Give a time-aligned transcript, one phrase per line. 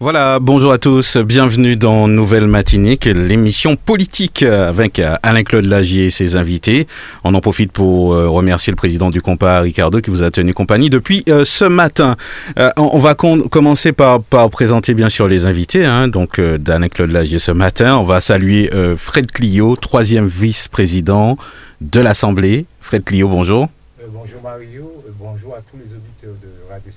[0.00, 6.36] Voilà, bonjour à tous, bienvenue dans Nouvelle Matinique, l'émission politique avec Alain-Claude Lagier et ses
[6.36, 6.86] invités.
[7.24, 10.54] On en profite pour euh, remercier le président du compas, Ricardo, qui vous a tenu
[10.54, 12.16] compagnie depuis euh, ce matin.
[12.60, 17.40] Euh, on va commencer par, par, présenter bien sûr les invités, hein, donc d'Alain-Claude Lagier
[17.40, 17.96] ce matin.
[17.96, 21.36] On va saluer Fred Clio, troisième vice-président
[21.80, 22.66] de l'Assemblée.
[22.80, 23.66] Fred Clio, bonjour.
[24.10, 26.92] bonjour Mario, bonjour à tous les auditeurs de Radio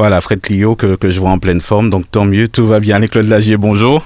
[0.00, 2.80] voilà, Fred Clio que, que, je vois en pleine forme, donc tant mieux, tout va
[2.80, 2.98] bien.
[2.98, 4.02] Les Claude Lagier, bonjour.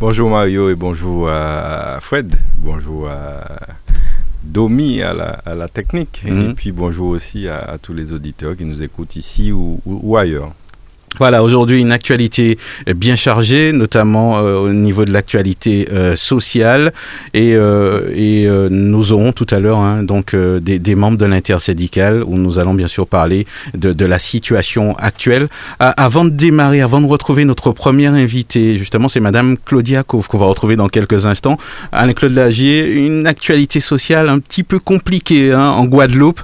[0.00, 2.34] Bonjour Mario et bonjour à Fred.
[2.56, 3.44] Bonjour à
[4.42, 6.24] Domi à la, à la technique.
[6.26, 6.56] Et mhm.
[6.56, 10.50] puis bonjour aussi à, tous les auditeurs qui nous écoutent ici ou ailleurs.
[11.18, 16.92] Voilà, aujourd'hui une actualité bien chargée, notamment euh, au niveau de l'actualité euh, sociale,
[17.34, 22.58] et, euh, nous aurons tout à l'heure hein, donc des, membres de l'intersyndicale où nous
[22.58, 25.48] allons bien sûr parler de, la situation actuelle.
[25.78, 30.46] avant de démarrer, avant de retrouver notre première invitée, justement c'est Madame Claudia qu'on va
[30.46, 31.58] retrouver dans quelques instants.
[31.92, 36.40] Alain-Claude Lagier, une actualité sociale un petit peu compliquée hein, en Guadeloupe.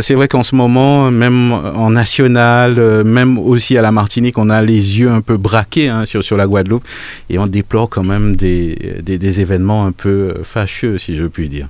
[0.00, 4.62] c'est vrai qu'en ce moment, même en national, même aussi à la Martinique, on a
[4.62, 6.86] les yeux un peu braqués hein, sur, sur la Guadeloupe
[7.30, 11.66] et on déplore quand même des, des, événements un peu fâcheux, si je puis dire.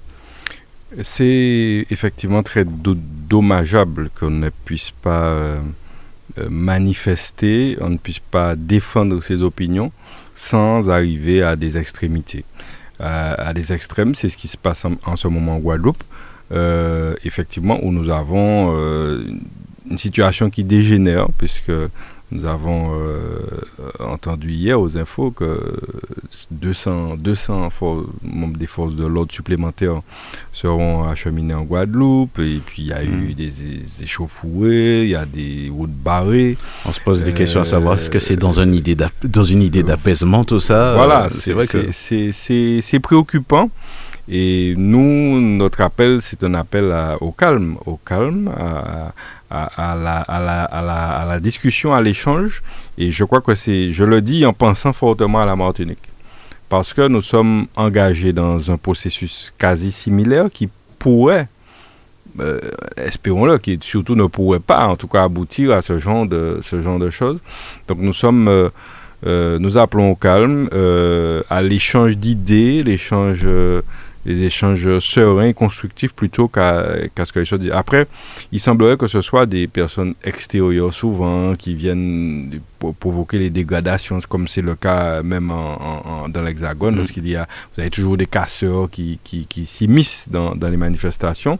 [1.03, 5.59] C'est effectivement très dommageable qu'on ne puisse pas euh,
[6.39, 9.91] euh, manifester, on ne puisse pas défendre ses opinions
[10.35, 12.45] sans arriver à des extrémités.
[13.01, 16.05] à des extrêmes, c'est ce qui se passe en, ce moment en Guadeloupe,
[16.53, 18.55] euh, effectivement, où nous avons
[19.91, 21.73] une situation qui dégénère, puisque
[22.31, 23.39] nous avons euh,
[24.01, 25.59] entendu hier aux infos que
[26.51, 27.71] 200, 200
[28.23, 30.03] membres des forces de l'ordre supplémentaires
[30.53, 32.39] seront acheminés en Guadeloupe.
[32.41, 33.35] Et puis il y a eu mm.
[33.35, 36.59] des, échauffourées, il y a des routes barrées.
[36.85, 39.63] On se pose des questions à savoir est-ce que c'est dans, une idée dans une
[39.63, 43.71] idée d'apaisement tout ça Voilà, euh, c'est vrai que c'est préoccupant.
[44.31, 49.13] Et nous, notre appel, c'est un appel au calme, au calme, à,
[49.51, 52.63] à, la, à, la, la, la discussion, à l'échange.
[52.99, 55.99] Et je crois que c'est, je le dis en pensant fortement à la Martinique.
[56.69, 60.69] Parce que nous sommes engagés dans un processus quasi similaire qui
[60.99, 61.49] pourrait,
[62.41, 62.59] euh,
[62.99, 66.83] espérons-le, qui surtout ne pourrait pas, en tout cas, aboutir à ce genre de, ce
[66.83, 67.41] genre de choses.
[67.87, 68.69] Donc nous sommes, euh,
[69.27, 70.69] euh, nous appelons au calme,
[71.49, 73.47] à l'échange d'idées, l'échange
[74.29, 77.73] des échanges sereins et constructifs plutôt qu'à ce que les choses disent.
[77.73, 78.07] Après,
[78.53, 82.61] il semblerait que ce soit des personnes extérieures souvent qui viennent
[83.01, 86.99] provoquer les dégradations, comme c'est le cas même en, dans l'Hexagone, mm.
[86.99, 90.69] parce qu'il y a, vous avez toujours des casseurs qui, qui, qui s'immiscent dans, dans,
[90.69, 91.59] les manifestations.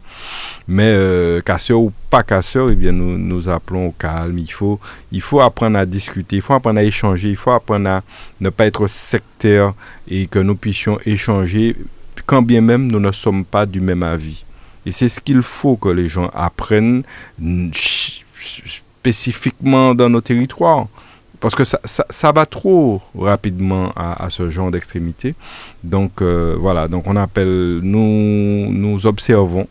[0.67, 4.37] Mais euh, casseurs ou pas casseurs, eh bien, nous, nous appelons au calme.
[4.37, 4.79] Il faut,
[5.11, 8.03] il faut apprendre à discuter, il faut apprendre à échanger, il faut apprendre à
[8.41, 9.73] ne pas être sectaire
[10.07, 11.75] et que nous puissions échanger
[12.29, 14.45] quand bien même nous ne sommes pas du même avis.
[14.85, 17.01] Et c'est ce qu'il faut que les gens apprennent
[18.99, 20.85] spécifiquement dans nos territoires.
[21.39, 25.33] Parce que ça, ça, va trop rapidement à, ce genre d'extrémité.
[25.83, 29.67] Donc euh, voilà, donc on appelle, nous, nous observons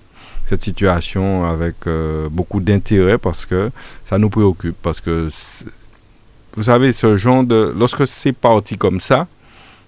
[0.47, 3.71] cette situation avec euh, beaucoup d'intérêt parce que
[4.05, 4.77] ça nous préoccupe.
[4.83, 5.29] Parce que,
[6.57, 7.73] vous savez, ce genre de...
[7.79, 9.29] Lorsque c'est parti comme ça,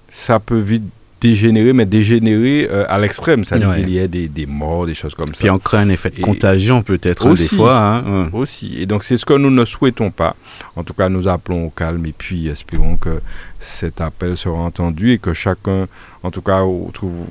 [0.09, 0.85] ça peut vite
[1.21, 3.45] dégénérer, mais dégénérer euh, à l'extrême.
[3.45, 5.41] Ça veut dire qu'il y a des, des, morts, des choses comme ça.
[5.41, 7.79] Puis on crée un effet de contagion peut-être hein, des fois.
[7.79, 8.77] Hein, Aussi.
[8.81, 10.37] Et donc c'est ce que nous ne souhaitons pas.
[10.77, 13.21] En tout cas, nous appelons au calme et puis espérons que
[13.61, 15.87] cet appel sera entendu et que chacun,
[16.23, 17.27] en tout cas, trouve,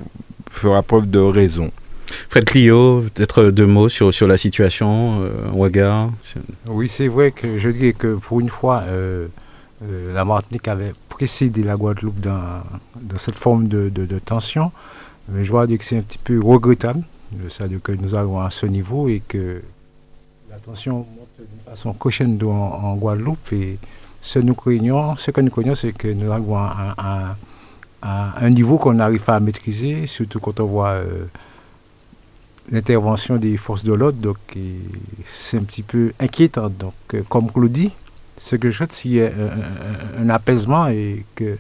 [0.50, 1.72] fera preuve de raison.
[2.30, 6.10] Fred Clio, peut-être deux mots sur, sur la situation, euh, Ouagar
[6.66, 9.28] Oui, c'est vrai que je dis que pour une fois, euh,
[9.84, 12.64] euh, la Martinique avait précédé la Guadeloupe dans,
[13.18, 14.72] cette forme de, de, tension.
[15.28, 17.04] Mais je vois que c'est un petit peu regrettable
[17.68, 19.62] dire que nous allons à ce niveau et que
[20.50, 23.52] la tension monte de façon crescendo en, Guadeloupe.
[23.52, 23.78] Et
[24.22, 27.36] ce, nous craignons, ce que nous craignons, c'est que nous arrivons à,
[28.02, 31.26] un niveau qu'on n'arrive pas à maîtriser, surtout quand on voit euh,
[32.72, 34.20] l'intervention des forces de l'ordre.
[34.20, 34.38] Donc,
[35.26, 36.70] c'est un petit peu inquiétant.
[36.70, 37.92] Donc, euh, comme Claudie,
[38.40, 41.58] ce que je souhaite, c'est un, un, apaisement et que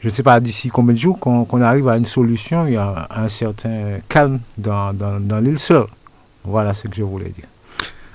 [0.00, 2.76] je ne sais pas d'ici combien de jours qu'on arrive à une solution, il y
[2.76, 5.86] a un certain calme dans, dans l'île seule.
[6.44, 7.46] Voilà ce que je voulais dire.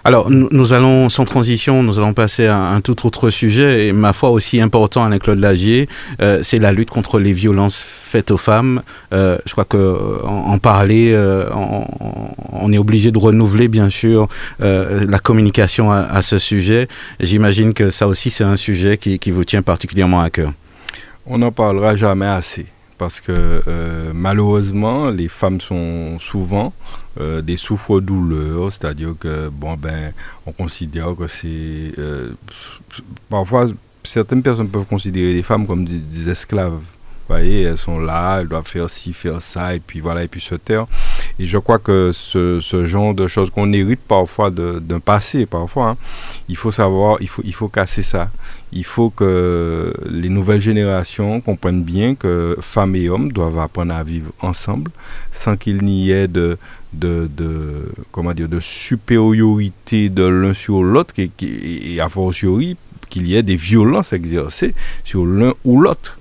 [0.06, 4.12] Alors, nous, allons, sans transition, nous allons passer à un tout autre sujet, et ma
[4.12, 5.88] foi aussi important, Alain-Claude Lagier,
[6.22, 8.82] euh, c'est la lutte contre les violences faites aux femmes.
[9.14, 11.50] Euh, je crois qu'en en, parler, euh,
[12.52, 14.28] on, est obligé de renouveler, bien sûr,
[14.60, 16.90] la communication à, ce sujet.
[17.22, 20.52] J'imagine que ça aussi, c'est un sujet qui, qui vous tient particulièrement à cœur.
[21.26, 22.66] On n'en parlera jamais assez
[22.98, 26.74] parce que euh, malheureusement, les femmes sont souvent
[27.20, 30.14] euh, des souffres-douleurs, c'est-à-dire que, bon, ben,
[30.46, 31.94] on considère que c'est.
[32.00, 32.32] Euh,
[33.30, 33.68] parfois,
[34.04, 36.82] certaines personnes peuvent considérer les femmes comme des esclaves
[37.28, 40.28] vous voyez, elles sont là, elles doivent faire ci, faire ça, et puis voilà, et
[40.28, 40.88] puis se taire.
[41.40, 45.90] Et je crois que ce, ce genre de choses qu'on hérite parfois d'un passé, parfois,
[45.92, 45.98] hein,
[46.50, 48.30] il faut savoir, il faut, il faut casser ça.
[48.74, 54.04] Il faut que les nouvelles générations comprennent bien que femmes et hommes doivent apprendre à
[54.04, 54.92] vivre ensemble
[55.32, 56.58] sans qu'il n'y ait de,
[56.94, 62.78] de, de, comment dire, de supériorité de l'un sur l'autre et, a fortiori
[63.10, 64.74] qu'il y ait des violences exercées
[65.04, 66.18] sur l'un ou l'autre.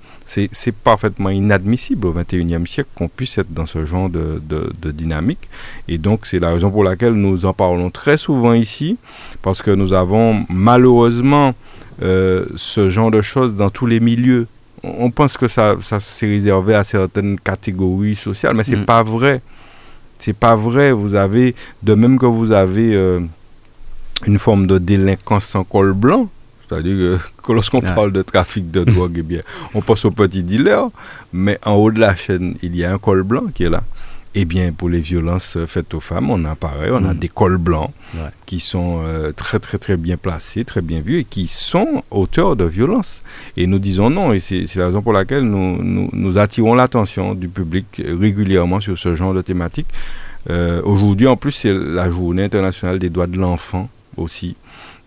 [0.51, 4.41] C'est parfaitement inadmissible au XXIe siècle qu'on puisse être dans ce genre de,
[4.91, 5.49] dynamique.
[5.87, 8.97] Et donc, c'est la raison pour laquelle nous en parlons très souvent ici,
[9.41, 11.53] parce que nous avons malheureusement
[12.01, 14.47] euh, ce genre de choses dans tous les milieux.
[14.83, 18.85] On pense que ça, ça s'est réservé à certaines catégories sociales, mais c'est mm.
[18.85, 19.41] pas vrai.
[20.19, 20.91] C'est pas vrai.
[20.91, 21.53] Vous avez,
[21.83, 23.19] de même que vous avez euh,
[24.25, 26.27] une forme de délinquance sans col blanc,
[26.67, 29.41] c'est-à-dire que, lorsqu'on parle de trafic de drogue, eh bien,
[29.73, 30.89] on pense au petit dealer,
[31.31, 33.83] mais en haut de la chaîne, il y a un col blanc qui est là.
[34.35, 37.19] Eh bien, pour les violences faites aux femmes, on a pareil, on a mm.
[37.19, 37.91] des cols blancs
[38.47, 42.55] qui sont euh, très, très, très bien placés, très bien vus et qui sont auteurs
[42.55, 43.21] de violences.
[43.57, 47.47] Et nous disons non, et c'est la raison pour laquelle nous, nous, attirons l'attention du
[47.47, 47.85] public
[48.19, 49.87] régulièrement sur ce genre de thématique.
[50.49, 53.87] Euh, aujourd'hui, en plus, c'est la journée internationale des droits de l'enfant
[54.17, 54.55] aussi.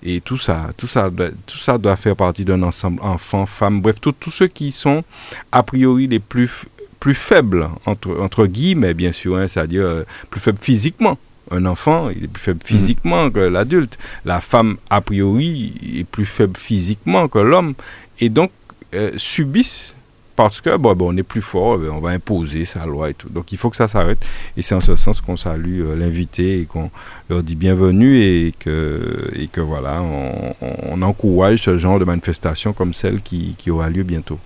[0.08, 1.10] Et tout ça, tout ça,
[1.46, 5.02] tout ça doit faire partie d'un ensemble, enfants, femmes, bref, tous ceux qui sont
[5.50, 6.66] a priori les plus,
[7.00, 11.18] plus faibles, entre, entre guillemets, bien sûr, hein, c'est-à-dire euh, plus faibles physiquement.
[11.50, 12.66] Un enfant, il est plus faible mm.
[12.68, 13.98] physiquement que l'adulte.
[14.24, 17.74] La femme, a priori, est plus faible physiquement que l'homme.
[18.20, 18.52] Et donc,
[18.94, 19.95] euh, subissent
[20.36, 23.28] parce que bon, on est plus fort, on va imposer sa loi et tout.
[23.30, 24.18] Donc il faut que ça s'arrête.
[24.56, 26.90] Et c'est en ce sens qu'on salue euh, l'invité et qu'on
[27.30, 33.56] leur dit bienvenue et que, voilà, on, encourage ce genre de manifestation comme celle qui
[33.70, 34.38] aura lieu bientôt.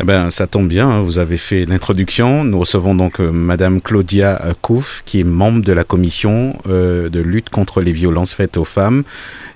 [0.00, 2.44] Eh ben, ça tombe bien, hein, vous avez fait l'introduction.
[2.44, 7.20] Nous recevons donc euh, Madame Claudia Kouf, qui est membre de la commission euh, de
[7.20, 9.04] lutte contre les violences faites aux femmes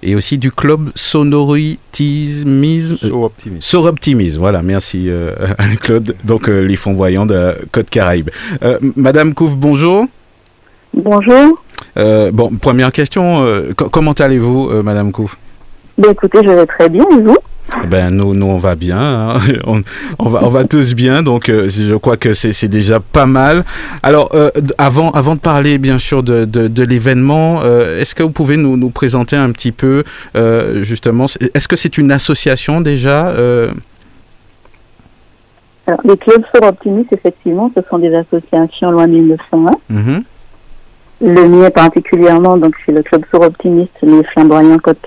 [0.03, 2.97] et aussi du club Sonoritismisme.
[2.97, 3.63] Soroptimisme.
[3.63, 8.31] Soroptimisme, voilà, merci euh, Anne-Claude, donc les fonds voyants de Côte Caraïbe.
[8.97, 10.07] Madame Kouf, bonjour.
[10.95, 11.63] Bonjour.
[11.97, 13.45] bon, première question,
[13.77, 15.37] comment allez-vous, Madame Kouf?
[15.99, 17.37] Ben, Écoutez, je vais très bien, et vous?
[17.89, 19.35] Ben nous, nous on va bien, hein.
[20.19, 23.65] on, va, on va tous bien, donc euh, je crois que c'est déjà pas mal.
[24.03, 28.31] Alors euh, avant, avant de parler bien sûr de, de, l'événement, euh, est-ce que vous
[28.31, 30.05] pouvez nous, nous présenter un petit peu
[30.83, 33.33] justement, est-ce que c'est une association déjà
[35.87, 39.71] Alors, les clubs for Optimist, effectivement, ce sont des associations loin 1901.
[39.93, 40.23] Mm-hmm.
[41.23, 44.99] Le mien particulièrement, donc c'est le club for Optimist, les flamboyants Côte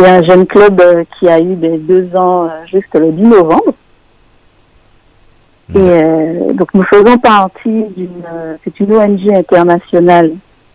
[0.00, 3.12] qui est un jeune club euh, qui a eu des deux ans euh, juste le
[3.12, 3.74] 10 novembre.
[5.74, 8.24] Et euh, donc nous faisons partie d'une,
[8.64, 10.32] c'est une ONG internationale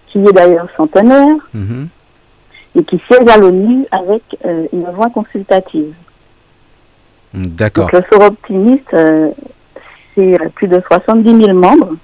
[0.07, 1.87] qui est d'ailleurs centenaire mm-hmm.
[2.75, 4.23] et qui siège à l'ONU avec
[4.71, 5.93] une voix consultative.
[7.33, 7.91] D'accord.
[7.91, 8.95] Donc le Sort Optimiste,
[10.15, 11.95] c'est plus de 70 000 membres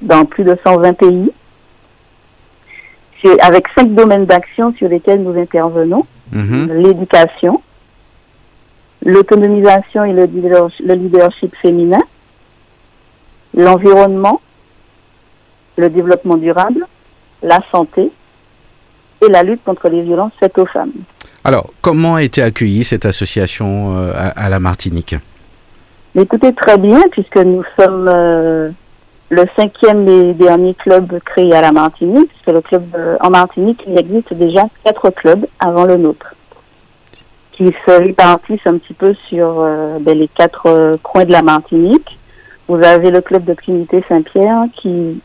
[0.00, 1.30] dans plus de 120 pays
[3.40, 6.06] avec cinq domaines d'action sur lesquels nous intervenons.
[6.32, 6.70] Mhm.
[6.72, 7.62] L'éducation,
[9.04, 10.26] l'autonomisation et le,
[10.94, 12.02] leadership féminin,
[13.54, 14.40] l'environnement,
[15.76, 16.86] le développement durable,
[17.42, 18.10] la santé
[19.24, 20.92] et la lutte contre les violences faites aux femmes.
[21.44, 25.14] Alors, comment a été accueillie cette association euh, à, la Martinique?
[26.18, 28.70] Écoutez, très bien, puisque nous sommes euh,
[29.28, 33.82] le cinquième et dernier club créé à la Martinique, c'est le club euh, en Martinique,
[33.86, 36.34] il existe déjà quatre clubs avant le nôtre,
[37.52, 41.42] qui se répartissent un petit peu sur euh, ben, les quatre euh, coins de la
[41.42, 42.18] Martinique.
[42.68, 45.20] Vous avez le club de Trinité Saint-Pierre qui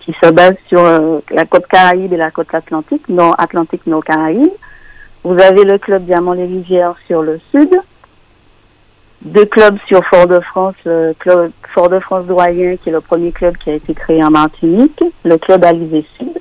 [0.00, 0.82] qui se base sur
[1.30, 4.48] la côte Caraïbe et la côte Atlantique, nord Atlantique, nord Caraïbe.
[5.22, 7.78] Vous avez le club Diamant les Rivières sur le sud,
[9.22, 13.74] deux clubs sur Fort-de-France, le club Fort-de-France Doyen, qui est le premier club qui a
[13.74, 16.40] été créé en Martinique, le club Alizé Sud,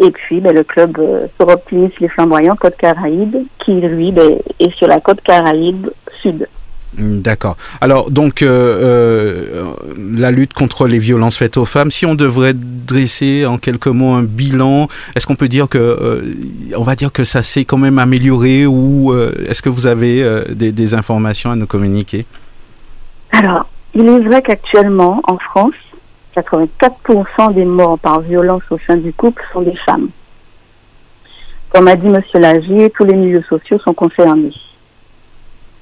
[0.00, 4.70] et puis ben, le club euh, Optimiste Les Flamboyants Côte Caraïbe, qui lui ben, est
[4.76, 5.88] sur la côte Caraïbe
[6.20, 6.48] Sud.
[6.96, 7.56] D'accord.
[7.80, 9.72] Alors, donc, euh, euh,
[10.16, 14.14] la lutte contre les violences faites aux femmes, si on devrait dresser en quelques mots
[14.14, 16.34] un bilan, est-ce qu'on peut dire que, euh,
[16.76, 19.14] on va dire que ça s'est quand même amélioré ou
[19.46, 22.24] est-ce que vous avez des, des, informations à nous communiquer?
[23.32, 25.74] Alors, il est vrai qu'actuellement, en France,
[26.36, 30.08] 84% des morts par violence au sein du couple sont des femmes.
[31.70, 32.22] Comme a dit M.
[32.34, 34.52] Lagier, tous les milieux sociaux sont concernés.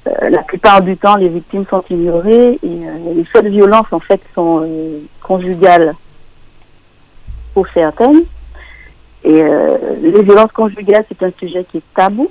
[0.07, 3.87] Euh, la plupart du temps, les victimes sont ignorées et euh, les faits de violence,
[3.91, 5.95] en fait, sont euh, conjugales
[7.55, 8.23] pour certaines.
[9.25, 9.43] Et
[10.03, 12.31] les violences conjugales, c'est un sujet qui est tabou.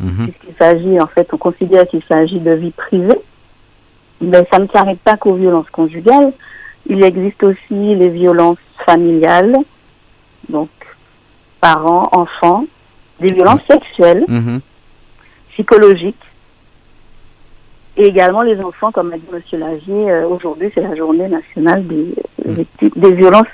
[0.00, 0.24] Mhm.
[0.28, 3.18] Puisqu'il s'agit, en fait, on considère qu'il s'agit de vie privée.
[4.20, 6.34] Mais ça ne s'arrête pas qu'aux violences conjugales.
[6.90, 9.56] Il existe aussi les violences familiales,
[10.50, 10.68] donc
[11.60, 12.66] parents, enfants,
[13.20, 14.60] des violences sexuelles, mhm.
[15.52, 16.16] psychologiques,
[17.96, 19.60] et également les enfants, comme a dit M.
[19.60, 22.14] Lagier, euh, aujourd'hui c'est la journée nationale des,
[22.46, 22.88] mm.
[22.96, 23.46] des violences.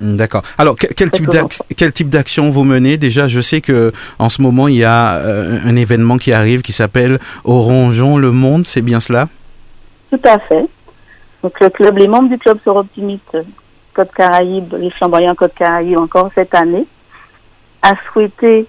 [0.00, 0.42] Mm, d'accord.
[0.58, 1.28] Alors, quel, type
[1.76, 2.96] quel type d'action vous menez?
[2.96, 6.62] Déjà, je sais que en ce moment, il y a euh, un événement qui arrive
[6.62, 9.28] qui s'appelle Orangeons le Monde, c'est bien cela?
[10.10, 10.66] Tout à fait.
[11.42, 13.38] Donc, le club, les membres du club Sor Optimiste
[13.94, 16.86] Côte Caraïbe, les flamboyants Côte Caraïbe, encore cette année,
[17.82, 18.66] a souhaité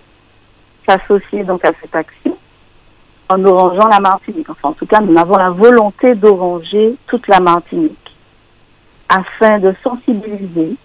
[0.88, 2.19] s'associer donc à cette action
[3.30, 4.50] en orangeant la Martinique.
[4.50, 7.96] Enfin, en tout cas, nous avons la volonté d'oranger toute la Martinique
[9.08, 10.76] afin de sensibiliser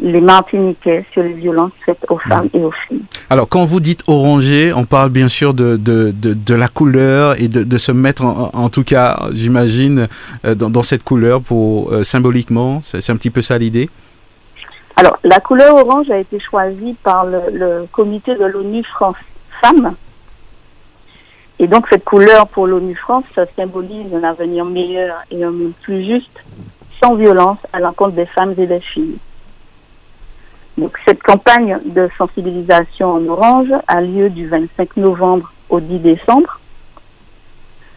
[0.00, 3.02] les Martiniquais sur les violences faites aux femmes et aux filles.
[3.30, 7.48] Alors, quand vous dites oranger, on parle bien sûr de, de, de, la couleur et
[7.48, 10.06] de, se mettre, en, tout cas, j'imagine,
[10.44, 12.80] euh, dans, cette couleur pour euh, symboliquement.
[12.84, 13.90] C'est un petit peu ça l'idée
[14.94, 19.16] Alors, la couleur orange a été choisie par le, le comité de l'ONU France
[19.60, 19.96] Femmes
[21.58, 23.24] et donc cette couleur pour l'ONU France,
[23.56, 26.44] symbolise un avenir meilleur et un monde plus juste,
[27.02, 29.18] sans violence, à l'encontre des femmes et des filles.
[30.76, 36.60] Donc cette campagne de sensibilisation en orange a lieu du 25 novembre au 10 décembre.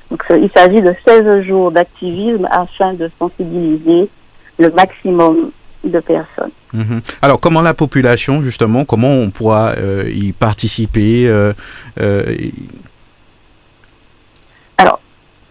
[0.10, 4.10] Donc il s'agit de 16 jours d'activisme afin de sensibiliser
[4.58, 5.51] le maximum
[5.84, 6.51] de personnes.
[6.74, 7.01] Mhm.
[7.22, 11.53] Alors, comment la population, justement, comment on pourra euh, y participer euh,
[12.00, 12.36] euh,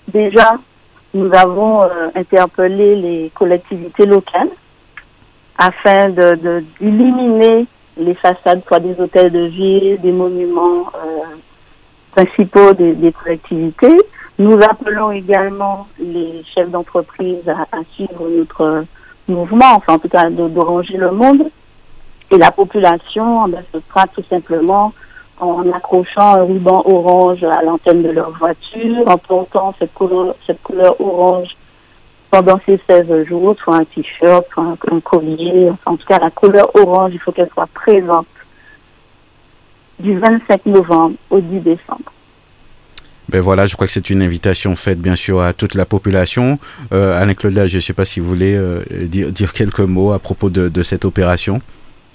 [0.09, 0.57] Déjà,
[1.14, 4.50] nous avons euh, interpellé les collectivités locales
[5.59, 7.66] afin d'éliminer
[7.97, 11.37] de, les façades, soit des hôtels de ville, des monuments euh,
[12.12, 14.00] principaux des, collectivités.
[14.38, 18.85] Nous appelons également les chefs d'entreprise à, suivre notre
[19.28, 21.50] mouvement, enfin en tout cas de, le monde.
[22.30, 24.92] Et la population, ce sera tout simplement
[25.41, 30.63] en accrochant un ruban orange à l'antenne de leur voiture, en portant cette couleur, cette
[30.63, 31.57] couleur orange
[32.31, 36.71] pendant ces 16 jours, soit un t-shirt, soit un, collier, en tout cas la couleur
[36.77, 38.27] orange, il faut qu'elle soit présente
[39.99, 42.13] du 25 novembre au 10 décembre.
[43.29, 46.59] Ben voilà, je crois que c'est une invitation faite bien sûr à toute la population.
[46.93, 50.13] Euh, Alain Claude, je ne sais pas si vous voulez euh, dire, dire, quelques mots
[50.13, 51.61] à propos de, de cette opération.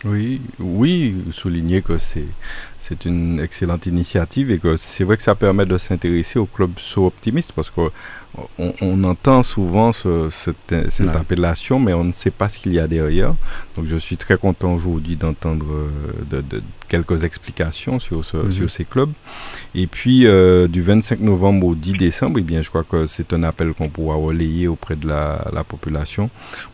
[0.04, 2.26] Oui, oui, souligner que c'est
[2.88, 6.74] c'est une excellente initiative et que c'est vrai que ça permet de s'intéresser au club
[6.78, 7.90] so optimiste parce qu'on
[8.82, 10.74] on entend souvent cette,
[11.16, 13.34] appellation mais on ne sait pas ce qu'il y a derrière.
[13.76, 18.52] Donc je suis très content aujourd'hui d'entendre euh, de, quelques explications sur, mhm.
[18.52, 19.12] sur ces clubs.
[19.74, 23.34] Et puis euh, du 25 novembre au 10 décembre, eh bien, je crois que c'est
[23.34, 26.30] un appel qu'on pourra relayer auprès de la, population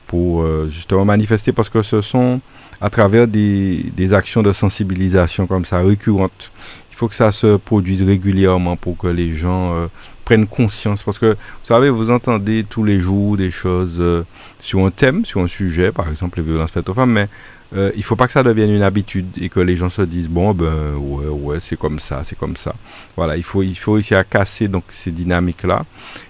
[0.07, 2.41] pour euh, justement manifester parce que ce sont
[2.81, 6.51] à travers des, des, actions de sensibilisation comme ça récurrentes.
[6.91, 9.88] Il faut que ça se produise régulièrement pour que les gens euh,
[10.25, 11.03] prennent conscience.
[11.03, 14.23] Parce que, vous savez, vous entendez tous les jours des choses euh,
[14.59, 17.27] sur un thème, sur un sujet, par exemple les violences faites aux femmes, mais
[17.73, 20.01] euh, il ne faut pas que ça devienne une habitude et que les gens se
[20.01, 22.75] disent bon ben ouais ouais c'est comme ça c'est comme ça
[23.15, 25.85] voilà il faut il faut essayer à casser donc ces dynamiques là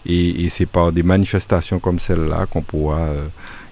[0.05, 3.08] et, et c'est par des manifestations comme celle là qu'on pourra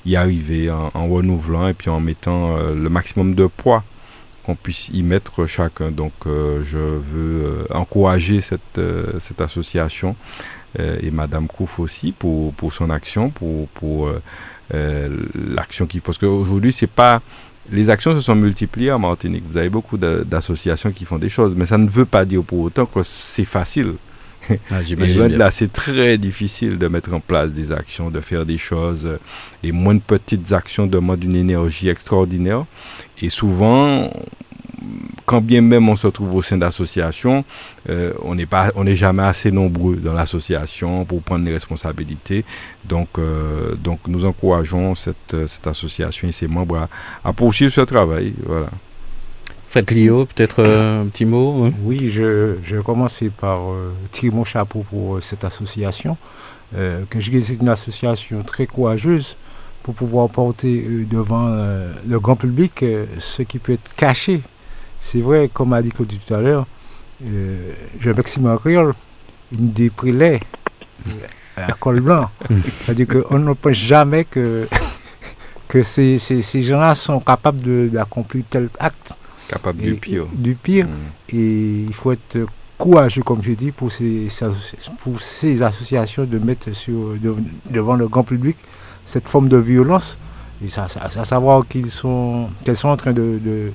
[0.06, 3.84] y arriver en, renouvelant et puis en mettant euh, le maximum de poids
[4.44, 5.92] qu'on puisse y mettre chacun.
[5.92, 8.80] Donc euh, je veux euh, encourager cette,
[9.20, 10.16] cette association
[10.78, 14.12] et Madame Kouf aussi pour, pour son action, pour, pour
[14.72, 16.00] l'action qui...
[16.00, 17.24] Parce qu'aujourd'hui, c'est pas...
[17.72, 19.44] Les actions se sont multipliées en Martinique.
[19.50, 22.60] Vous avez beaucoup d'associations qui font des choses, mais ça ne veut pas dire pour
[22.60, 23.96] autant que c'est facile.
[24.72, 28.58] Ah, et là, c'est très difficile de mettre en place des actions, de faire des
[28.58, 29.08] choses.
[29.64, 32.66] Les moins petites actions demandent une énergie extraordinaire.
[33.22, 34.10] Et souvent,
[35.26, 37.46] quand bien même on se trouve au sein d'associations,
[37.90, 42.44] euh, on n'est pas, on n'est jamais assez nombreux dans l'association pour prendre les responsabilités.
[42.86, 46.88] Donc, euh, donc nous encourageons cette, cette association et ses membres
[47.24, 48.34] à, poursuivre ce travail.
[48.46, 48.70] Voilà.
[49.70, 53.60] Fred Lio, peut-être euh, un petit mot Oui, je, je vais commencer par
[54.12, 56.18] tirer mon chapeau pour cette association.
[56.74, 59.36] que je c'est une association très courageuse
[59.84, 61.48] pour pouvoir porter devant
[62.08, 62.84] le grand public
[63.20, 64.42] ce qui peut être caché
[65.02, 66.66] c'est vrai, comme a dit Claude tout à l'heure,
[67.26, 68.94] euh, j'ai Maxime Créole,
[69.52, 70.40] une des prélais
[71.56, 72.30] à col blanc.
[72.82, 74.68] C'est-à-dire qu'on ne pense jamais que,
[75.68, 79.14] que ces, ces, gens-là sont capables d'accomplir tel acte.
[79.50, 80.26] Capable du pire.
[80.34, 80.86] Du pire.
[80.86, 81.36] Mm.
[81.36, 82.38] Et il faut être
[82.78, 84.30] courageux, comme je dis, pour ces,
[85.00, 87.16] pour ces associations de mettre sur,
[87.70, 88.56] devant le grand public
[89.06, 90.18] cette forme de violence.
[90.64, 93.72] Et ça, ça, savoir qu'ils sont, qu'elles sont en train de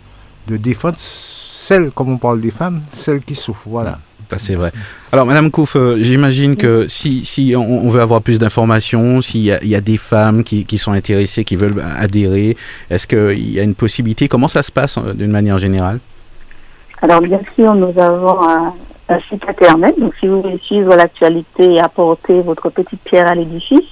[0.46, 3.66] de défendre celles, comme on parle des femmes, celles qui souffrent.
[3.66, 3.98] Voilà.
[4.38, 4.72] C'est vrai.
[5.12, 9.66] Alors, Madame Kouf, euh, j'imagine que si, si on, veut avoir plus d'informations, s'il y,
[9.66, 12.56] y, a des femmes qui, qui, sont intéressées, qui veulent adhérer,
[12.90, 14.28] est-ce qu'il y a une possibilité?
[14.28, 15.98] Comment ça se passe euh, d'une manière générale?
[17.02, 18.72] Alors, bien sûr, nous avons un,
[19.28, 19.98] site internet.
[20.00, 23.84] Donc, si vous voulez suivre l'actualité et apporter votre petite pierre à l'édifice,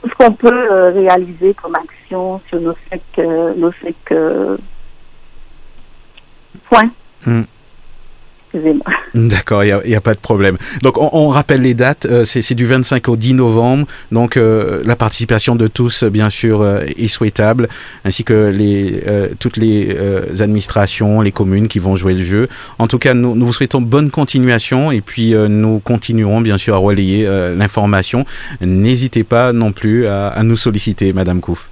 [0.01, 3.71] tout ce qu'on peut euh, réaliser comme action sur nos cinq, euh, nos
[4.13, 4.57] euh,
[6.71, 6.91] points.
[9.15, 10.57] D'accord, il n'y a, pas de problème.
[10.83, 12.07] Donc, on, rappelle les dates.
[12.07, 13.87] Euh, c'est du 25 au 10 novembre.
[14.13, 17.69] Donc, euh, la participation de tous, bien sûr, euh, est souhaitable,
[18.05, 19.03] ainsi que les,
[19.39, 19.97] toutes les
[20.41, 22.49] administrations, les communes qui vont jouer le jeu.
[22.79, 26.75] En tout cas, nous, nous vous souhaitons bonne continuation et puis nous continuerons, bien sûr,
[26.75, 28.25] à relayer l'information.
[28.61, 31.69] N'hésitez pas non plus à, nous solliciter, Madame Kouf.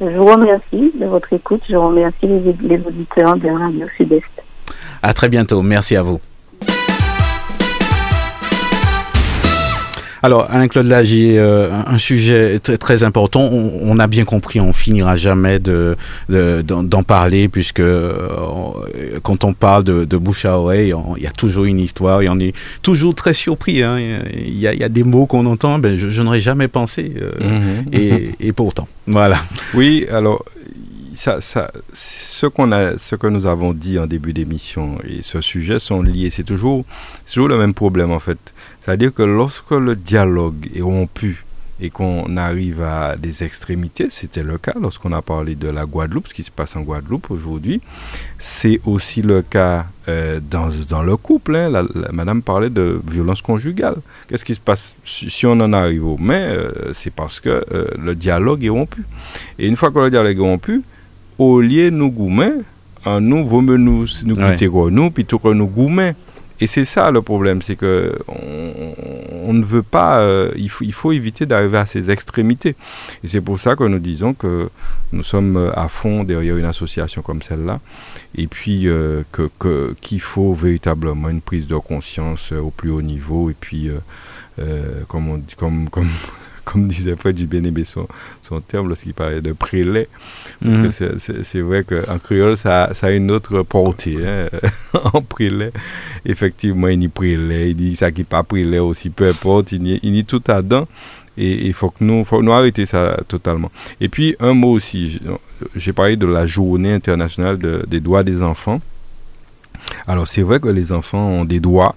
[0.00, 1.62] Je vous remercie de votre écoute.
[1.68, 4.42] Je remercie les, les auditeurs de Radio Sud-Est.
[5.02, 5.62] À très bientôt.
[5.62, 6.20] Merci à vous.
[10.22, 13.48] Alors, Alain-Claude Lagier, euh, un sujet très, très important.
[13.50, 15.94] On, a bien compris, on finira jamais d'en
[16.28, 18.28] de, d'en parler, puisque euh,
[19.22, 22.28] quand on parle de, de bouche à oreille, il y a toujours une histoire et
[22.28, 23.82] on est toujours très surpris.
[23.82, 23.98] Hein.
[24.34, 27.14] Il, y a, des mots qu'on entend, ben, je, n'aurais jamais pensé.
[27.20, 27.84] Euh, mhm.
[27.94, 29.38] et, et pourtant, voilà.
[29.72, 30.44] Oui, alors
[31.14, 36.02] ce, qu'on a, ce que nous avons dit en début d'émission et ce sujet sont
[36.02, 36.30] liés.
[36.30, 36.84] C'est toujours,
[37.26, 38.38] toujours le même problème en fait.
[38.80, 41.44] C'est-à-dire que lorsque le dialogue est rompu
[41.82, 46.28] et qu'on arrive à des extrémités, c'était le cas lorsqu'on a parlé de la Guadeloupe,
[46.28, 47.80] ce qui se passe en Guadeloupe aujourd'hui,
[48.38, 51.56] c'est aussi le cas euh, dans, dans, le couple.
[51.56, 51.86] Hein.
[52.12, 53.96] madame parlait de violence conjugale.
[54.28, 57.86] Qu'est-ce qui se passe si on en arrive au mais euh, C'est parce que euh,
[57.98, 59.02] le dialogue est rompu.
[59.58, 60.82] Et une fois que le dialogue est rompu,
[61.40, 62.52] au lieu nous goumer,
[63.06, 66.12] nous vaut nous nous quitter nous plutôt que nous goumer.
[66.62, 70.92] Et c'est ça le problème, c'est que on, ne veut pas, euh, il, faut, il
[70.92, 72.76] faut éviter d'arriver à ces extrémités.
[73.24, 74.68] Et c'est pour ça que nous disons que
[75.12, 77.80] nous sommes à fond derrière une association comme celle-là,
[78.36, 83.48] et puis euh, que qu'il faut véritablement une prise de conscience au plus haut niveau,
[83.48, 83.88] et puis
[84.58, 86.10] euh, comme on dit, comme comme
[86.64, 88.06] comme disait Fred du Bénébé son,
[88.42, 90.08] son terme lorsqu'il parlait de prélais.
[90.62, 91.42] Parce que mhm.
[91.42, 94.18] c'est vrai qu'en créole, ça, ça, a une autre portée.
[94.26, 94.48] Hein.
[95.14, 95.72] en prélais,
[96.26, 99.86] effectivement, il y a prélais, il dit ça qui pas prélais aussi, peu importe, il
[99.86, 100.86] y a, tout à dedans.
[101.38, 103.70] Et il faut que nous, faut nous arrêter ça totalement.
[104.00, 105.20] Et puis, un mot aussi,
[105.74, 108.82] j'ai parlé de la journée internationale des droits des enfants.
[110.06, 111.94] Alors, c'est vrai que les enfants ont des droits,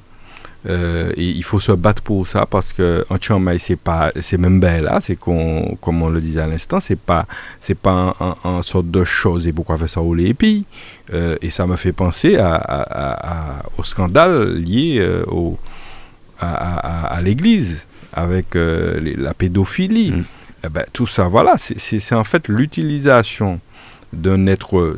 [0.70, 4.38] euh, et il faut se battre pour ça parce que en Chiang c'est pas, c'est
[4.38, 7.26] même belle là, c'est qu'on, comme on le disait à l'instant, c'est pas,
[7.60, 9.48] c'est pas un, sorte de chose.
[9.48, 10.66] Et pourquoi faire ça au lépi
[11.14, 15.58] euh, Et ça me fait penser à, au scandale lié euh, au,
[16.40, 20.12] à, l'Église avec la pédophilie.
[20.12, 20.24] Mm.
[20.66, 23.60] Eh ben, tout ça, voilà, c'est en fait l'utilisation
[24.14, 24.96] d'un être,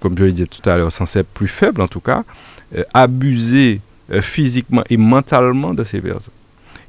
[0.00, 2.24] comme je le disais tout à l'heure, censé être plus faible en tout cas,
[2.76, 2.84] euh,
[4.20, 6.32] physiquement et mentalement de ces personnes.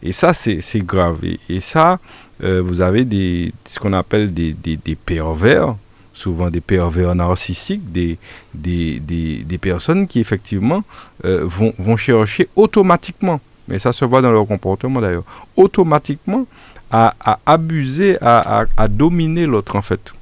[0.02, 1.20] Et ça, c'est grave.
[1.50, 2.00] Et, ça,
[2.44, 5.76] euh, vous avez des, ce qu'on appelle des, des, pervers,
[6.14, 8.18] souvent des pervers narcissiques, des,
[8.54, 10.84] des, des personnes qui effectivement
[11.24, 15.24] euh, vont, vont chercher automatiquement mais ça se voit dans leur comportement d'ailleurs,
[15.56, 16.46] automatiquement
[16.92, 20.14] à, abuser, à, dominer l'autre en fait.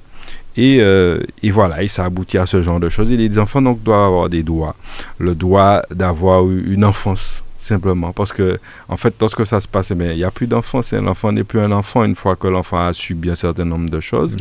[0.58, 3.12] Et, euh, et, voilà, et ça aboutit à ce genre de choses.
[3.12, 4.76] Et les enfants donc doivent avoir des droits.
[5.18, 8.12] Le droit d'avoir une enfance, simplement.
[8.12, 8.60] Parce que,
[8.90, 10.82] en fait, lorsque ça se passe, eh il n'y a plus d'enfant.
[10.92, 14.00] L'enfant n'est plus un enfant une fois que l'enfant a subi un certain nombre de
[14.00, 14.36] choses.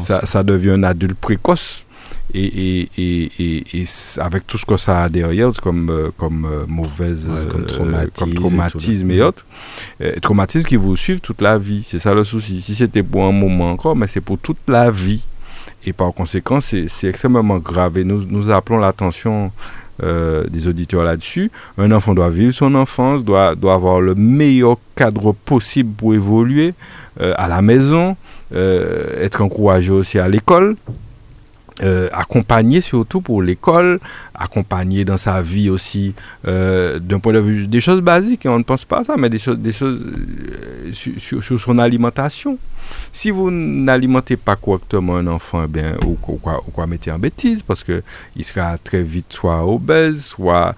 [0.00, 1.84] Ça, ça, devient un adulte précoce.
[2.34, 3.84] Et, et, et,
[4.18, 9.10] avec tout ce que ça a derrière, comme, euh, comme euh, mauvaise, comme, euh, traumatisme,
[9.10, 9.44] et, autres,
[10.22, 11.86] traumatisme qui vous suivent toute la vie.
[11.86, 12.62] C'est ça le souci.
[12.62, 15.26] Si c'était pour un moment encore, mais c'est pour toute la vie.
[15.84, 17.98] Et par conséquent, c'est extrêmement grave.
[17.98, 19.50] Et nous, appelons l'attention
[20.02, 21.50] euh, des auditeurs là-dessus.
[21.78, 26.74] Un enfant doit vivre son enfance, doit, doit avoir le meilleur cadre possible pour évoluer
[27.20, 28.16] euh, à la maison,
[28.54, 30.76] euh, être encouragé aussi à l'école.
[31.82, 33.98] Euh, accompagner surtout pour l'école,
[34.34, 36.14] accompagner dans sa vie aussi
[36.46, 39.28] euh, d'un point de vue des choses basiques, on ne pense pas à ça, mais
[39.28, 42.56] des choses, euh, sur, son alimentation.
[43.12, 47.18] Si vous n'alimentez pas correctement un enfant, eh bien, ou, quoi, ou quoi mettez en
[47.18, 48.02] bêtise, parce que
[48.36, 50.76] il sera très vite soit obèse, soit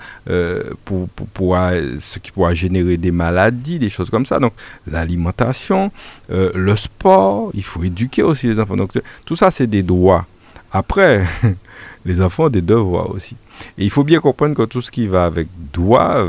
[0.85, 4.39] pour, pour, pour, ce qui pourra générer des maladies, des choses comme ça.
[4.39, 4.53] Donc
[4.87, 5.91] l'alimentation,
[6.29, 8.77] le sport, il faut éduquer aussi les enfants.
[8.77, 8.93] Donc
[9.27, 10.27] tout ça, c'est des droits
[10.75, 11.23] après,
[12.05, 13.37] les enfants ont des devoirs aussi.
[13.79, 16.27] Et il faut bien comprendre que tout ce qui va avec doit,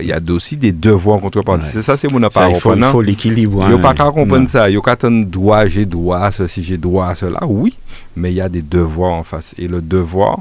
[0.00, 1.68] il y a aussi des devoirs en contrepartie.
[1.72, 2.54] C'est ça, c'est mon appareil.
[2.56, 3.64] Il faut, faut l'équilibre.
[3.68, 4.68] Il n'y a pas qu'à comprendre ça.
[4.68, 7.40] Il n'y a qu'à droit, j'ai droit, ceci, j'ai droit à cela.
[7.46, 7.76] Oui,
[8.16, 9.54] mais il y a des devoirs en face.
[9.56, 10.40] Et le devoir,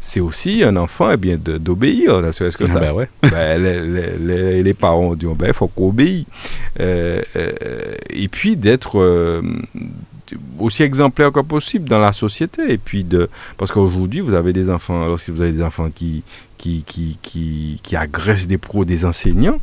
[0.00, 3.08] c'est aussi un enfant eh bien d'obéir est-ce que ça ben ouais.
[3.30, 6.24] ben, les, les, parents disent ben il faut qu'on obéisse
[6.80, 7.50] euh, euh,
[8.08, 9.42] et puis d'être euh,
[10.58, 12.72] aussi exemplaire que possible dans la société.
[12.72, 16.22] Et puis de, parce qu'aujourd'hui, vous avez des enfants, lorsque vous avez des enfants qui,
[16.56, 19.58] qui, qui, qui, qui agressent des pros, des enseignants,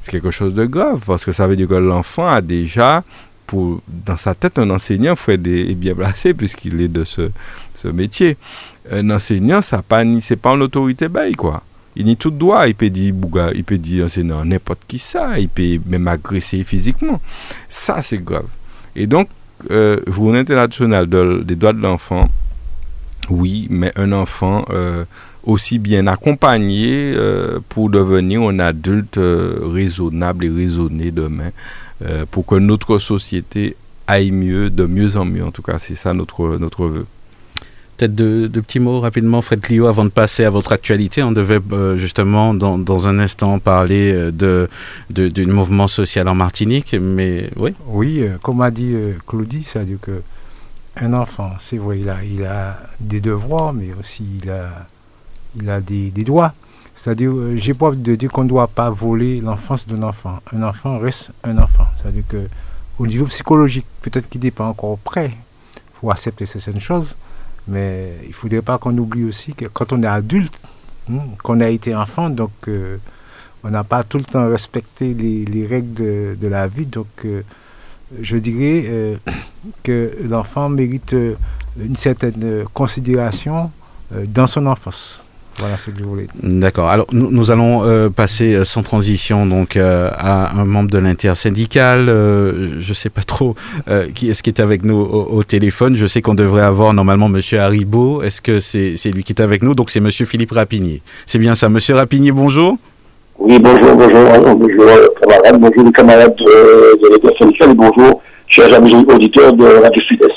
[0.00, 3.04] c'est quelque chose de grave, parce que ça veut dire que l'enfant a déjà,
[3.46, 7.30] pour, dans sa tête, un enseignant Fred est bien placé, puisqu'il est de ce,
[7.74, 8.36] ce métier.
[8.90, 11.62] Un enseignant, ça pas, c'est pas une autorité bail, quoi.
[11.96, 15.38] Il n'y tout droit, il peut dire bouga, il peut dire enseignant n'importe qui ça,
[15.38, 17.20] il peut même agresser physiquement.
[17.68, 18.46] Ça, c'est grave.
[18.94, 19.28] Et donc,
[19.70, 22.28] euh, journée internationale des droits de l'enfant,
[23.28, 25.04] oui, mais un enfant euh,
[25.44, 31.50] aussi bien accompagné euh, pour devenir un adulte raisonnable et raisonné demain,
[32.30, 35.44] pour que notre société aille mieux, de mieux en mieux.
[35.44, 37.06] En tout cas, c'est ça notre, notre vœu.
[38.00, 41.22] Peut-être deux, petits mots rapidement, Fred Clio, avant de passer à votre actualité.
[41.22, 44.70] On devait euh, justement dans, dans, un instant parler euh, de,
[45.10, 47.74] de, du mouvement social en Martinique, mais oui.
[47.88, 48.94] Oui, euh, comme a dit
[49.26, 50.22] Claudie, c'est-à-dire que
[50.96, 54.86] un enfant, c'est vrai, il a, il a des devoirs, mais aussi il a,
[55.56, 56.54] il a des, des droits.
[56.94, 60.38] C'est-à-dire, j'ai pas de dire qu'on ne doit pas voler l'enfance d'un enfant.
[60.54, 61.84] Un enfant reste un enfant.
[62.00, 62.48] C'est-à-dire que
[62.98, 65.32] au niveau psychologique, peut-être qu'il n'est pas encore prêt
[66.00, 67.14] pour accepter certaines choses.
[67.70, 70.60] Mais il ne faudrait pas qu'on oublie aussi que quand on est adulte,
[71.10, 72.96] hein, qu'on a été enfant, donc euh,
[73.62, 76.86] on n'a pas tout le temps respecté les, règles de, la vie.
[76.86, 77.42] Donc euh,
[78.20, 79.16] je dirais euh,
[79.84, 81.14] que l'enfant mérite
[81.78, 83.70] une certaine considération
[84.26, 85.24] dans son enfance.
[85.60, 86.32] Voilà ce que je voulais dire.
[86.42, 86.88] D'accord.
[86.88, 90.96] Alors, nous, nous allons euh, passer euh, sans transition donc euh, à un membre de
[90.98, 92.06] l'intersyndical.
[92.06, 93.54] je ne sais pas trop
[94.14, 95.96] qui est-ce qui est avec nous au, téléphone.
[95.96, 98.22] Je sais qu'on devrait avoir normalement Monsieur Haribo.
[98.22, 99.74] Est-ce que c'est lui qui est avec nous?
[99.74, 101.02] Donc, c'est Monsieur Philippe Rapinier.
[101.26, 101.68] C'est bien ça.
[101.68, 102.78] Monsieur Rapinier, bonjour.
[103.38, 104.84] Oui, bonjour, bonjour, bonjour,
[105.20, 110.29] camarades, bonjour les camarades de, de l'intersyndical et bonjour, chers amis auditeurs de Radio Sud-Est.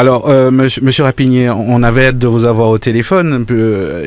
[0.00, 3.44] Alors, euh, monsieur, Rapinier, on avait hâte de vous avoir au téléphone.
[3.50, 4.06] Euh,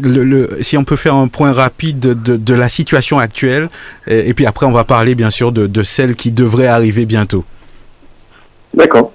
[0.00, 3.68] le, si on peut faire un point rapide de, la situation actuelle,
[4.06, 7.44] et, puis après on va parler bien sûr de, celle qui devrait arriver bientôt.
[8.72, 9.12] D'accord.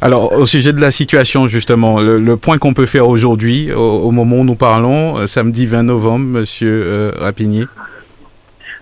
[0.00, 4.36] Alors, au sujet de la situation, justement, le, point qu'on peut faire aujourd'hui, au, moment
[4.36, 7.66] où nous parlons, euh, samedi 20 novembre, monsieur Rapinier.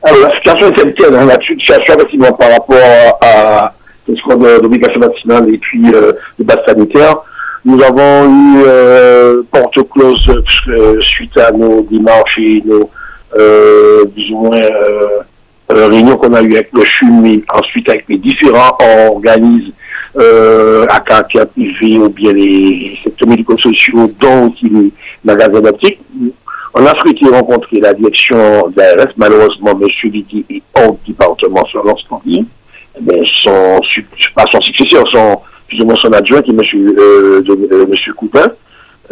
[0.05, 3.75] Alors, la situation est hein, la situation effectivement par rapport à
[4.07, 7.17] ce sera d'obligation vaccinale et puis euh, de base sanitaire.
[7.65, 12.91] Nous avons eu euh, porte close euh, suite à nos démarches et nos
[13.37, 15.21] euh, ou moins euh,
[15.71, 18.77] réunions qu'on a eues avec le CHUM et ensuite avec les différents
[19.09, 19.73] organismes
[20.17, 24.93] euh, à caractère privé ou bien les secteurs médico-sociaux, dont aussi les
[25.25, 25.99] magasins d'optique.
[26.75, 29.09] On a souhaité rencontrer la direction d'ARS.
[29.17, 29.89] Malheureusement, M.
[30.11, 32.21] Lidi est hors département sur l'instant
[33.43, 33.81] son,
[34.35, 36.61] pas son successeur, son, son adjoint, qui est M.
[36.99, 38.51] Euh, euh, monsieur Coupin,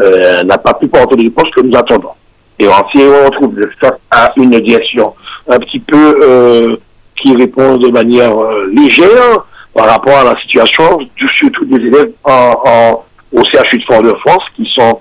[0.00, 2.10] euh, n'a pas pu porter les réponses que nous attendons.
[2.58, 5.14] Et on se retrouve face à une direction
[5.48, 6.76] un petit peu euh,
[7.16, 11.00] qui répond de manière euh, légère par rapport à la situation,
[11.36, 14.98] surtout des élèves en, au CHU de Fort-de-France, qui sont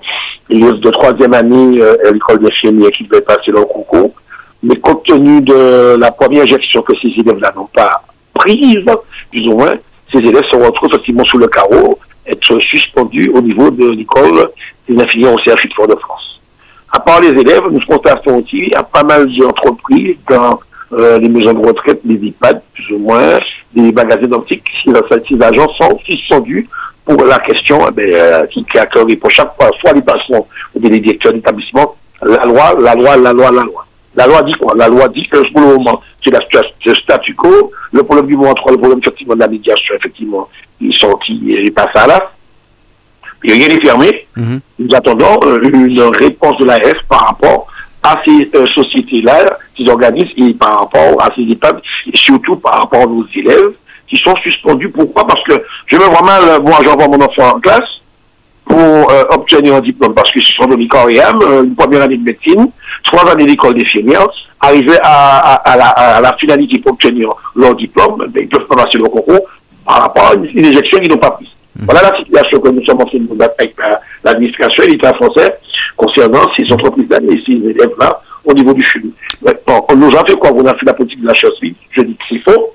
[0.48, 4.12] les de troisième année à l'école d'infirmiers qui devaient passer leur concours.
[4.62, 8.02] Mais compte tenu de la première gestion que ces élèves-là n'ont pas
[8.34, 8.84] prise,
[9.30, 9.74] plus ou moins,
[10.10, 14.50] ces élèves se retrouvent effectivement sous le carreau, être suspendus au niveau de l'école
[14.88, 16.40] des infirmiers au CHU de Fort-de-France.
[16.92, 20.60] À part les élèves, nous constatons aussi a pas mal d'entreprises dans
[20.92, 23.38] euh, les maisons de retraite, les EHPAD, plus ou moins,
[23.74, 26.68] des magasins d'optique, ces agents sont suspendus
[27.04, 30.80] pour la question eh ben, euh, qui, qui pour chaque fois, soit les patrons ou
[30.80, 33.86] les directeurs d'établissement, la loi, la loi, la loi, la loi.
[34.14, 34.74] La loi dit quoi?
[34.76, 36.30] La loi dit que pour le moment, c'est
[36.86, 37.72] le statu quo.
[37.92, 40.48] Le problème du moment 3, le problème effectivement de la médiation, effectivement,
[40.80, 42.32] ils sont qui passe à là.
[43.44, 44.26] Il rien n'est fermé.
[44.36, 44.60] Mhm.
[44.78, 47.66] Nous attendons euh, une réponse de l'AS par rapport
[48.02, 51.82] à ces euh, sociétés-là, ces organismes, et par rapport à ces étapes,
[52.12, 53.72] et surtout par rapport à nos élèves
[54.08, 54.90] qui sont suspendus.
[54.90, 55.26] Pourquoi?
[55.26, 55.54] Parce que
[55.86, 58.01] je me vois mal, moi j'envoie mon enfant en classe
[58.64, 62.24] pour euh, obtenir un diplôme, parce que ce sont des coréens, une première année de
[62.24, 62.68] médecine,
[63.04, 64.26] trois années d'école d'infirmière,
[64.60, 69.04] arriver à, à, la, finalité pour obtenir leur diplôme, ben, ils peuvent pas passer le
[69.04, 69.40] concours
[69.84, 71.48] par rapport à une, une éjection qu'ils n'ont pas prise.
[71.78, 71.86] Mhm.
[71.86, 73.74] Voilà la situation que nous sommes en train de battre avec
[74.22, 75.58] l'administration et l'État français
[75.96, 79.10] concernant ces entreprises-là et ces élèves-là au niveau du CHU.
[79.42, 80.52] Maintenant, on nous a fait quoi?
[80.52, 81.52] On a fait la politique de la chasse.
[81.60, 82.74] Je dis que c'est faux.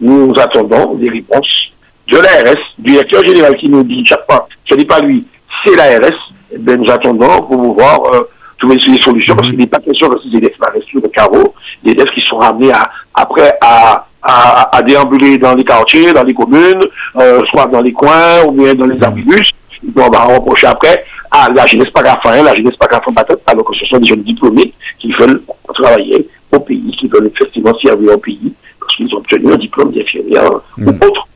[0.00, 1.71] Nous attendons des réponses
[2.08, 5.24] de l'ARS, du directeur général qui nous dit chaque fois, ce n'est pas lui,
[5.64, 6.32] c'est l'ARS.
[6.54, 10.08] Eh bien, nous attendons pour pouvoir euh, trouver des solutions parce qu'il n'est pas question
[10.10, 14.06] que ces élèves restent sur le carreau, des élèves qui sont ramenés à, après à
[14.22, 16.80] à, à, déambuler dans les quartiers, dans les communes,
[17.16, 19.50] euh, soit dans les coins ou bien dans les arbibus.
[19.96, 23.02] on va reprocher après, ah, la jeunesse pas grave, la jeunesse pas grave
[23.46, 25.42] alors que ce sont des jeunes diplômés qui veulent
[25.74, 29.90] travailler au pays, qui veulent effectivement servir au pays, parce qu'ils ont obtenu un diplôme
[29.92, 30.98] d'infirmière ou hmm.
[31.02, 31.26] autre.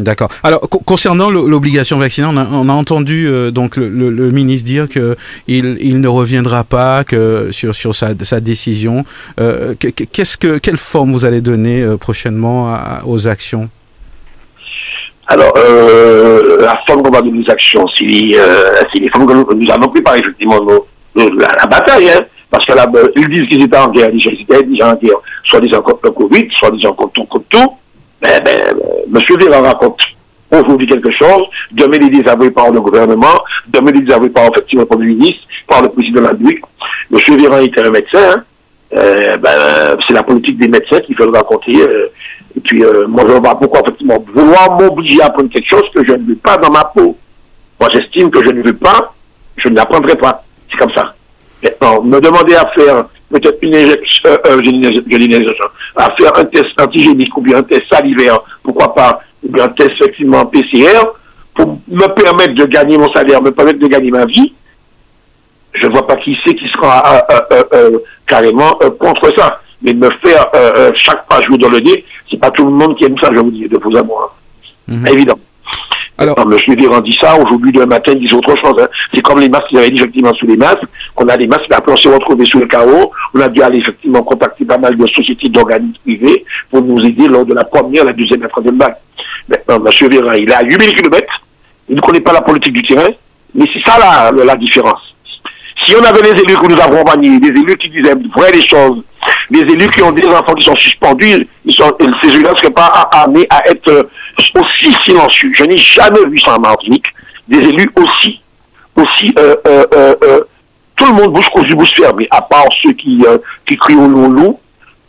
[0.00, 0.28] D'accord.
[0.42, 6.08] Alors concernant l'obligation vaccinale, on a, entendu euh, donc le, ministre dire que il, ne
[6.08, 9.04] reviendra pas que sur sur sa, décision.
[9.40, 12.74] Euh, qu'est-ce que quelle forme vous allez donner euh, prochainement
[13.06, 13.68] aux actions?
[15.26, 15.52] Alors
[16.60, 20.60] la forme qu'on va donner aux actions, c'est les formes que nous, allons préparer effectivement
[21.14, 22.08] la, bataille.
[22.10, 25.82] Hein, parce qu'ils disent qu'ils étaient en guerre, ils étaient déjà en guerre, soit disant
[25.82, 27.76] contre le Covid, soit disant contre contre tout.
[28.20, 28.76] Ben, ben,
[29.14, 29.38] M.
[29.38, 30.00] Véran raconte
[30.50, 34.48] aujourd'hui quelque chose, demain il est désavoué par le gouvernement, demain il est désavoué par
[34.48, 36.64] effectivement le ministre, par le président de la République.
[37.12, 37.36] M.
[37.38, 38.44] Véran était un médecin, hein.
[38.96, 41.80] euh, ben, c'est la politique des médecins qui fait le raconter.
[41.80, 42.10] Euh,
[42.56, 46.04] et puis, euh, moi, je vois pourquoi, effectivement, vouloir m'obliger à apprendre quelque chose que
[46.04, 47.16] je ne veux pas dans ma peau.
[47.78, 49.14] Moi, j'estime que je ne veux pas,
[49.56, 50.42] je ne l'apprendrai pas.
[50.70, 51.14] C'est comme ça.
[51.62, 55.52] Maintenant, me demander à faire peut-être une injection, euh,
[55.96, 59.68] à faire un test antigénique ou bien un test salivaire, pourquoi pas, ou bien un
[59.68, 61.00] test effectivement PCR,
[61.54, 64.52] pour me permettre de gagner mon salaire, me permettre de gagner ma vie,
[65.72, 69.60] je ne vois pas qui c'est qui sera euh, euh, carrément contre ça.
[69.82, 70.46] Mais me faire
[70.94, 73.38] chaque page jouer dans le nez, c'est pas tout le monde qui aime ça, je
[73.38, 74.36] vous dis, de vous à moi.
[74.86, 75.06] Mhm.
[75.06, 75.38] Évident.
[76.20, 76.36] Alors.
[76.68, 78.74] Véran dit ça, aujourd'hui, demain matin, ils disent autre chose.
[78.78, 78.88] Hein.
[79.12, 81.64] C'est comme les masques qu'ils avaient dit effectivement sous les masques, qu'on a des masques,
[81.70, 83.10] après on s'est retrouvé sous le chaos.
[83.34, 87.26] On a dû aller effectivement contacter pas mal de sociétés d'organismes privés pour nous aider
[87.26, 88.96] lors de la première, la deuxième la troisième vague.
[89.48, 90.08] Maintenant, M.
[90.10, 91.26] Véran, il à 8000 km,
[91.88, 93.08] il ne connaît pas la politique du terrain,
[93.54, 93.98] mais c'est ça
[94.30, 95.14] la différence.
[95.82, 98.66] Si on avait les élus que nous avons accompagnés, des élus qui disaient vraies les
[98.66, 99.02] choses,
[99.50, 102.70] des élus qui ont des enfants qui sont suspendus, ils sont, ces élus ne seraient
[102.70, 104.08] pas amenés à être
[104.54, 105.50] aussi silencieux.
[105.54, 107.06] Je n'ai jamais vu ça en Martinique.
[107.48, 108.40] Des élus aussi,
[108.96, 110.40] aussi, euh, euh, euh,
[110.94, 113.24] tout le monde bouge du bouche fermée, à part ceux qui,
[113.66, 114.60] qui crient au loup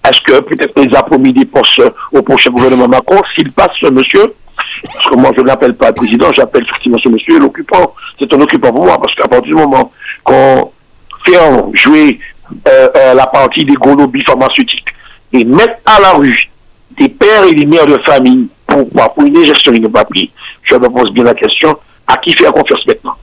[0.07, 1.81] Est-ce que peut-être les a promis des postes
[2.11, 3.21] au prochain gouvernement Macron?
[3.35, 4.33] S'il passe, ce monsieur,
[4.93, 7.93] parce que moi je ne l'appelle pas président, j'appelle effectivement ce monsieur l'occupant.
[8.19, 9.91] C'est un occupant pour moi, parce qu'à partir du moment
[10.23, 10.71] qu'on
[11.25, 11.37] fait
[11.73, 12.19] jouer
[12.65, 14.87] la partie des gros lobbies pharmaceutiques
[15.33, 16.51] et mettre à la rue
[16.97, 20.31] des pères et des mères de famille pour, pour une gestion pas pris,
[20.63, 23.15] je me pose bien la question, à qui faire confiance maintenant?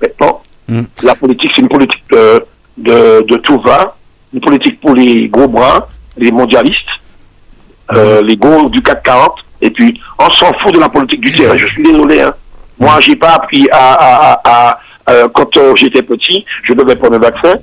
[0.00, 0.82] Maintenant, hmm.
[1.02, 2.44] la politique, c'est une politique de,
[2.76, 3.96] de, tout va,
[4.32, 6.88] une politique pour les gros bras, les mondialistes,
[7.92, 11.56] euh, les gros du 440, et puis on s'en fout de la politique du terrain.
[11.56, 12.20] Je suis désolé.
[12.20, 12.34] Hein.
[12.78, 17.18] Moi, j'ai pas appris à, à, euh, quand euh, j'étais petit, je devais prendre un
[17.18, 17.54] vaccin.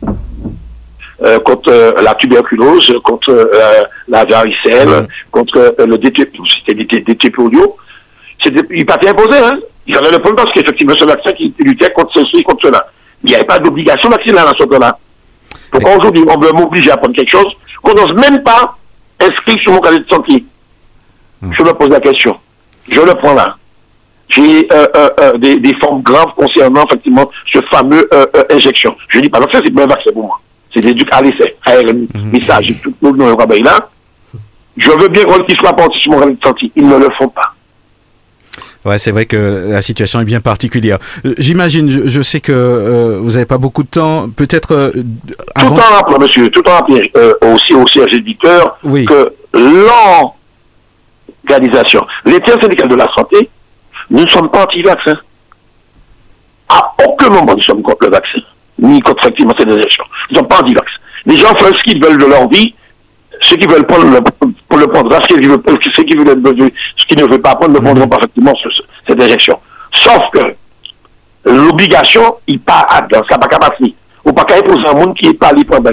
[1.24, 3.52] Euh, contre euh, la tuberculose, contre
[4.08, 7.76] la varicelle, contre le DTP audio.
[8.72, 9.60] Il pas imposé, hein.
[9.86, 12.88] Il fallait le prendre parce qu'effectivement, ce vaccin qui luttait contre ceci, contre cela.
[13.24, 14.98] Il n'y avait pas d'obligation vaccinale à ce moment-là.
[15.70, 18.76] Pourquoi aujourd'hui on veut m'obliger à prendre quelque chose qu'on n'ose même pas
[19.20, 20.44] inscrire sur mon cahier de santé?
[21.42, 22.38] Je me pose la question.
[22.90, 23.58] Je le prends là.
[24.30, 28.08] J'ai euh, euh, euh, des, formes graves concernant effectivement ce fameux
[28.50, 28.96] injection.
[29.10, 30.40] Je dis pas, non, ça c'est pas un vaccin pour moi.
[30.74, 33.90] C'est des trucs à l'essai, ARN, message, tout le monde là.
[34.78, 36.72] Je veux bien qu'ils soient portés sur mon santé.
[36.78, 37.54] Ils ne le font pas.
[38.84, 40.98] Ouais, c'est vrai que la situation est bien particulière.
[41.38, 44.28] J'imagine, je, sais que euh, vous n'avez pas beaucoup de temps.
[44.30, 44.92] Peut-être euh,
[45.54, 45.76] avant...
[45.76, 46.98] Tout en rappelant, monsieur, tout en rappelant
[47.54, 49.06] aussi au CRG éditeur oui.
[49.06, 50.34] que l'organisation,
[52.26, 53.50] l'État syndical de la santé,
[54.10, 55.18] nous ne sommes pas anti-vaccins.
[56.70, 58.40] À aucun moment nous sommes contre le vaccin,
[58.80, 60.04] ni contre effectivement cette injection.
[60.30, 61.00] Nous ne sommes pas anti-vaccins.
[61.26, 62.74] Les gens font ce qu'ils veulent de leur vie
[63.42, 65.62] ceux qui veulent prendre le, pour le prendre, ceux qui, veulent,
[65.96, 68.54] ceux qui, veulent, ceux qui ne veulent pas prendre ne prendront pas effectivement
[69.08, 69.60] cette injection.
[69.94, 70.56] Sauf que
[71.46, 73.94] l'obligation, il part à dans ça pas passer.
[74.24, 75.90] Ou pas qu'à imposer un monde qui n'est pas allé prendre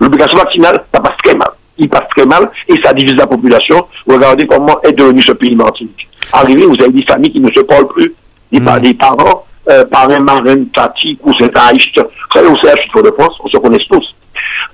[0.00, 1.48] L'obligation vaccinale, ça passe très mal.
[1.80, 3.86] Il passe très mal et ça divise la population.
[4.06, 6.08] Regardez comment est devenu ce pays Martinique.
[6.32, 8.14] Arrivé, vous avez des familles qui ne se parlent plus.
[8.52, 8.80] Des, mmh.
[8.80, 11.98] des parents, euh, parrains, marraines, tati, cousins, taïstes.
[11.98, 14.14] Vous savez, au CH de France, on se connaît tous.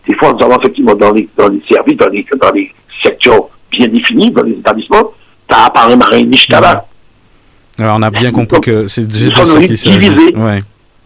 [0.09, 3.49] Des fois, nous avons effectivement dans les, dans les services, dans les, dans les secteurs
[3.71, 5.13] bien définis, dans les établissements,
[5.49, 10.35] tu as appareil marin niche Alors, on a bien compris que c'est ça qu'il s'agit.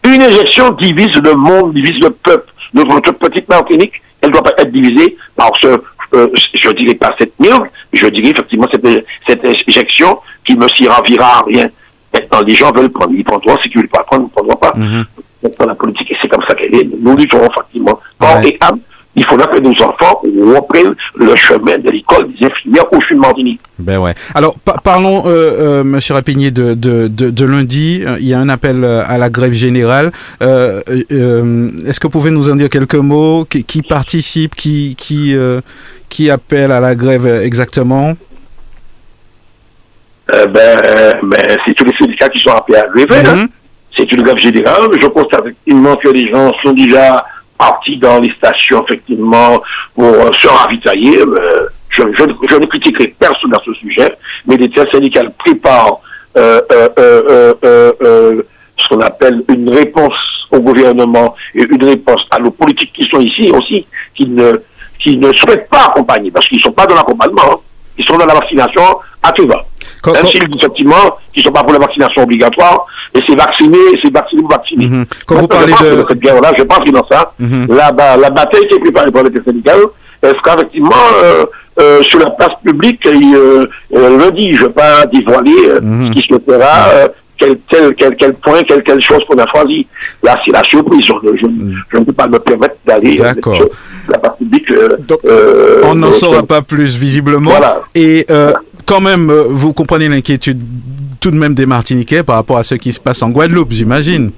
[0.02, 2.52] Une éjection divise le monde, divise le peuple.
[2.72, 5.80] Notre petite Martinique, ne doit pas être divisée par ce,
[6.14, 7.52] euh, je dirais pas cette mille,
[7.92, 11.68] je dirais effectivement cette, cette éjection qui ne s'y ravira à rien.
[12.12, 14.30] Maintenant, les gens veulent prendre, ils prendront, si tu ne veulent pas prendre, ils ne
[14.30, 14.72] prendront pas.
[14.76, 15.04] Mm
[15.58, 16.88] Dans la politique, c'est comme ça qu'elle est.
[17.00, 18.80] Nous lutterons effectivement corps et âme
[19.16, 23.60] il faudra que nos enfants reprennent le chemin de l'école des infirmières au sud Martinique.
[23.78, 24.14] Ben ouais.
[24.34, 28.04] Alors parlons, euh, euh, Monsieur Rapinier, de, de, de, lundi.
[28.20, 30.12] Il y a un appel à la grève générale.
[30.42, 33.44] Euh, est-ce que vous pouvez nous en dire quelques mots?
[33.44, 35.34] Qui, participe, qui qui
[36.08, 38.14] qui appelle à la grève exactement?
[40.28, 40.46] Ben,
[41.24, 43.10] ben c'est tous les syndicats qui sont appelés à grève.
[43.10, 43.34] Hein.
[43.34, 43.48] Mm-hmm.
[43.96, 44.88] C'est une grève générale.
[45.00, 47.24] Je constate effectivement que les gens sont déjà
[47.60, 49.62] partis dans les stations, effectivement,
[49.94, 51.20] pour euh, se ravitailler.
[51.20, 56.00] Euh, je, ne critiquerai personne à ce sujet, mais les tiers syndicales préparent
[56.38, 56.60] euh,
[58.76, 60.14] ce qu'on appelle une réponse
[60.50, 64.52] au gouvernement et une réponse à nos politiques qui sont ici aussi, qui ne,
[64.98, 67.56] qui ne souhaitent pas accompagner, parce qu'ils ne sont pas dans l'accompagnement, hein.
[67.98, 68.82] ils sont dans la vaccination
[69.22, 69.62] à tout va.
[70.06, 73.78] Même s'ils disent effectivement qu'ils ne sont pas pour la vaccination obligatoire, et c'est vacciné,
[74.02, 74.86] c'est vacciné ou vacciné.
[74.86, 75.06] Mhm.
[75.26, 76.04] Quand vous parlez de...
[76.08, 77.66] cette guerre-là, je pense que dans ça, mhm.
[77.68, 79.80] la, la, bataille qui est préparée par les syndicales,
[80.22, 80.90] est-ce qu'effectivement,
[81.22, 81.44] euh,
[81.80, 86.08] euh, sur la place publique, il euh, le dit, je ne vais pas dévoiler mhm.
[86.08, 87.08] ce qui se fera,
[87.38, 89.86] quel, quel, quel, quel, point, quelle, quelle chose qu'on a choisi.
[90.22, 91.06] Là, c'est la surprise.
[91.06, 91.36] Je,
[91.90, 93.68] je, ne peux pas me permettre d'aller sur
[94.08, 94.66] la place publique.
[95.84, 97.50] on n'en saura pas plus, visiblement.
[97.50, 97.80] Voilà.
[97.94, 98.26] Et
[98.90, 100.60] quand même, vous comprenez l'inquiétude
[101.20, 104.32] tout de même des Martiniquais par rapport à ce qui se passe en Guadeloupe, j'imagine.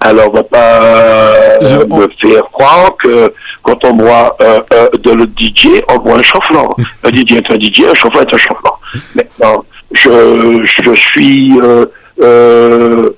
[0.00, 5.24] Alors, on va pas me faire croire que quand on boit euh, euh, de le
[5.24, 6.76] DJ, on boit un chauffeur.
[7.04, 8.78] un DJ est un DJ, un chauffeur est un chauffeur.
[9.14, 11.58] Maintenant, je, je suis
[12.22, 13.08] euh,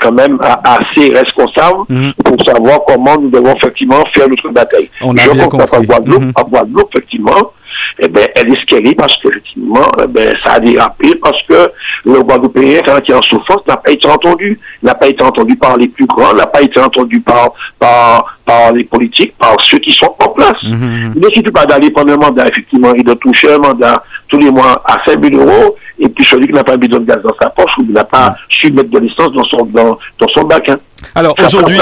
[0.00, 2.12] quand même assez responsable mhm.
[2.24, 4.88] pour savoir comment nous devons effectivement faire notre bataille.
[5.02, 5.76] On a je bien compris.
[5.76, 6.32] En Guadeloupe, mhm.
[6.36, 7.52] en Guadeloupe, effectivement,
[7.98, 11.70] eh ben, elle est scellée parce que, effectivement, eh ben, ça a dérapé parce que
[12.04, 14.58] le Guadeloupéen, quand il est en souffrance, n'a pas été entendu.
[14.82, 18.72] N'a pas été entendu par les plus grands, n'a pas été entendu par, par, par
[18.72, 20.62] les politiques, par ceux qui sont en place.
[20.62, 21.12] Mhm, mhm.
[21.16, 24.38] Il ne suffit pas d'aller prendre un mandat, effectivement, et de toucher un mandat tous
[24.38, 27.04] les mois à 5 000 euros, et puis celui qui n'a pas un bidon de
[27.04, 29.98] gaz dans sa poche ou qui n'a pas su mettre de l'essence dans son, dans,
[30.18, 30.68] dans son bac.
[30.68, 30.78] Hein.
[31.14, 31.78] Alors aujourd'hui,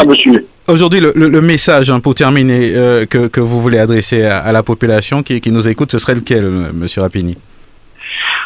[0.68, 4.62] aujourd'hui le, le, message hein, pour terminer euh, que, que, vous voulez adresser à, la
[4.62, 7.36] population qui, qui, nous écoute, ce serait lequel, Monsieur Rapini?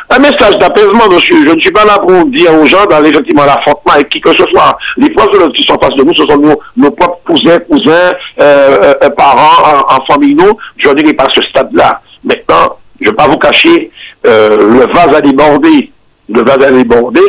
[0.09, 1.45] Un message d'apaisement, monsieur.
[1.47, 4.21] Je ne suis pas là pour dire aux gens d'aller effectivement à l'affrontement avec qui
[4.21, 4.79] que ce soit.
[4.97, 8.13] Les proches qui sont en face de nous, ce sont nos, nos propres cousins, cousins,
[8.41, 10.57] euh, euh, parents, enfants nous.
[10.77, 12.01] Je n'irai pas à ce stade-là.
[12.25, 13.91] Maintenant, je ne vais pas vous cacher,
[14.25, 15.91] le vase a débordé.
[16.29, 17.21] Le vase a débordé.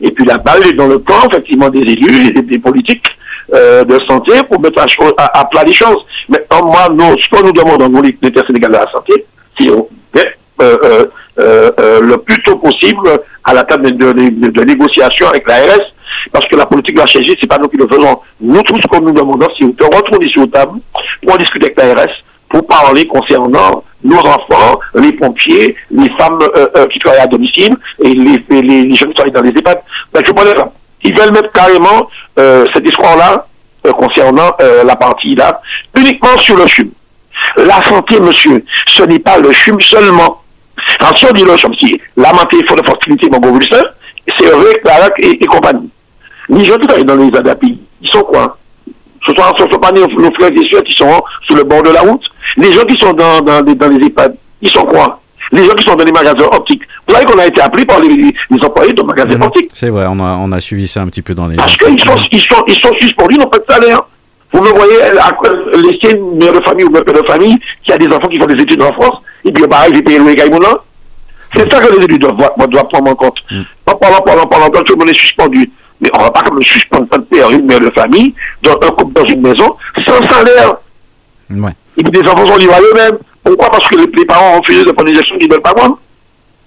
[0.00, 3.06] Et puis la balle est dans le camp, effectivement, des élus et des politiques
[3.52, 6.04] euh, de santé pour mettre à, plat les choses.
[6.28, 9.24] Mais moi, nous, ce que nous demandons, nous, l'État sénégal de la santé,
[9.58, 9.68] c'est
[10.62, 11.08] euh,
[11.40, 13.08] euh, euh, le plus tôt possible
[13.42, 15.80] à la table de, négociation avec l'ARS,
[16.30, 18.20] parce que la politique de la CG, c'est pas nous qui le faisons.
[18.40, 20.78] Nous, tout ce que nous demandons, c'est de retourner sur la table
[21.26, 22.08] pour discuter avec l'ARS,
[22.54, 27.74] pour parler concernant nos enfants, les pompiers, les femmes euh, euh, qui travaillent à domicile
[28.00, 29.82] et les, jeunes qui travaillent dans les EHPAD.
[30.12, 30.32] Ben, je
[31.02, 33.46] ils veulent mettre carrément euh, cette histoire-là
[33.98, 35.60] concernant la partie là,
[35.98, 36.90] uniquement sur le CHUM.
[37.56, 40.40] La santé, monsieur, ce n'est pas le CHUM seulement.
[40.98, 44.72] Quand on dit le CHUM, c'est la santé, il faut de fertilité, mon c'est vrai,
[44.82, 45.90] Clarac et, et compagnie.
[46.48, 48.56] Les gens qui travaillent dans les ADAPI, ils sont quoi?
[49.26, 52.02] Ce ne sont, pas nos, frères et sœurs qui sont sur le bord de la
[52.02, 52.22] route.
[52.56, 55.20] Les gens qui sont dans, dans, dans les EHPAD, ils sont quoi?
[55.52, 56.82] Les gens qui sont dans les magasins optiques.
[57.06, 59.42] Vous savez qu'on a été appelé par les, les employés de magasins mhm.
[59.42, 59.70] optiques?
[59.72, 61.56] C'est vrai, on a, on a suivi ça un petit peu dans les...
[61.56, 64.02] Parce qu'ils sont, ils sont, ils sont suspendus, ils n'ont pas de salaire.
[64.52, 64.96] Vous me voyez
[65.82, 68.38] laisser une mère de famille ou un père de famille qui a des enfants qui
[68.38, 70.78] font des études en France, et puis pareil, j'ai payé le là.
[71.56, 72.36] C'est ça que les élus doivent,
[72.68, 73.36] doivent prendre en compte.
[73.50, 73.62] Mm.
[73.84, 75.70] Pas pendant, pendant, pendant, tout le monde est suspendu.
[76.00, 78.90] Mais on ne va pas comme suspendre un père, une mère de famille, dans un
[78.90, 80.76] couple dans une maison, sans salaire.
[81.50, 81.72] Ouais.
[81.96, 83.18] Et puis des enfants sont livrés à eux-mêmes.
[83.42, 83.70] Pourquoi?
[83.70, 85.98] Parce que les, parents ont refusé de prendre une injection qu'ils ne veulent pas prendre.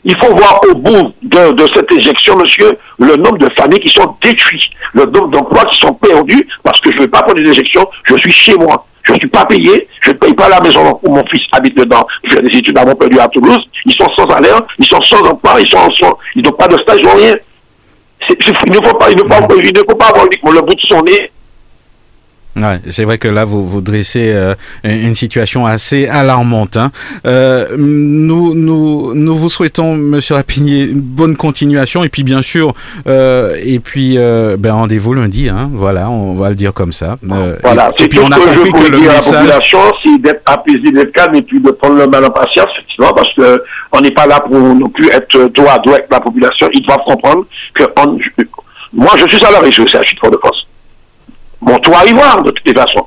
[0.06, 4.16] Il faut voir au bout de, cette injection, monsieur, le nombre de familles qui sont
[4.22, 7.48] détruites, le nombre d'emplois qui sont perdus parce que je ne veux pas prendre une
[7.50, 8.86] injection, je suis chez moi.
[9.04, 11.78] Je ne suis pas payé, je ne paye pas la maison où mon fils habite
[11.78, 12.06] dedans.
[12.26, 13.66] Je fais des études à Montpellier, à Toulouse.
[13.86, 17.00] Ils sont sans salaire, ils sont sans emploi, ils sont, ils n'ont pas de stage,
[17.00, 17.36] ils n'ont rien.
[18.30, 20.76] Il ne faut pas, il ne faut pas, il ne faut pas avoir le bout
[20.76, 21.32] de son nez
[22.58, 26.78] Ouais, c'est vrai que là, vous, vous dressez euh, une situation assez alarmante.
[26.78, 26.92] Hein.
[27.26, 32.04] Euh, nous, nous, nous vous souhaitons, Monsieur Rapinier, une bonne continuation.
[32.04, 32.74] Et puis, bien sûr,
[33.08, 35.50] euh, et puis, euh, ben, rendez-vous lundi.
[35.50, 37.18] Hein, voilà, on va le dire comme ça.
[37.32, 39.34] Euh, voilà, et, puis, on a compris que, le message...
[39.34, 42.70] la population, c'est d'être apaisé, d'être calme et puis de prendre le mal en patience,
[42.74, 46.08] effectivement, parce que on n'est pas là pour non plus être doigt à doigt avec
[46.10, 46.70] la population.
[46.74, 48.18] Ils doivent comprendre que on,
[48.94, 50.67] moi, je suis à la région, c'est à Chute de France.
[51.62, 53.06] Mon tour arrivera de toutes les façons.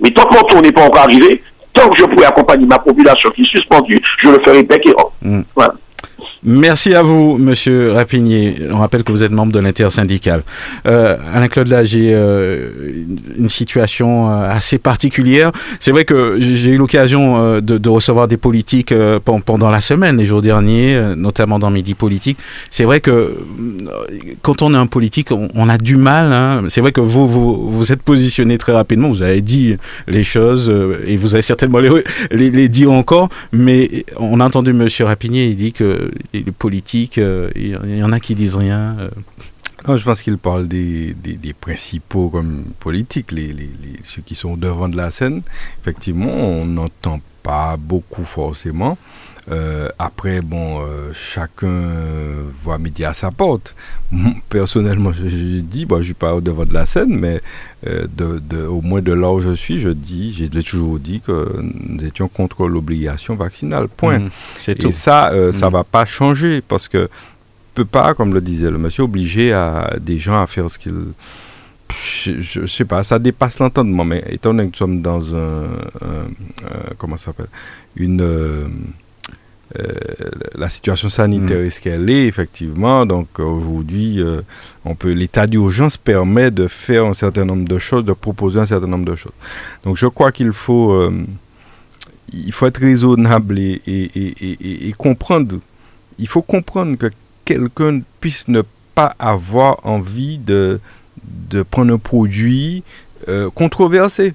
[0.00, 2.78] Mais tant que mon tour n'est pas encore arrivé, tant que je pourrais accompagner ma
[2.78, 5.42] population qui est suspendue, je le ferai bec et mm.
[5.54, 5.74] Voilà.
[6.50, 8.54] Merci à vous, Monsieur Rapinier.
[8.72, 10.44] On rappelle que vous êtes membre de l'intersyndicale.
[10.86, 12.70] Euh, Alain Claude, là, j'ai euh,
[13.36, 15.52] une situation euh, assez particulière.
[15.78, 18.94] C'est vrai que j'ai eu l'occasion euh, de, de, recevoir des politiques
[19.44, 22.38] pendant la semaine, les jours derniers, notamment dans Midi Politique.
[22.70, 23.36] C'est vrai que
[24.40, 26.32] quand on est un politique, on, a du mal.
[26.32, 26.62] Hein.
[26.68, 29.10] C'est vrai que vous, vous vous êtes positionné très rapidement.
[29.10, 29.76] Vous avez dit
[30.06, 30.72] les choses
[31.06, 31.90] et vous avez certainement les,
[32.30, 33.28] les, les dire encore.
[33.52, 36.10] Mais on a entendu Monsieur Rapinier, il dit que
[36.44, 38.96] les, politiques, euh, il y en a qui disent rien.
[38.98, 39.10] Euh.
[39.86, 43.54] Non, je pense qu'il parle des, des, principaux comme politiques, les,
[44.02, 45.42] ceux qui sont devant de la scène.
[45.80, 48.98] Effectivement, on n'entend pas beaucoup forcément.
[49.50, 50.80] Euh, après, bon,
[51.14, 51.82] chacun
[52.62, 53.74] voit midi à sa porte.
[54.48, 57.40] Personnellement, je, dis, bon, je ne suis pas au devant de la scène, mais
[57.84, 61.62] de, de, au moins de là où je suis, je dis, j'ai toujours dit que
[61.62, 63.88] nous étions contre l'obligation vaccinale.
[63.88, 64.18] Point.
[64.18, 65.72] Mmh, c'est Et ça, ça ne mmh.
[65.72, 67.08] va pas changer parce que
[67.74, 71.12] peut pas, comme le disait le monsieur, obliger à des gens à faire ce qu'ils
[71.90, 75.64] je, ne sais pas, ça dépasse l'entendement, mais étant donné que nous sommes dans un,
[76.98, 77.48] comment ça s'appelle,
[77.96, 78.66] une euh,
[79.78, 79.92] euh,
[80.54, 81.66] la situation sanitaire mmh.
[81.66, 83.04] est ce qu'elle est effectivement?
[83.04, 84.40] Donc aujourd'hui, euh,
[84.84, 88.66] on peut l'état d'urgence permet de faire un certain nombre de choses, de proposer un
[88.66, 89.32] certain nombre de choses.
[89.84, 91.10] Donc je crois qu'il faut
[92.32, 95.60] il faut être raisonnable et, et, et, comprendre.
[96.18, 97.10] Il faut comprendre que
[97.44, 98.62] quelqu'un puisse ne
[98.94, 100.80] pas avoir envie de,
[101.50, 102.82] de prendre un produit
[103.28, 104.34] euh, controversé.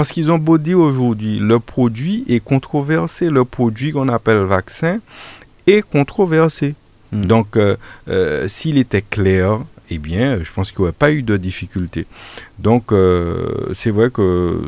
[0.00, 3.28] Parce qu'ils ont beau dire aujourd'hui, le produit est controversé.
[3.28, 4.98] Le produit qu'on appelle vaccin
[5.66, 6.74] est controversé.
[7.12, 7.26] Hmm.
[7.26, 7.76] Donc, euh,
[8.08, 9.58] euh, s'il était clair,
[9.90, 12.06] eh bien, je pense qu'il n'y aurait pas eu de difficulté.
[12.58, 12.94] Donc,
[13.74, 14.58] c'est vrai que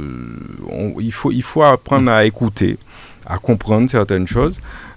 [1.00, 2.76] il, faut, il faut apprendre à écouter,
[3.24, 4.56] à comprendre certaines choses.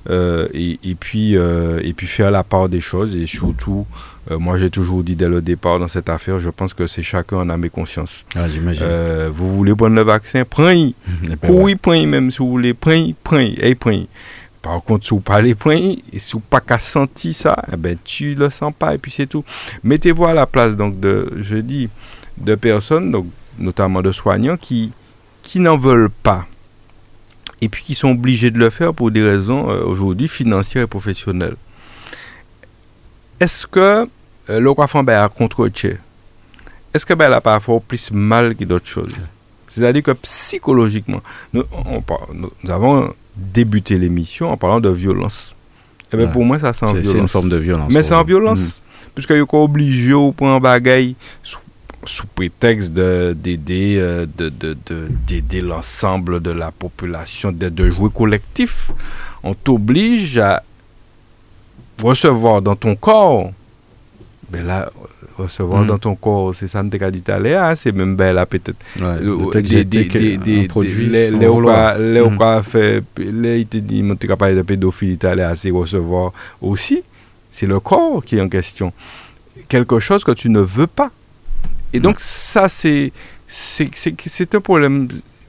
[0.09, 3.87] et, et, puis, et puis faire la part des choses et surtout
[4.31, 7.03] euh, moi, j'ai toujours dit dès le départ dans cette affaire, je pense que c'est
[7.03, 8.25] chacun en âme et conscience.
[8.35, 8.45] Ah,
[8.81, 10.95] euh, vous voulez prendre le vaccin, prenez.
[11.47, 14.07] oui, prenez même si vous voulez, prenez, prenez, et prenez.
[14.63, 17.95] Par contre, si vous parlez prenez, et si vous pas qu'à sentir ça, eh ben,
[18.03, 19.45] tu le sens pas, et puis c'est tout.
[19.83, 21.87] Mettez-vous à la place, donc, de, je dis,
[22.37, 23.27] de personnes, donc,
[23.59, 24.91] notamment de soignants, qui,
[25.43, 26.47] qui n'en veulent pas.
[27.61, 30.87] Et puis qui sont obligés de le faire pour des raisons, euh, aujourd'hui, financières et
[30.87, 31.55] professionnelles.
[33.39, 34.07] Est-ce que
[34.49, 35.69] euh, le roi Fambert a contre
[36.93, 39.13] Est-ce que ben, elle a parfois plus mal que d'autres choses?
[39.67, 41.21] C'est-à-dire que psychologiquement,
[41.53, 41.63] nous,
[42.69, 45.53] avons débuté l'émission en parlant de violence.
[46.05, 47.07] Et eh ben, pour moi, ça sent violence.
[47.07, 47.91] C'est une forme de violence.
[47.91, 48.59] Mais c'est en violence.
[48.59, 48.69] Mm.
[49.15, 51.59] Puisque il est obligé de prendre bagaille sous,
[52.05, 54.77] sous prétexte d'aider euh, de, de,
[55.27, 58.91] de, l'ensemble de la population, de, de jouer collectif.
[59.43, 60.63] On t'oblige à
[62.01, 63.51] recevoir dans ton corps
[64.49, 64.91] ben là,
[65.37, 65.87] recevoir mm.
[65.87, 68.45] dans ton corps, c'est ça que tu dit tout à l'heure, c'est même belle là
[68.45, 68.77] peut-être.
[68.99, 72.63] Ouais, des, des, des, des produits les les les mm.
[72.63, 76.31] fait les il te dit mon capable de pédophilie tout à l'heure, c'est recevoir
[76.61, 77.01] aussi,
[77.51, 78.93] c'est le corps qui est en question.
[79.67, 81.11] Quelque chose que tu ne veux pas.
[81.93, 83.11] Et donc ça c'est
[83.47, 85.07] c'est un problème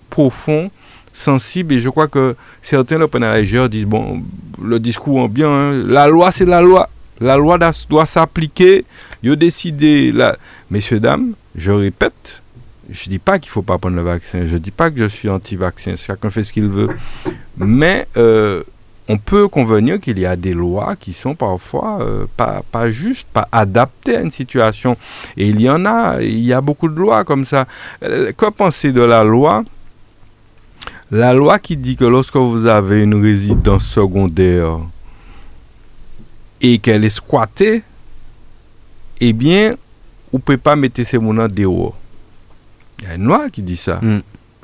[0.08, 0.70] profond
[1.16, 4.22] sensible et je crois que certains le disent bon
[4.62, 6.90] le discours en bien hein, la loi c'est la loi
[7.20, 7.58] la loi
[7.88, 8.84] doit s'appliquer.
[9.22, 10.36] Ils ont décidé, là.
[10.70, 12.42] messieurs, dames, je répète,
[12.90, 15.28] je dis pas qu'il faut pas prendre le vaccin, je dis pas que je suis
[15.28, 16.88] anti-vaccin, chacun fait ce qu'il veut.
[17.56, 18.62] Mais euh,
[19.08, 23.26] on peut convenir qu'il y a des lois qui sont parfois euh, pas, pas justes,
[23.32, 24.96] pas adaptées à une situation.
[25.36, 27.66] Et il y en a, il y a beaucoup de lois comme ça.
[28.02, 29.64] Euh, que penser de la loi?
[31.10, 34.80] La loi qui dit que lorsque vous avez une résidence secondaire,
[36.60, 37.82] et qu'elle est squattée,
[39.20, 39.76] eh bien,
[40.32, 41.96] vous ne pouvez pas mettre ces mots dehors.
[42.98, 44.00] Il y a une loi qui dit ça.
[44.02, 44.22] Mm.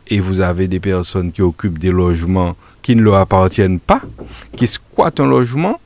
[0.08, 4.02] Et vous avez des personnes qui occupent des logements qui ne leur appartiennent pas,
[4.56, 5.80] qui squattent un logement.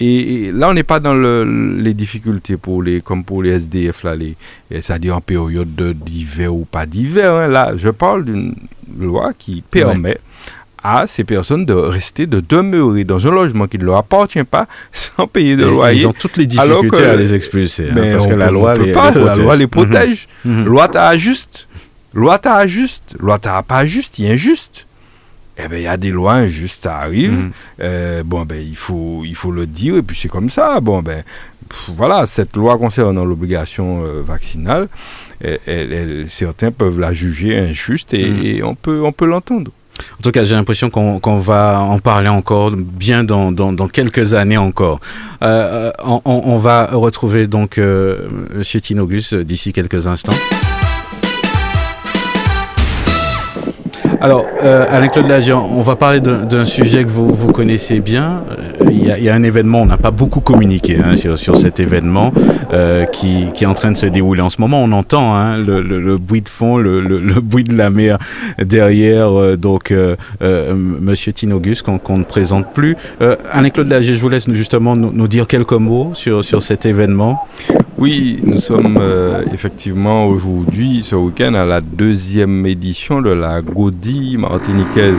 [0.00, 4.14] Et, là, on n'est pas dans les difficultés pour les, comme pour les SDF, là,
[4.70, 7.32] c'est-à-dire en période d'hiver ou pas d'hiver.
[7.32, 7.48] Hein.
[7.48, 8.54] Là, je parle d'une
[8.98, 10.18] loi qui permet
[10.82, 14.66] à ces personnes de rester, de demeurer dans un logement qui ne leur appartient pas
[14.92, 16.00] sans payer de loyer.
[16.00, 17.88] Ils ont toutes les difficultés à les expulser.
[17.90, 20.28] Hein, parce que la loi, les, pas, la loi les protège.
[20.44, 20.60] Mhm.
[20.60, 20.64] Mhm.
[20.66, 21.68] Loi t'ajuste.
[22.14, 23.16] Loi t'ajuste.
[23.20, 24.86] Loi t'a pas juste, il est injuste.
[25.58, 27.32] Eh bien, il y a des lois injustes, ça arrive.
[27.32, 27.52] Mhm.
[27.80, 30.80] Euh, bon, ben, il faut, il faut le dire, et puis c'est comme ça.
[30.80, 31.22] Bon, ben,
[31.88, 34.88] voilà, cette loi concernant l'obligation euh, vaccinale,
[36.28, 39.72] certains peuvent la juger injuste et, et on peut, on peut l'entendre.
[40.18, 45.00] En tout cas, j'ai l'impression qu'on va en parler encore bien dans, quelques années encore.
[45.42, 50.32] Euh, euh, on, va retrouver donc Monsieur Tinogus d'ici quelques instants.
[54.22, 58.44] Alors, euh, Alain-Claude Lagian, on va parler d'un sujet que vous, vous connaissez bien.
[58.52, 62.32] Euh, il y, a, un événement, on n'a pas beaucoup communiqué hein, sur, cet événement
[62.72, 64.80] euh, qui, est en train de se dérouler en ce moment.
[64.80, 67.00] On entend hein, le, bruit de fond, le,
[67.40, 68.18] bruit de la mer
[68.62, 69.58] derrière.
[69.58, 69.92] donc,
[70.40, 72.96] Monsieur Tinogus, qu'on ne présente plus.
[73.52, 77.44] Alain-Claude Lagian, je vous laisse justement nous, dire quelques mots sur cet événement.
[78.02, 78.98] Oui, nous sommes
[79.54, 85.14] effectivement aujourd'hui, ce week-end, à la deuxième édition de la Gaudi martiniquaise.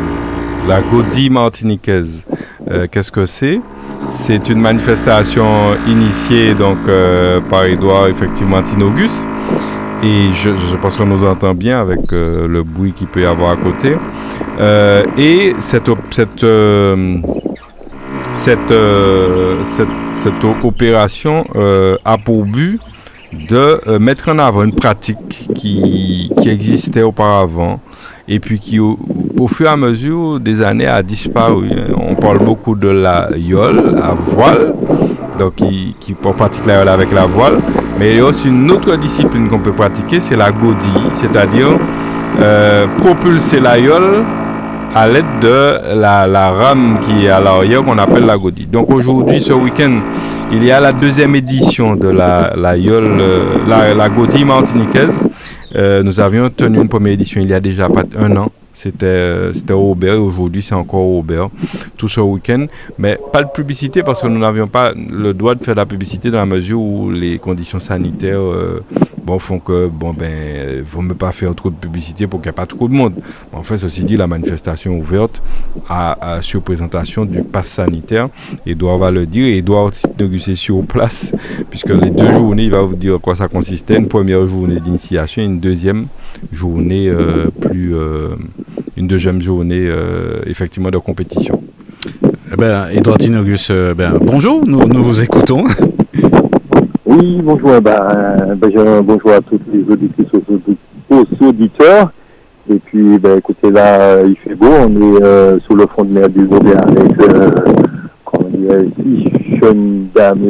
[0.68, 2.12] La Gaudie martiniquaise,
[2.70, 3.62] euh, qu'est-ce que c'est?
[4.10, 5.46] C'est une manifestation
[5.88, 9.14] initiée donc euh, par Edouard effectivement Tinogus.
[10.04, 10.50] Et je,
[10.82, 13.96] pense qu'on nous entend bien avec euh, le bruit qu'il peut y avoir à côté.
[15.18, 16.46] et cette, cette,
[18.34, 18.74] cette,
[19.78, 19.88] cette,
[20.64, 21.46] opération
[22.06, 22.80] a pour but
[23.34, 27.80] de mettre en avant une pratique qui, existait auparavant
[28.28, 28.98] et puis qui au,
[29.48, 31.70] fur et à mesure des années a disparu.
[31.98, 34.74] On parle beaucoup de la yole à voile,
[35.40, 37.60] donc qui, qui pratique la yole avec la voile,
[38.00, 41.68] mais il y a aussi une autre discipline qu'on peut pratiquer, c'est la godille, c'est-à-dire
[42.42, 44.24] euh, propulser la yole
[44.96, 48.68] à l'aide de la, rame qui est à l'arrière qu'on appelle la godille.
[48.68, 50.00] Donc aujourd'hui, ce week-end,
[50.52, 55.10] il y a la deuxième édition de la, la yole, euh, la, la godille martiniquaise.
[55.76, 58.52] Euh, nous avions tenu une première édition il y a déjà pas un an.
[58.76, 61.50] C'était euh, au Aubert et aujourd'hui c'est encore au Aubert,
[61.96, 62.66] tout ce week-end.
[62.98, 65.86] Mais pas de publicité parce que nous n'avions pas le droit de faire de la
[65.86, 68.84] publicité dans la mesure où les conditions sanitaires euh,
[69.24, 72.50] bon, font que, bon, ben, il vaut même pas faire trop de publicité pour qu'il
[72.50, 73.14] n'y ait pas trop de monde.
[73.52, 75.42] Enfin, ceci dit, la manifestation ouverte
[75.90, 78.30] à, sur présentation du pass sanitaire.
[78.66, 79.92] Edouard va le dire Edouard
[80.34, 81.32] aussi sur place,
[81.70, 83.98] puisque les deux journées, il va vous dire quoi ça consistait.
[83.98, 86.08] Une première journée d'initiation une deuxième
[86.52, 87.96] journée euh, plus.
[87.96, 88.30] Euh,
[88.96, 91.64] une deuxième journée euh, effectivement de compétition.
[92.52, 95.66] Eh ben, Edouard Tinogus, ben, bonjour, nous, nous vous écoutons.
[97.16, 97.80] Oui, bonjour.
[97.80, 99.84] Ben, ben, bonjour à tous les
[101.48, 102.12] auditeurs.
[102.68, 104.66] Et puis, ben, écoutez, là, il fait beau.
[104.66, 107.52] On est euh, sous le fond de mer du Zodé avec, euh,
[108.26, 110.50] comment dire, ici, jeune dame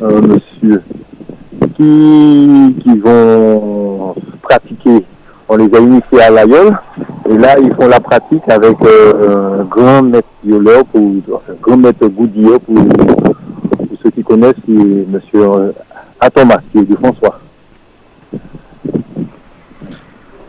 [0.00, 0.82] un monsieur
[1.74, 5.04] qui, qui vont pratiquer.
[5.48, 6.78] On les a initiés à l'aïeul.
[7.28, 12.06] Et là, ils font la pratique avec euh, un grand maître violeur, un grand maître
[12.06, 12.76] goudilleur pour
[14.10, 15.20] ceux qui connaissent, c'est M.
[15.34, 15.72] Euh,
[16.34, 17.40] Thomas, qui est du François.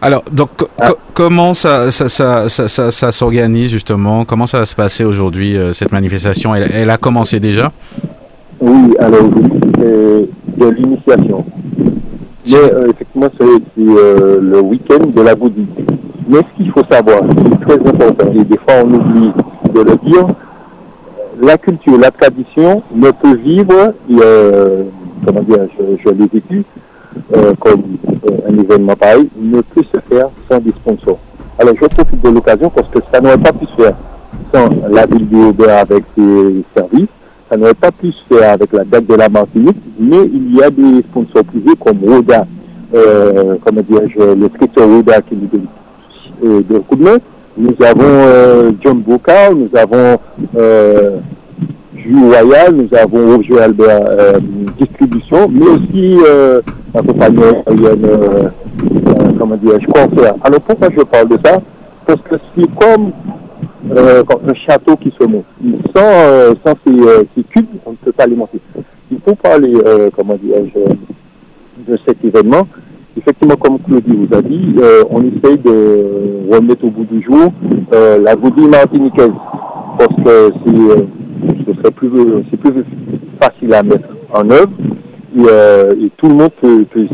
[0.04, 0.50] Alors, donc,
[0.80, 0.94] ah.
[1.14, 4.26] comment ça, ça, ça, ça, s'organise justement?
[4.26, 6.56] Comment ça va se passer aujourd'hui, euh, cette manifestation?
[6.56, 7.72] Elle, a commencé déjà?
[8.60, 11.46] Oui, alors oui, de l'initiation.
[12.48, 15.68] Mais euh, effectivement, c'est euh, le week-end de la Goudi.
[16.28, 19.32] Mais ce qu'il faut savoir, c'est très important, et des fois on oublie
[19.74, 20.28] de le dire,
[21.42, 23.94] la culture, la tradition ne peut vivre,
[25.26, 25.68] comment dire,
[26.04, 26.64] je, l'ai vécu,
[27.60, 27.84] comme
[28.48, 31.20] un événement pareil, ne peut se faire sans des sponsors.
[31.60, 33.96] Alors je profite de l'occasion parce que ça n'aurait pas pu se faire
[34.54, 37.10] sans la ville de avec ses services,
[37.50, 40.64] ça n'aurait pas pu se faire avec la date de la Martinique, mais il y
[40.64, 42.46] a des sponsors privés comme Roda,
[42.94, 45.66] euh, comment dirais-je, le scripteur Roda qui nous donne
[46.44, 47.18] euh, de coup de main.
[47.58, 50.18] Nous avons euh, John Bocard, nous avons
[50.56, 51.18] euh,
[51.96, 54.40] Jules Royal, nous avons Roger Albert euh,
[54.80, 56.62] Distribution, mais aussi euh,
[56.94, 58.50] la compagnie aérienne, euh,
[59.38, 59.88] comment dirais-je.
[60.44, 61.62] Alors pourquoi je parle de ça?
[62.06, 63.12] Parce que c'est comme
[63.96, 65.46] euh, un château qui se monte.
[65.94, 68.60] Sans, euh, ces, euh, cubes, on ne peut pas les monter.
[69.12, 69.74] Il faut parler,
[70.16, 70.80] comment dirais-je,
[71.92, 72.66] de cet événement.
[73.18, 74.76] Effectivement, comme Claudie vous a dit,
[75.10, 77.52] on essaye de remettre au bout du jour
[77.92, 79.32] la goudille martiniquaise.
[80.00, 82.86] Parce que c'est, ce serait plus, plus
[83.40, 84.72] facile à mettre en œuvre.
[85.38, 87.08] Et, tout le monde peut, peut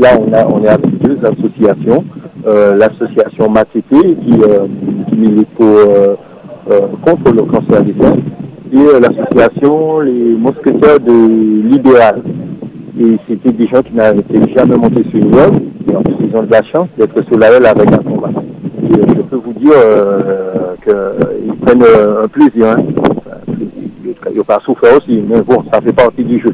[0.00, 2.04] là, on, a, on est avec deux associations.
[2.46, 4.34] l'association Matete qui,
[5.20, 6.16] milite euh,
[6.70, 8.16] euh, contre le cancer des seins,
[8.72, 12.22] et euh, l'association Les Mousquetaires de l'Idéal.
[12.98, 14.22] Et c'était des gens qui n'avaient
[14.56, 15.60] jamais monté sur une œuvre,
[15.90, 18.30] et en plus ils ont de la chance d'être sur la avec un combat.
[18.82, 19.72] Et je peux vous dire
[20.84, 22.66] qu'ils prennent un plaisir.
[22.70, 22.82] Hein.
[24.28, 26.52] Il n'y a pas souffert aussi, mais bon, ça fait partie du jeu.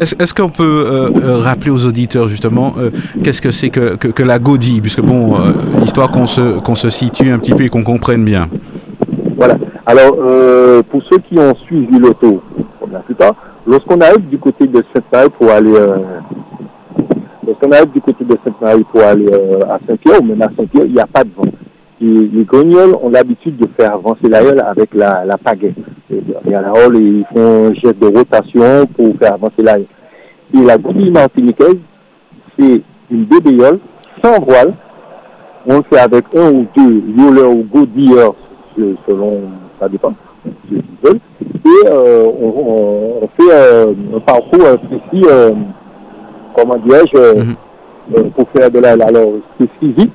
[0.00, 2.90] Est-ce qu'on peut euh, euh, rappeler aux auditeurs justement euh,
[3.22, 5.36] qu'est-ce que c'est que, que, la godie Puisque bon,
[5.82, 8.48] histoire qu'on se, qu'on se situe un petit peu et qu'on comprenne bien.
[9.36, 9.56] Voilà.
[9.86, 10.16] Alors,
[10.90, 12.42] pour ceux qui ont suivi l'auto,
[12.80, 13.34] comme la plupart,
[13.70, 15.72] lorsqu'on arrive du côté de Sainte-Marie pour aller...
[17.46, 19.32] lorsqu'on arrive du côté de pour aller
[19.68, 21.50] à Saint-Pierre, ou même à Saint-Pierre, il n'y a pas de vent.
[22.00, 25.74] Les grognols ont l'habitude de faire avancer l'aïeul avec la, pagaie.
[26.10, 29.86] Il y a la et ils font un geste de rotation pour faire avancer l'aïeul.
[30.54, 31.76] Et la goudille martiniquaise,
[32.58, 33.78] c'est une bébéole
[34.24, 34.74] sans voile.
[35.66, 38.34] On le fait avec un ou deux violeurs ou godilleurs,
[39.06, 39.42] selon,
[39.78, 40.14] ça dépend,
[41.02, 41.20] veulent.
[41.64, 45.52] Et euh, on, on, fait euh, un parcours précis, euh,
[46.54, 48.30] comment dirais-je, mm-hmm.
[48.30, 48.92] pour faire de la...
[48.92, 50.12] Alors, c'est physique,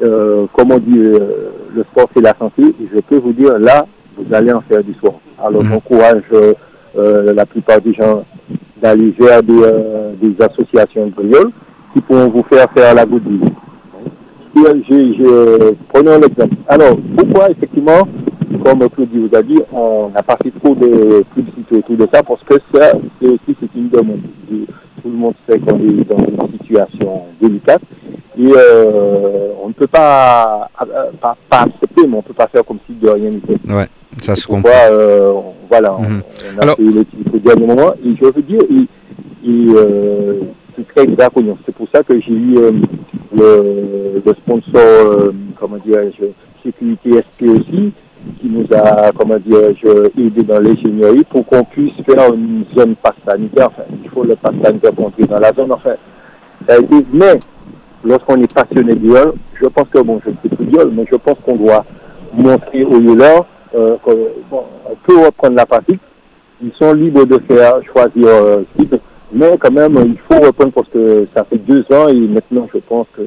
[0.00, 3.86] comme on dit, le sport c'est la santé, et je peux vous dire, là,
[4.16, 5.18] vous allez en faire du sport.
[5.42, 5.70] Alors mhm.
[5.70, 6.22] j'encourage
[6.94, 8.24] la plupart des gens
[8.82, 9.62] d'aller vers des,
[10.20, 11.50] des associations de
[11.92, 13.40] qui pourront vous faire faire la goudille.
[15.88, 16.54] Prenons un exemple.
[16.68, 18.06] Alors, pourquoi effectivement,
[18.64, 22.22] comme Claudie vous a dit, on n'a pas fait trop de publicité autour de ça,
[22.22, 24.20] parce que ça, c'est aussi c'est une demande.
[24.48, 27.82] Tout le monde sait qu'on est dans une situation délicate.
[28.36, 32.48] Et euh, on ne peut pas, euh, pas, pas, accepter, mais on ne peut pas
[32.48, 33.56] faire comme si de rien n'était.
[33.70, 33.86] Ouais,
[34.22, 34.70] ça se comprend.
[34.90, 35.32] Euh,
[35.68, 36.22] voilà, on, mhm.
[36.56, 36.76] on, a Alors...
[36.76, 37.92] fait le dernier moment.
[38.04, 40.40] Et je veux dire, et, et euh,
[40.76, 41.56] c'est très draconian.
[41.64, 42.72] C'est pour ça que j'ai eu euh,
[43.36, 46.26] le, le, sponsor, euh, comment dire-je,
[46.62, 47.92] Sécurité SP aussi,
[48.40, 53.14] qui nous a, comment dire-je, aidé dans l'ingénierie pour qu'on puisse faire une zone passe
[53.26, 53.68] sanitaire.
[53.68, 55.72] Enfin, il faut le passe sanitaire pour entrer dans la zone.
[55.72, 55.94] Enfin,
[57.12, 57.38] mais
[58.04, 59.10] lorsqu'on est passionné du
[59.54, 61.84] je pense que, bon, je ne sais plus viol, mais je pense qu'on doit
[62.34, 64.64] montrer aux violeurs euh, qu'on
[65.04, 66.00] peut reprendre la pratique.
[66.62, 68.62] Ils sont libres de faire, choisir euh,
[69.32, 72.78] mais quand même, il faut reprendre parce que ça fait deux ans et maintenant, je
[72.78, 73.22] pense que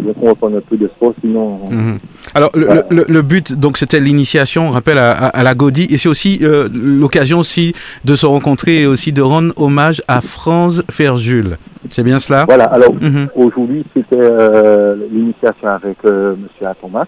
[0.00, 1.58] qu'on peu de sport, sinon.
[1.70, 1.98] Mhm.
[2.34, 6.68] Alors, le, but, donc, c'était l'initiation, on rappelle, à, la Gaudi, et c'est aussi euh,
[6.72, 7.74] l'occasion aussi
[8.04, 11.56] de se rencontrer et aussi de rendre hommage à Franz Ferjul.
[11.90, 12.44] C'est bien cela?
[12.46, 13.28] Voilà, alors mhm.
[13.34, 16.72] aujourd'hui c'était euh, l'initiation avec euh, M.
[16.80, 17.06] Thomas.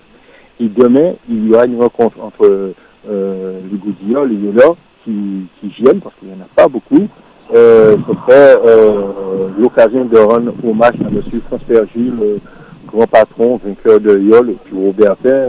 [0.61, 2.73] Et demain, il y aura une rencontre entre
[3.09, 4.75] euh, les Goudillons, les Yola,
[5.05, 7.07] qui, qui viennent, parce qu'il n'y en a pas beaucoup.
[7.55, 8.57] Euh, ce serait
[9.59, 11.23] l'occasion de rendre hommage à M.
[11.47, 12.41] François Gilles,
[12.89, 15.47] grand patron, vainqueur de Yol, puis Robertin,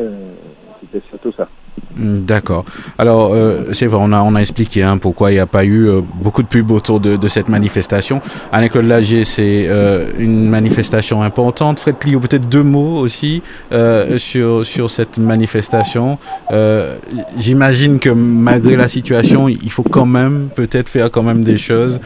[0.82, 1.48] c'était surtout ça.
[1.96, 2.66] Hmm, d'accord.
[2.98, 5.66] Alors, euh, c'est vrai, on a, on a expliqué hein, pourquoi il n'y a pas
[5.66, 8.22] eu euh, beaucoup de pubs autour de, cette manifestation.
[8.52, 11.80] Anne-Claude Lager, c'est euh, une manifestation importante.
[11.80, 13.42] Fred Clio, peut-être deux mots aussi
[14.18, 16.18] sur, sur cette manifestation.
[17.38, 22.00] J'imagine que malgré la situation, il faut quand même peut-être faire quand même des choses.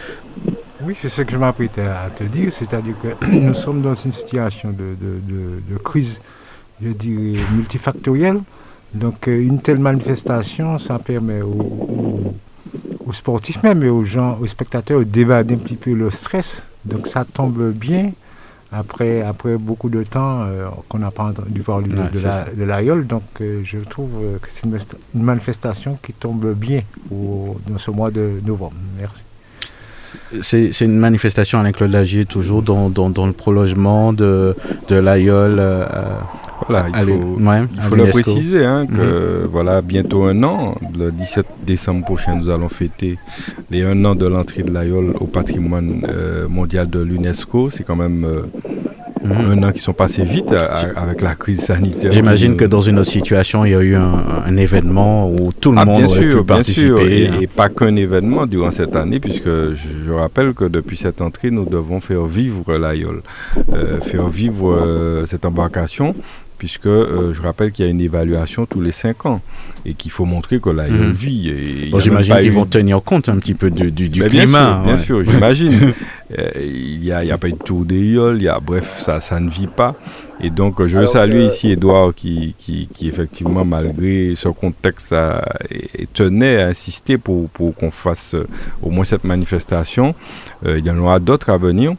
[0.81, 4.13] Oui, c'est ce que je m'apprêtais à te dire, c'est-à-dire que nous sommes dans une
[4.13, 6.19] situation de, de, de, de crise,
[6.81, 8.39] je dirais, multifactorielle.
[8.93, 12.33] Donc euh, une telle manifestation, ça permet aux,
[13.05, 16.63] aux sportifs même et aux gens, aux spectateurs d'évader un petit peu le stress.
[16.85, 18.11] Donc ça tombe bien
[18.71, 23.05] après, après beaucoup de temps euh, qu'on n'a pas entendu parler de, l'aïeul.
[23.07, 24.11] Donc euh, je trouve
[24.41, 28.73] que c'est une, manifestation qui tombe bien dans ce mois de novembre.
[28.99, 29.21] Merci.
[30.41, 34.55] C'est une manifestation, Alain Claude Lagier, toujours dans, dans, le prolongement de,
[34.87, 35.61] de l'aïeul.
[36.67, 39.49] Voilà, il faut, le préciser hein, que mhm.
[39.51, 43.17] voilà, bientôt un an, le 17 décembre prochain, nous allons fêter
[43.69, 47.69] les un an de l'entrée de l'Aïol au patrimoine euh, mondial de l'UNESCO.
[47.69, 48.43] C'est quand même euh.
[49.25, 50.53] Un an qui sont passés vite
[50.95, 52.11] avec la crise sanitaire.
[52.11, 55.79] J'imagine que dans une autre situation, il y a eu un, événement où tout le
[55.79, 57.27] ah, monde aurait pu participer.
[57.27, 57.39] Hein.
[57.41, 61.65] et, pas qu'un événement durant cette année, puisque je, rappelle que depuis cette entrée, nous
[61.65, 63.23] devons faire vivre l'Aïol,
[63.73, 66.15] euh, faire vivre cette embarcation
[66.63, 69.41] puisque euh, je rappelle qu'il y a une évaluation tous les 5 ans
[69.85, 71.91] et qu'il faut montrer que là, il a une vie.
[71.99, 74.81] J'imagine qu'ils vont tenir compte un petit peu du, du, du climat.
[74.85, 75.93] Bien sûr, j'imagine.
[76.39, 79.19] Euh, il n'y a, a, pas eu de tour des il y a, bref, ça,
[79.19, 79.93] ça ne vit pas.
[80.41, 85.13] Et donc, je veux saluer euh, ici Edouard qui, qui, qui, effectivement, malgré ce contexte,
[85.13, 85.45] a,
[86.13, 88.35] tenait à insister pour, pour qu'on fasse
[88.81, 90.15] au moins cette manifestation.
[90.65, 91.93] il y en aura d'autres à venir.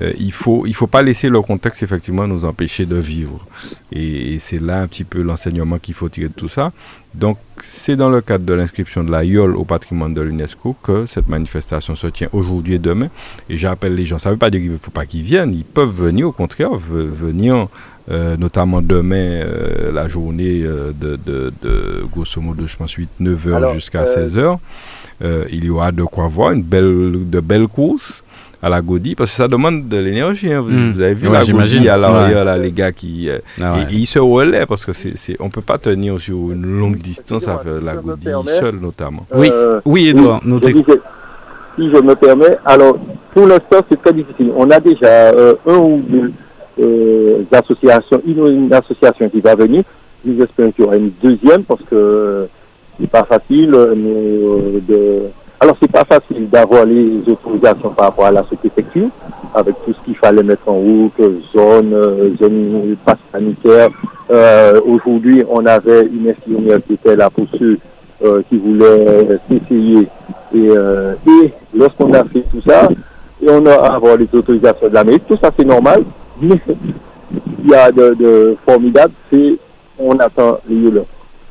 [0.00, 3.46] Euh, il faut il faut pas laisser le contexte effectivement nous empêcher de vivre.
[3.90, 6.72] Et, c'est là un petit peu l'enseignement qu'il faut tirer de tout ça.
[7.14, 11.04] Donc c'est dans le cadre de l'inscription de la YOL au patrimoine de l'UNESCO que
[11.04, 13.08] cette manifestation se tient aujourd'hui et demain.
[13.50, 15.52] Et j'appelle les gens, ça ne veut pas dire qu'il ne faut pas qu'ils viennent,
[15.52, 17.68] ils peuvent venir au contraire, venir
[18.10, 23.74] euh, notamment demain, euh, la journée de, de, de, grosso modo, je pense 8-9 heures
[23.74, 24.58] jusqu'à 16 heures.
[25.20, 28.21] il y aura de quoi voir, une belle, de belles courses
[28.62, 30.52] à la Gaudi parce que ça demande de l'énergie.
[30.52, 30.60] Hein.
[30.60, 30.94] Vous, hmm.
[31.02, 33.28] avez vu la Gaudi à l'arrière, là, les gars qui.
[33.28, 36.52] Euh, ah ils se relaient parce que c'est, c'est, on ne peut pas tenir sur
[36.52, 39.26] une longue distance avec la Gaudi seul, notamment.
[39.34, 39.50] oui,
[39.84, 42.96] oui, Edouard, nous Si je me permets, alors
[43.34, 44.52] pour l'instant, c'est très difficile.
[44.56, 46.32] On a déjà euh, un ou deux
[46.80, 49.82] euh, associations, une, association qui va venir.
[50.24, 52.46] J'espère qu'il y aura une deuxième parce que
[53.00, 55.22] c'est pas facile de
[55.62, 59.06] alors, c'est pas facile d'avoir les autorisations par rapport à la préfecture,
[59.54, 61.12] avec tout ce qu'il fallait mettre en route,
[61.54, 63.88] zone, euh, zone passe sanitaire.
[64.32, 67.78] Euh, aujourd'hui, on avait une infirmière qui était là pour ceux
[68.24, 70.08] euh, qui voulaient s'essayer.
[70.52, 70.68] Et,
[71.72, 72.88] lorsqu'on a fait tout ça,
[73.40, 76.02] et on a avoir les autorisations de la mairie, tout ça c'est normal,
[76.40, 76.58] mais
[77.62, 79.58] il y a de, formidable, c'est
[79.96, 80.90] on attend les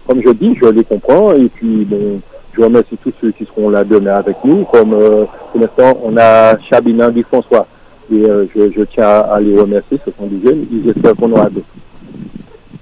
[0.05, 2.19] Comme je dis, je les comprends, et puis bon,
[2.53, 4.65] je remercie tous ceux qui seront là demain avec nous.
[4.65, 7.65] Comme euh, pour l'instant, on a Chabina Guy François.
[8.11, 10.65] Et euh, je, tiens à, les remercier, ce sont des jeunes.
[10.71, 11.65] Ils espèrent qu'on aura d'autres.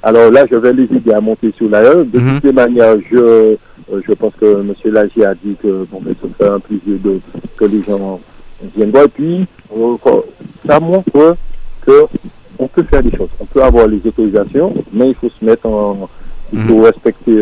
[0.02, 2.36] Alors là, je vais les aider à monter sur la De mhm.
[2.36, 3.56] toutes les manières, je, euh,
[3.92, 4.74] je pense que M.
[4.86, 7.20] Lagier a dit que bon, ça fait un plaisir de,
[7.58, 8.20] que les gens
[8.76, 9.06] viennent voir.
[9.06, 9.46] Et puis,
[10.66, 11.36] ça montre
[11.86, 12.06] que
[12.58, 13.30] on peut faire des choses.
[13.40, 16.10] On peut avoir les autorisations, mais il faut se mettre en...
[16.52, 16.86] Il faut mhm.
[16.86, 17.42] respecter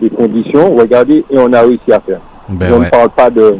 [0.00, 2.20] les conditions, regardez, et on a réussi à faire.
[2.48, 3.56] Ben je ne parle pas de...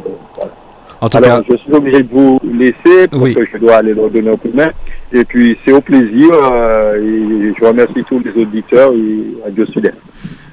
[1.01, 1.45] En tout Alors, cas...
[1.51, 4.49] je suis obligé de vous laisser parce que je dois aller leur donner un coup
[4.49, 4.71] de main.
[5.13, 6.31] Et puis, c'est au plaisir.
[6.33, 9.83] Euh, et je remercie tous les auditeurs et à Dieu Mm,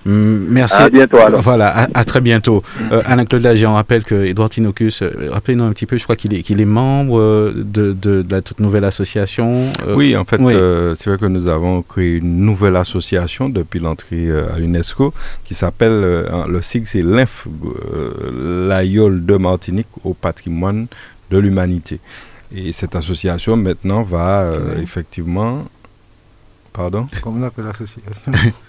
[0.08, 0.82] merci.
[0.82, 1.42] À bientôt alors.
[1.42, 2.64] Voilà, à, très bientôt.
[2.92, 6.16] Euh, Alain-Claude Lagier, on rappelle que Edouard Tinocus, euh, rappelez-nous un petit peu, je crois
[6.16, 9.72] qu'il est, qu'il est membre euh, de, de, la toute nouvelle association.
[9.96, 10.38] oui, en fait,
[10.96, 15.14] c'est vrai que nous avons créé une nouvelle association depuis l'entrée à l'UNESCO
[15.46, 17.48] qui s'appelle, le SIG, c'est l'INF,
[18.68, 20.88] l'AIOL de Martinique au patrimoine
[21.32, 22.00] de l'humanité.
[22.56, 24.50] Et cette association maintenant va
[24.82, 25.66] effectivement...
[26.74, 27.08] Pardon?
[27.24, 28.32] Comment on appelle l'association?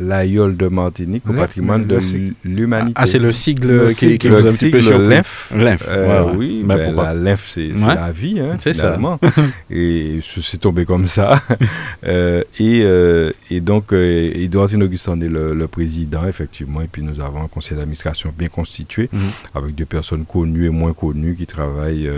[0.00, 1.98] l'aïeul de Martinique au patrimoine de
[2.44, 2.92] l'humanité.
[2.96, 5.86] Ah, c'est le sigle qui, qui vous a un petit peu L'INF.
[5.88, 8.98] Euh, oui, ben, la LINF, c'est la vie, hein, c'est ça.
[9.70, 11.40] et c'est tombé comme ça.
[12.06, 17.42] euh, et, euh, et, donc, Edouard Augustin est le, président, effectivement, et puis nous avons
[17.42, 19.20] un conseil d'administration bien constitué, mhm.
[19.54, 22.10] avec des personnes connues et moins connues qui travaillent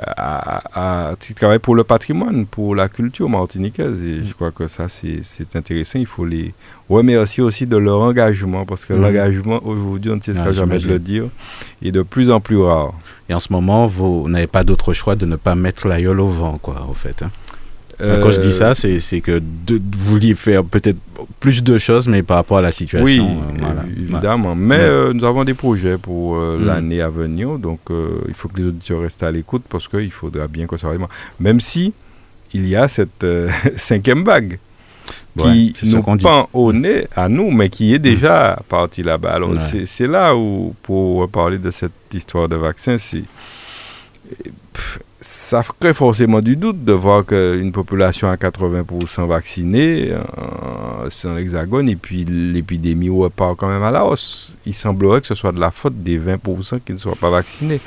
[0.00, 4.00] euh, à, qui travaillent pour le patrimoine, pour la culture martiniquaise.
[4.04, 5.98] Et je crois que ça, c'est intéressant.
[5.98, 6.54] Il faut les
[6.88, 9.02] remercier aussi de leur engagement, parce que mhm.
[9.02, 11.24] l'engagement, aujourd'hui, on ne sait ce ah, jamais de le dire,
[11.82, 12.94] est de plus en plus rare.
[13.28, 16.28] Et en ce moment, vous n'avez pas d'autre choix de ne pas mettre l'aïeul au
[16.28, 17.22] vent, quoi, au fait.
[17.22, 17.30] Hein.
[17.98, 20.98] Quand je dis ça, c'est que vous vouliez faire peut-être
[21.40, 23.04] plus de choses, mais par rapport à la situation.
[23.04, 24.54] Oui, euh, évidemment.
[24.54, 26.64] Mais euh, nous avons des projets pour euh, mm.
[26.66, 27.80] l'année à venir, donc
[28.28, 30.88] il faut que les auditeurs restent à l'écoute parce qu'il faudra bien que ça
[31.40, 31.92] Même si
[32.52, 33.26] il y a cette
[33.76, 34.58] cinquième vague.
[35.36, 39.32] qui nous pend au nez à nous, mais qui est déjà parti là-bas.
[39.32, 43.24] Alors c'est là où, pour parler de cette histoire de vaccin, c'est
[45.20, 51.36] ça crée forcément du doute de voir qu'une population à 80% vaccinée euh, c'est un
[51.36, 54.54] hexagone et puis l'épidémie repart quand même à la hausse.
[54.64, 57.80] Il semblerait que ce soit de la faute des 20% qui ne soient pas vaccinés.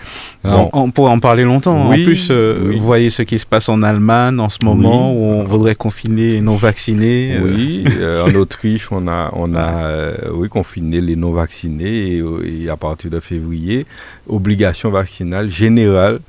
[0.44, 1.90] On pourrait en parler longtemps.
[1.90, 5.24] en plus, euh, vous voyez ce qui se passe en Allemagne en ce moment où
[5.24, 7.38] on voudrait confiner les non-vaccinés.
[7.38, 7.56] Euh.
[7.56, 7.86] Oui,
[8.26, 12.24] en Autriche, on a, on a oui, confiné les non-vaccinés et,
[12.64, 13.86] et à partir de février,
[14.28, 16.20] obligation vaccinale générale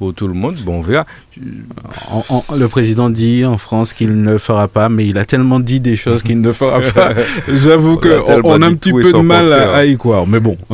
[0.00, 0.56] pour tout le monde.
[0.64, 1.04] Bon, on verra.
[1.36, 5.94] le président dit en France qu'il ne fera pas, mais il a tellement dit des
[5.94, 7.12] choses qu'il ne fera pas.
[7.52, 10.56] J'avoue qu'on on a un petit peu de mal à, y croire, mais bon.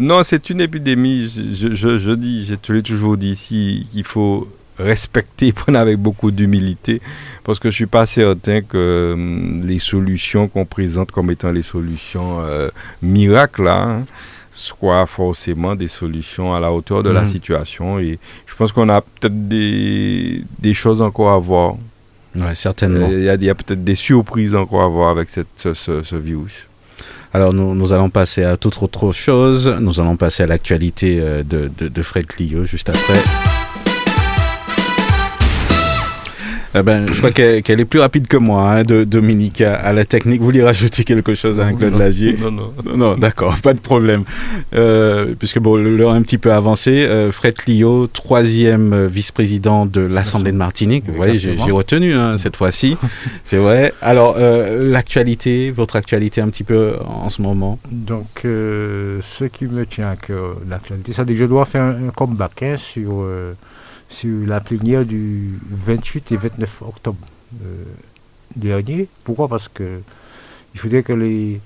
[0.00, 1.28] Non, c'est une épidémie.
[1.28, 4.48] Je, je, je dis, je te l'ai toujours dit ici, qu'il faut
[4.78, 7.00] respecter, prendre avec beaucoup d'humilité,
[7.44, 11.62] parce que je suis pas certain que hum, les solutions qu'on présente comme étant les
[11.62, 12.70] solutions euh,
[13.02, 14.04] miracles, là, hein,
[14.56, 17.28] soit forcément des solutions à la hauteur de la mhm.
[17.30, 17.98] situation.
[17.98, 21.74] Et je pense qu'on a peut-être des, des, choses encore à voir.
[22.34, 23.08] Oui, certainement.
[23.08, 26.66] Il y a, peut-être des surprises encore à voir avec cette, ce, ce, virus.
[27.32, 29.68] Alors nous, nous, allons passer à toute autre chose.
[29.80, 33.55] Nous allons passer à l'actualité euh, de, de, de Fred Clio juste après.
[36.74, 40.04] Eh ben, je crois qu'elle est plus rapide que moi, hein, de, Dominique, à, la
[40.04, 40.40] technique.
[40.40, 42.36] Vous voulez rajouter quelque chose à Claude Lagier?
[42.40, 42.72] Non, non.
[42.96, 44.24] Non, d'accord, pas de problème.
[44.74, 47.06] Euh, puisque bon, l'heure est un petit peu avancé.
[47.06, 51.04] Euh, Fred Clio, troisième euh, vice-président de l'Assemblée de Martinique.
[51.06, 52.96] Vous voyez, j'ai retenu hein, cette fois-ci.
[53.44, 53.92] C'est vrai.
[54.02, 57.78] Alors, l'actualité, votre actualité un petit peu en ce moment?
[57.90, 62.62] Donc, ce qui me tient à cœur, l'actualité, c'est que je dois faire un, comeback
[62.62, 63.26] hein, sur
[64.08, 67.18] sur la plénière du 28 et 29 octobre
[67.62, 67.84] euh,
[68.54, 69.08] dernier.
[69.24, 69.48] Pourquoi?
[69.48, 70.00] Parce que
[70.74, 71.60] il faudrait que les,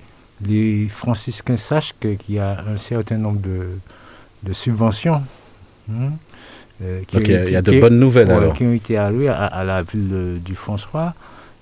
[0.45, 5.21] les franciscains sachent qu'il y a un certain nombre de, subventions.
[5.91, 6.11] Hein,
[6.81, 8.53] euh, qui il y a de bonnes nouvelles alors.
[8.53, 11.13] Qui ont été allouées à, la ville du François.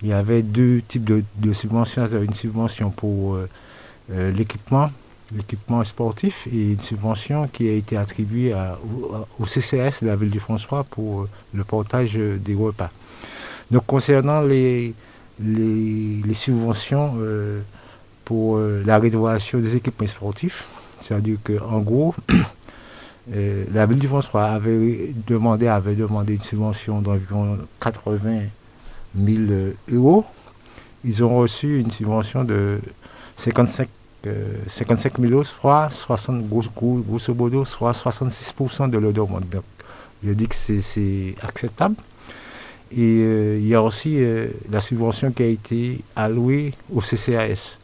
[0.02, 2.08] Il y avait deux types de, subventions.
[2.08, 4.92] Une subvention pour euh, l'équipement
[5.36, 8.56] l'équipement sportif et une subvention qui a été attribuée
[9.40, 12.90] au, CCS de la ville du François pour le portage des repas.
[13.72, 14.94] Donc concernant les,
[15.40, 17.62] les, subventions euh,
[18.26, 20.66] pour euh, la rénovation des équipements sportifs,
[21.02, 22.16] c'est-à-dire qu'en gros,
[23.34, 28.42] euh, la ville du François avait demandé, avait demandé une subvention d'environ 80
[29.18, 29.38] 000
[29.94, 30.26] euros.
[31.06, 32.80] Ils ont reçu une subvention de
[33.38, 33.88] 55
[34.67, 39.45] 55 000 euros, soit 60, grosso modo, soit 66% de leur demande.
[39.49, 39.63] Donc,
[40.24, 41.95] je dis que c'est acceptable.
[42.91, 47.78] Et euh, il y a aussi euh, la subvention qui a été allouée au CCAS,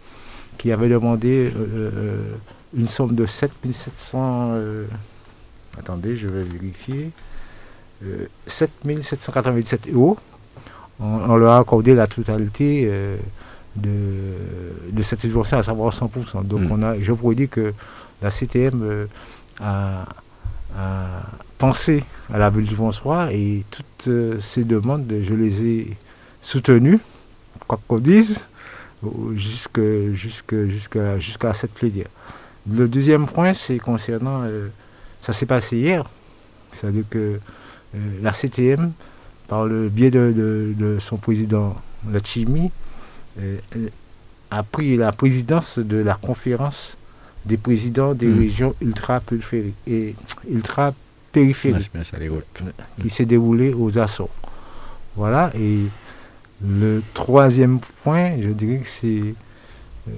[0.58, 2.36] qui avait demandé euh,
[2.76, 4.52] une somme de 7 700.
[5.78, 7.12] attendez, je vais vérifier.
[8.48, 8.72] 7
[9.02, 10.18] 797 euros.
[11.00, 12.92] on, leur a accordé la totalité
[13.76, 16.46] de, cette subvention, à savoir 100%.
[16.46, 16.72] Donc, hmm.
[16.72, 17.74] on a, je pourrais dire que
[18.22, 19.06] la CTM euh,
[19.62, 20.06] a,
[21.58, 22.04] pensé
[22.34, 25.98] à la ville du François et toutes euh, ces demandes, je les ai
[26.42, 27.00] soutenues,
[27.68, 28.42] quoi qu'on dise,
[29.36, 29.94] jusqu'à
[31.54, 32.10] cette plénière.
[32.70, 34.68] Le deuxième point, c'est concernant, euh,
[35.22, 36.04] ça s'est passé hier,
[36.74, 37.40] c'est-à-dire que
[38.22, 38.92] la CTM,
[39.48, 41.76] par le biais de, de son président
[42.12, 42.70] Lachimi,
[44.52, 46.98] a pris la présidence de la conférence
[47.46, 48.40] des présidents des hmm.
[48.40, 50.16] régions ultra-périphériques et
[50.50, 50.94] ultra
[51.32, 51.92] périphériques
[53.02, 54.30] qui s'est déroulé aux Açores.
[55.16, 55.80] Voilà, et
[56.66, 59.34] le troisième point, je dirais que c'est, euh,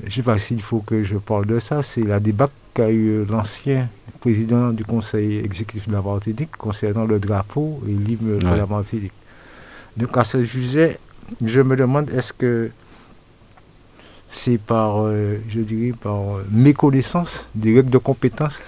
[0.03, 2.89] je ne sais pas s'il faut que je parle de ça, c'est la débat qu'a
[2.89, 3.89] eu l'ancien
[4.19, 9.13] président du conseil exécutif de la Martinique concernant le drapeau et l'hymne de la Martinique.
[9.95, 10.99] Donc à ce sujet,
[11.43, 12.71] je me demande est-ce que
[14.31, 18.59] c'est par, euh, je dirais, par euh, méconnaissance des règles de compétence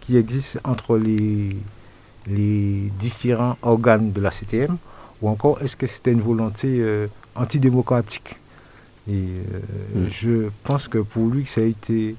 [0.00, 1.56] qui existent entre les,
[2.26, 4.76] les différents organes de la CTM,
[5.22, 8.36] ou encore est-ce que c'était une volonté euh, antidémocratique?
[9.08, 10.06] Et mm.
[10.12, 12.14] je pense que pour lui, ça a été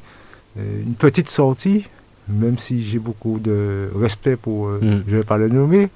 [0.57, 1.87] une petite sortie,
[2.27, 4.79] même si j'ai beaucoup de respect pour, mm.
[5.07, 5.89] je ne vais pas le nommer,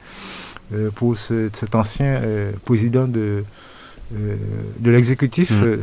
[0.96, 2.22] pour cet ancien
[2.64, 3.44] président de,
[4.12, 5.52] de l'exécutif.
[5.52, 5.82] Mm.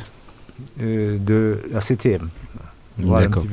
[0.80, 2.28] Euh, de la CTM.
[2.98, 3.44] D'accord.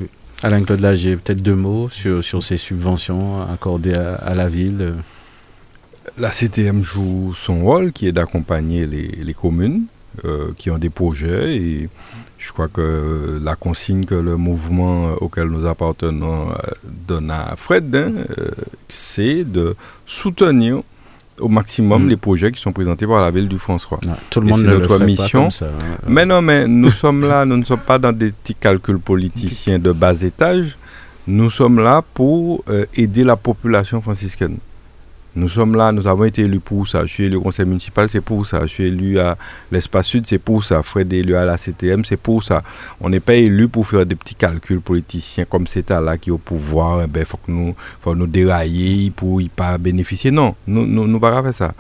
[0.42, 4.94] Alain-Claude j'ai peut-être deux mots sur, sur, ces subventions accordées à, la ville.
[6.18, 9.84] La CTM joue son rôle qui est d'accompagner les, les, communes
[10.58, 11.90] qui ont des projets et
[12.38, 16.48] je crois que la consigne que le mouvement auquel nous appartenons
[17.08, 18.12] donne à Fred, hein,
[18.88, 19.76] c'est de
[20.06, 20.82] soutenir
[21.40, 22.10] au maximum mm.
[22.10, 24.00] les projets qui sont présentés par la ville du François.
[24.30, 25.50] tout le monde c'est notre mission.
[25.50, 25.98] ça, hein.
[26.08, 29.80] Mais non, mais nous sommes là, nous ne sommes pas dans des petits calculs politiciens
[29.80, 30.78] de bas étage.
[31.28, 34.58] Nous sommes là pour euh, aider la population franciscaine.
[35.40, 37.06] Nous sommes là, nous avons été élus pour ça.
[37.06, 38.62] Je suis élu au conseil municipal, c'est pour ça.
[38.64, 39.38] Je suis élu à
[39.72, 40.84] l'espace sud, c'est pour ça.
[40.84, 42.62] Fred est élu à la CTM, c'est pour ça.
[43.00, 46.34] On n'est pas élu pour faire des petits calculs politiciens comme c'est là qui est
[46.34, 47.00] au pouvoir.
[47.00, 50.30] Il eh ben, faut que nous, faut nous dérailler pour y pas bénéficier.
[50.30, 51.74] Non, nous ne nous, nous pas faire ça.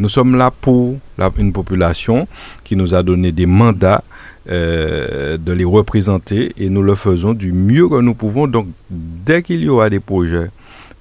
[0.00, 0.98] Nous sommes là pour
[1.38, 2.26] une population
[2.64, 4.02] qui nous a donné des mandats
[4.50, 8.48] euh, de les représenter et nous le faisons du mieux que nous pouvons.
[8.48, 10.50] Donc, dès qu'il y aura des projets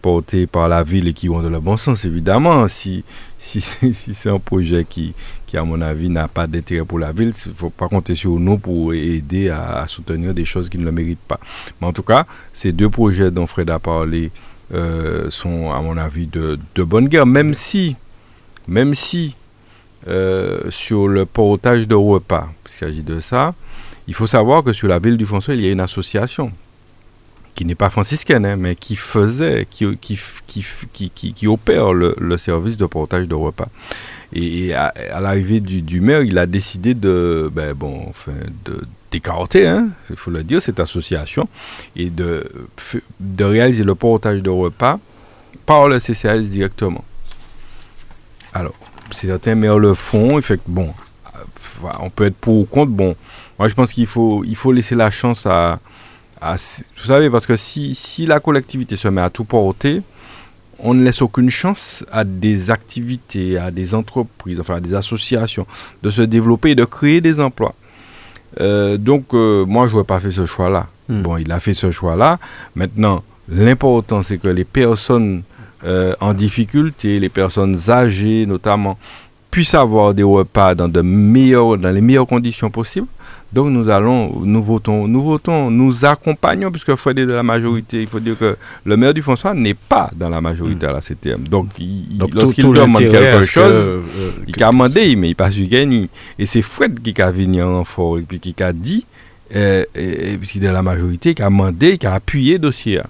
[0.04, 2.68] portés par la ville et qui vont dans le bon sens, évidemment.
[2.68, 3.06] Si,
[3.40, 3.62] si,
[3.94, 5.14] si c'est un projet qui,
[5.48, 8.14] qui, à mon avis, n'a pas d'intérêt pour la ville, il ne faut pas compter
[8.14, 11.40] sur nous pour aider à, soutenir des choses qui ne le méritent pas.
[11.80, 14.30] Mais en tout cas, ces deux projets dont Fred a parlé
[14.74, 17.96] euh, sont, à mon avis, de, de bonne guerre, même si,
[18.68, 19.36] même si
[20.10, 23.56] euh, sur le portage de repas, il s'agit de ça,
[24.06, 26.52] il faut savoir que sur la ville du François, il y a une association
[27.56, 32.78] qui n'est pas franciscaine, hein, mais qui faisait, qui, qui, qui, qui, opère le, service
[32.78, 33.68] de portage de repas.
[34.34, 38.32] Et, à, l'arrivée du, du, maire, il a décidé de, ben bon, enfin,
[38.66, 38.82] de
[39.12, 41.48] décaroter, hein, il faut le dire, cette association,
[41.96, 42.50] et de,
[43.20, 45.00] de réaliser le portage de repas
[45.66, 47.04] par le CCAS directement.
[48.54, 48.74] Alors,
[49.12, 50.94] certains maires le font, et fait bon,
[52.00, 53.16] on peut être pour ou contre, bon,
[53.60, 55.46] moi je pense qu'il faut, il faut laisser la chance
[56.44, 60.02] à, vous savez, parce que si, si la collectivité se met à tout porter,
[60.80, 65.66] on ne laisse aucune chance à des activités, à des entreprises, enfin à des associations
[66.02, 67.74] de se développer et de créer des emplois.
[68.60, 70.88] Euh, donc, euh, moi, je n'aurais pas fait ce choix-là.
[71.10, 71.22] Hmm.
[71.22, 72.38] Bon, il a fait ce choix-là.
[72.76, 75.44] Maintenant, l'important, c'est que les personnes
[75.86, 78.98] euh, en difficulté, les personnes âgées notamment,
[79.52, 83.08] puissent avoir des repas dans, de meilleures, dans les meilleures conditions possibles.
[83.54, 88.02] Donc nous allons, nous votons, nous votons, nous accompagnons, puisque Fred est de la majorité.
[88.02, 91.02] Il faut dire que le maire du François n'est pas dans la majorité à la
[91.02, 91.48] CTM.
[91.48, 91.68] Donc,
[92.34, 94.00] lorsqu'il demande quelque chose, euh,
[94.48, 96.10] il a demandé, mais il n'a pas su gagner.
[96.40, 99.06] Et c'est Fred qui a venu en fort et puis qui a dit
[99.56, 103.02] euh, et, est de la majorité, qui a demandé, qui a appuyé le dossier.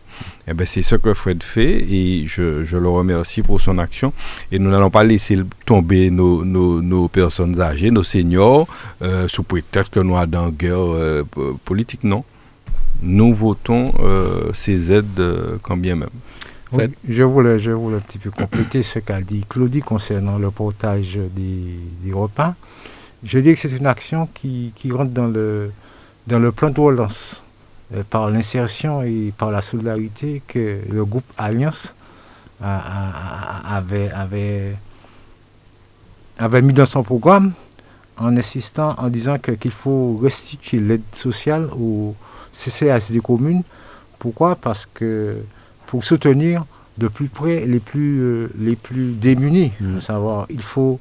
[0.45, 3.77] Et eh ben, c'est ce que Fred fait et je, je, le remercie pour son
[3.77, 4.11] action.
[4.51, 8.67] Et nous n'allons pas laisser tomber nos, nos, nos personnes âgées, nos seniors,
[9.01, 11.23] euh, sous prétexte que nous avons dans guerre euh,
[11.63, 12.03] politique.
[12.03, 12.25] Non.
[13.01, 15.23] Nous votons euh, ces aides
[15.61, 16.09] quand bien même.
[17.07, 21.17] je, voulais, je voulais un petit peu compléter ce qu'a dit Claudie concernant le portage
[21.37, 22.55] des, des repas.
[23.23, 25.71] Je dis que c'est une action qui, qui rentre dans le,
[26.27, 27.43] dans le plan de relance,
[27.93, 31.95] euh, par l'insertion et par la solidarité que le groupe Alliance
[32.61, 34.73] avait, avait,
[36.37, 37.51] avait mis dans son programme
[38.17, 42.15] en insistant, en disant qu'il faut restituer l'aide sociale aux
[42.53, 43.63] CCAS des communes.
[44.17, 44.55] Pourquoi?
[44.55, 45.37] Parce que
[45.87, 46.63] pour soutenir
[46.97, 49.71] de plus près les plus, euh, les plus démunis.
[49.81, 49.99] Mmh.
[49.99, 50.99] savoir, il faut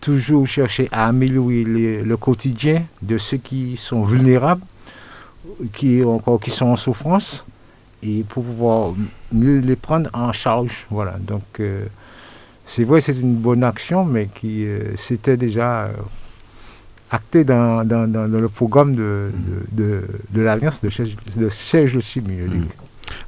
[0.00, 4.62] toujours chercher à améliorer le quotidien de ceux qui sont vulnérables,
[5.72, 7.44] qui, encore, qui sont en souffrance,
[8.02, 8.94] et pour pouvoir
[9.32, 10.86] mieux les prendre en charge.
[10.90, 11.16] Voilà.
[11.18, 11.86] Donc, euh,
[12.66, 15.92] c'est vrai, c'est une bonne action, mais qui euh, s'était déjà euh,
[17.10, 19.30] acté dans, le programme de,
[19.72, 20.02] de,
[20.34, 22.00] l'Alliance de Serge, de Serge Le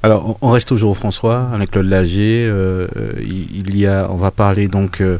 [0.01, 2.45] alors, on reste toujours François avec Claude Lagier.
[2.47, 5.17] Euh, euh, il, y a, on va parler donc euh,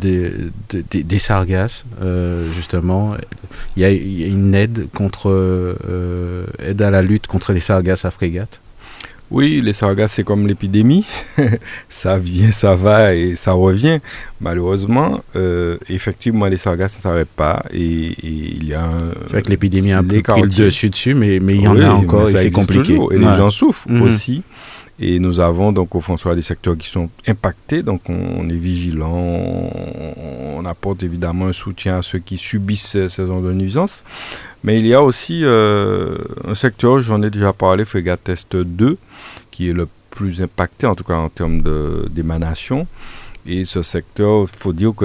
[0.00, 0.32] des,
[0.70, 1.84] des, sargasses,
[2.54, 3.16] justement.
[3.76, 5.76] Il y, a, une aide contre
[6.60, 8.60] aide à la lutte contre les sargasses à frégate.
[9.30, 11.04] Oui, les sargasses, c'est comme l'épidémie.
[11.88, 13.98] ça vient, ça va et ça revient.
[14.40, 17.64] Malheureusement, euh, effectivement, les sargasses ne s'arrêtent pas.
[17.72, 18.88] Et, il y a.
[19.24, 21.68] C'est vrai que l'épidémie a un peu pris le dessus dessus, mais, mais il y
[21.68, 22.98] en a encore et c'est compliqué.
[23.10, 24.02] Et les gens souffrent mhm.
[24.02, 24.42] aussi.
[24.98, 29.70] Et nous avons donc au François des secteurs qui sont impactés, donc on, est vigilant,
[30.56, 34.02] on, apporte évidemment un soutien à ceux qui subissent ces, saisons de nuisance.
[34.64, 36.16] Mais il y a aussi euh,
[36.48, 38.96] un secteur, j'en ai déjà parlé, Frégate Test 2,
[39.50, 41.62] qui est le plus impacté, en tout cas en termes
[42.10, 42.86] d'émanation.
[43.46, 45.04] Et ce secteur, il faut dire que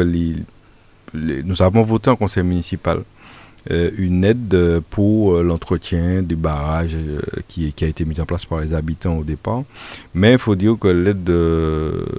[1.13, 3.20] nous avons voté en conseil municipal euh,
[3.70, 8.45] une aide pour euh, l'entretien du barrage euh, qui, qui, a été mise en place
[8.45, 9.64] par les habitants au départ.
[10.16, 11.30] Mais il faut dire que l'aide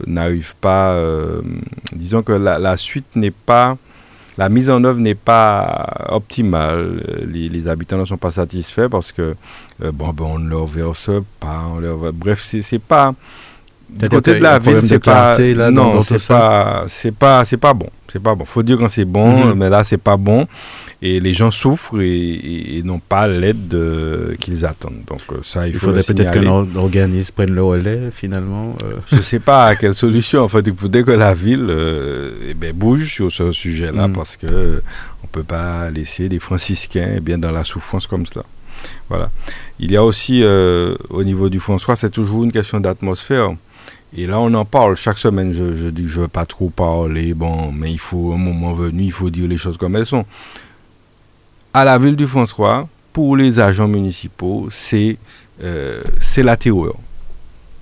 [0.07, 0.97] n'arrive pas,
[1.93, 3.77] disons que la, la suite n'est pas
[4.39, 7.03] la mise en œuvre n'est pas optimale.
[7.31, 9.35] Les, habitants ne sont pas satisfaits parce que
[9.79, 11.65] bon, ben, on ne leur verse pas.
[11.75, 12.13] On leur...
[12.15, 13.13] Bref, c'est pas
[13.91, 17.75] du côté de la ville, c'est pas là, non, c'est pas c'est pas c'est pas
[17.75, 17.89] bon.
[18.11, 18.45] C'est pas bon.
[18.45, 19.55] Faut dire quand c'est bon, mhm.
[19.55, 20.47] mais là c'est pas bon
[21.03, 23.77] et les gens souffrent et, n'ont pas l'aide
[24.39, 25.03] qu'ils attendent.
[25.07, 26.47] Donc euh, ça, il, il faudrait peut-être qu'un
[26.77, 28.77] organisme prenne le relais finalement.
[28.85, 28.95] Euh.
[29.11, 30.43] Je ne sais pas quelle solution.
[30.43, 34.15] En fait, il faudrait que la ville euh, eh ben, bouge sur ce sujet-là mhm.
[34.15, 34.81] parce que
[35.25, 38.45] on peut pas laisser les franciscains eh bien dans la souffrance comme cela.
[39.09, 39.31] Voilà.
[39.81, 43.51] Il y a aussi au niveau du François, c'est toujours une question d'atmosphère.
[44.15, 45.53] Et là, on en parle chaque semaine.
[45.53, 49.05] Je, je dis je veux pas trop parler, bon, mais il faut, un moment venu,
[49.05, 50.27] il faut dire les choses comme elles sont.
[51.75, 55.17] À la ville du François, pour les agents municipaux, c'est
[55.63, 56.03] euh,
[56.37, 56.95] la terreur.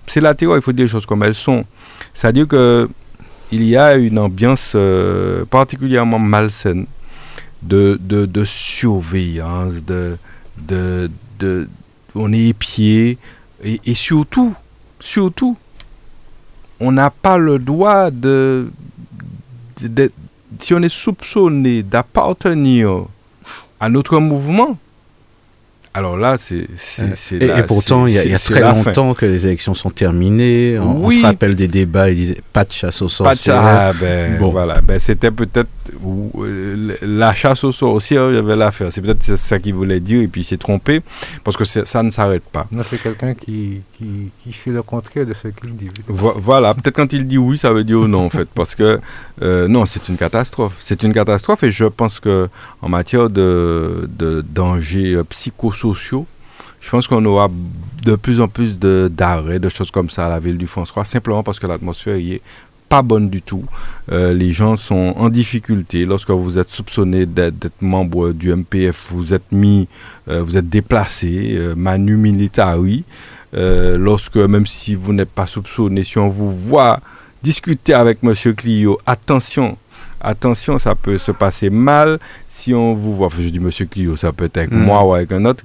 [0.06, 1.64] C'est la terreur, il faut dire les choses comme elles sont.
[2.14, 2.88] C'est-à-dire que
[3.52, 6.86] il y a une ambiance euh, particulièrement malsaine
[7.62, 10.16] de, de, de surveillance, de,
[10.56, 11.10] de,
[11.40, 11.68] de,
[12.14, 13.18] on est épié,
[13.64, 14.54] et, et surtout,
[15.00, 15.56] surtout,
[16.78, 18.70] on n'a pas le droit de,
[20.60, 23.06] si on est soupçonné d'appartenir
[23.80, 24.76] à notre mouvement,
[25.92, 26.66] alors là, c'est.
[27.32, 30.78] Et, et, pourtant, il y a, très longtemps que les élections sont terminées.
[30.78, 33.56] On, se rappelle des débats, ils disaient pas de chasse aux sorcières.
[33.60, 34.50] Ah, ben, bon.
[34.50, 34.80] voilà.
[34.80, 35.68] Ben, c'était peut-être.
[36.38, 38.92] Euh, la chasse aux sorcières, il y avait l'affaire.
[38.92, 41.02] C'est peut-être ça qu'il voulait dire, et puis il s'est trompé,
[41.44, 42.66] parce que ça ne s'arrête pas.
[42.70, 45.88] Non, c'est quelqu'un qui, qui, qui, fait le contraire de ce qu'il dit.
[46.08, 46.74] voilà.
[46.74, 48.48] Peut-être quand il dit oui, ça veut dire non, en fait.
[48.54, 49.00] Parce que,
[49.42, 50.76] euh, non, c'est une catastrophe.
[50.80, 52.48] C'est une catastrophe, et je pense que
[52.82, 56.26] en matière de, de danger euh, psychosocial, sociaux,
[56.80, 57.48] je pense qu'on aura
[58.04, 61.42] de plus en plus d'arrêts, de, choses comme ça à la ville du François, simplement
[61.42, 62.42] parce que l'atmosphère y est
[62.90, 63.64] pas bonne du tout.
[64.10, 66.04] Euh, les gens sont en difficulté.
[66.04, 69.88] Lorsque vous êtes soupçonné d'être membre du MPF, vous êtes mis,
[70.28, 73.04] euh, vous êtes déplacé, euh, manu militari.
[73.52, 77.00] lorsque, même si vous n'êtes pas soupçonné, si on vous voit
[77.42, 79.78] discuter avec Monsieur Clio, attention,
[80.20, 82.18] attention, ça peut se passer mal
[82.48, 84.84] si on vous voit, je dis Monsieur Clio, ça peut être avec mm.
[84.84, 85.64] moi ou avec un autre.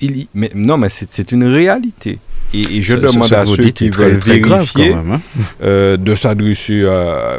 [0.00, 2.18] Il, mais, non, mais c'est une réalité.
[2.54, 5.20] Et, je demande à ceux qui veulent vérifier hein.
[5.62, 6.84] euh, de s'adresser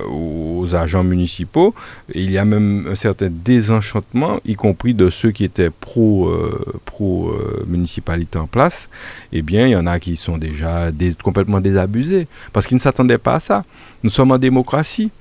[0.09, 1.75] aux agents municipaux.
[2.15, 6.59] il y a même un certain désenchantement, y compris de ceux qui étaient pro, euh,
[6.85, 8.89] pro euh, municipalité en place.
[9.31, 10.89] Eh bien, il y en a qui sont déjà
[11.21, 13.65] complètement désabusés parce qu'ils ne s'attendaient pas à ça.
[14.01, 15.11] Nous sommes en démocratie.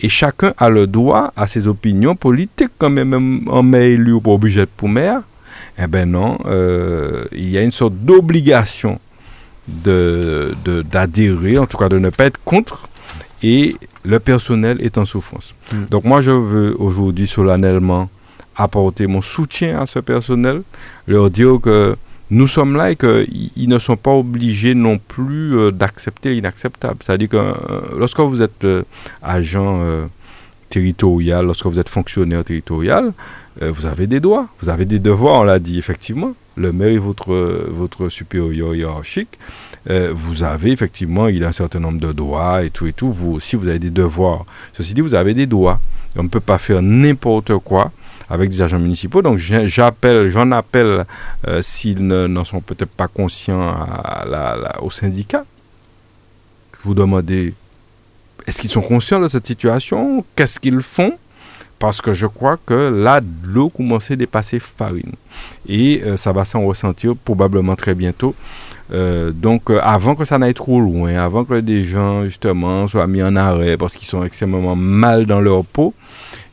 [0.00, 4.20] Et chacun a le droit à ses opinions politiques, quand même en maire élu ou
[4.20, 5.22] pour obligé pour maire.
[5.78, 9.00] Eh bien non, euh, il y a une sorte d'obligation
[9.66, 12.88] d'adhérer, de, en tout cas de ne pas être contre,
[13.42, 15.54] et le personnel est en souffrance.
[15.72, 15.84] Mm.
[15.90, 18.08] Donc moi, je veux aujourd'hui solennellement
[18.56, 20.62] apporter mon soutien à ce personnel,
[21.08, 21.96] leur dire que
[22.30, 26.96] nous sommes là et qu'ils ne sont pas obligés non plus euh, d'accepter l'inacceptable.
[27.02, 27.52] C'est-à-dire que euh,
[27.98, 28.82] lorsque vous êtes euh,
[29.22, 29.80] agent
[30.74, 33.12] territorial, lorsque vous êtes fonctionnaire territorial,
[33.60, 36.32] vous avez des droits, vous avez des devoirs, on l'a dit effectivement.
[36.56, 37.32] Le maire est votre,
[37.70, 39.38] votre supérieur hiérarchique.
[39.86, 43.10] vous avez effectivement, il a un certain nombre de droits et tout et tout.
[43.10, 44.44] Vous aussi, vous avez des devoirs.
[44.72, 45.80] Ceci dit, vous avez des droits.
[46.16, 47.92] On ne peut pas faire n'importe quoi
[48.28, 49.22] avec des agents municipaux.
[49.22, 51.04] Donc j'appelle, j'en appelle
[51.46, 53.74] euh, s'ils n'en sont peut-être pas conscients
[54.80, 55.44] au syndicat.
[56.84, 57.54] Vous demandez,
[58.46, 60.24] est-ce qu'ils sont conscients de cette situation?
[60.36, 61.12] Qu'est-ce qu'ils font?
[61.78, 65.12] Parce que je crois que là, l'eau commence à dépasser farine.
[65.68, 68.34] Et euh, ça va s'en ressentir probablement très bientôt.
[68.92, 73.22] Euh, donc, avant que ça n'aille trop loin, avant que des gens, justement, soient mis
[73.22, 75.94] en arrêt parce qu'ils sont extrêmement mal dans leur peau,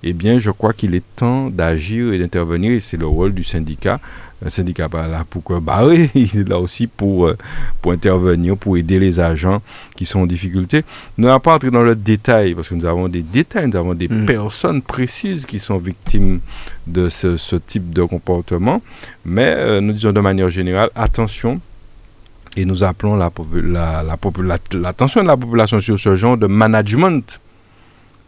[0.04, 3.44] eh bien, je crois qu'il est temps d'agir et d'intervenir, et c'est le rôle du
[3.44, 4.00] syndicat.
[4.44, 7.38] Un syndicat pas là pour que barrer, il est là aussi pour, euh,
[7.82, 9.62] pour intervenir, pour aider les agents
[9.96, 10.84] qui sont en difficulté.
[11.18, 13.94] Nous n'allons pas entrer dans le détail, parce que nous avons des détails, nous avons
[13.94, 14.26] des mm.
[14.26, 16.40] personnes précises qui sont victimes
[16.88, 18.82] de ce, type de comportement,
[19.26, 21.62] mais euh, nous disons de manière générale, attention,
[22.58, 24.18] et nous appelons l'attention la, la,
[24.64, 27.40] de la population sur ce genre de management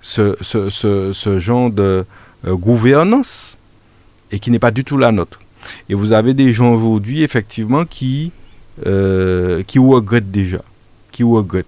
[0.04, 2.06] ce, ce, ce, ce genre de
[2.46, 3.58] euh, gouvernance
[4.32, 5.40] et qui n'est pas du tout la nôtre.
[5.90, 8.32] Et vous avez des gens aujourd'hui, effectivement, qui,
[8.86, 10.62] euh, qui regrettent déjà,
[11.12, 11.68] qui regrettent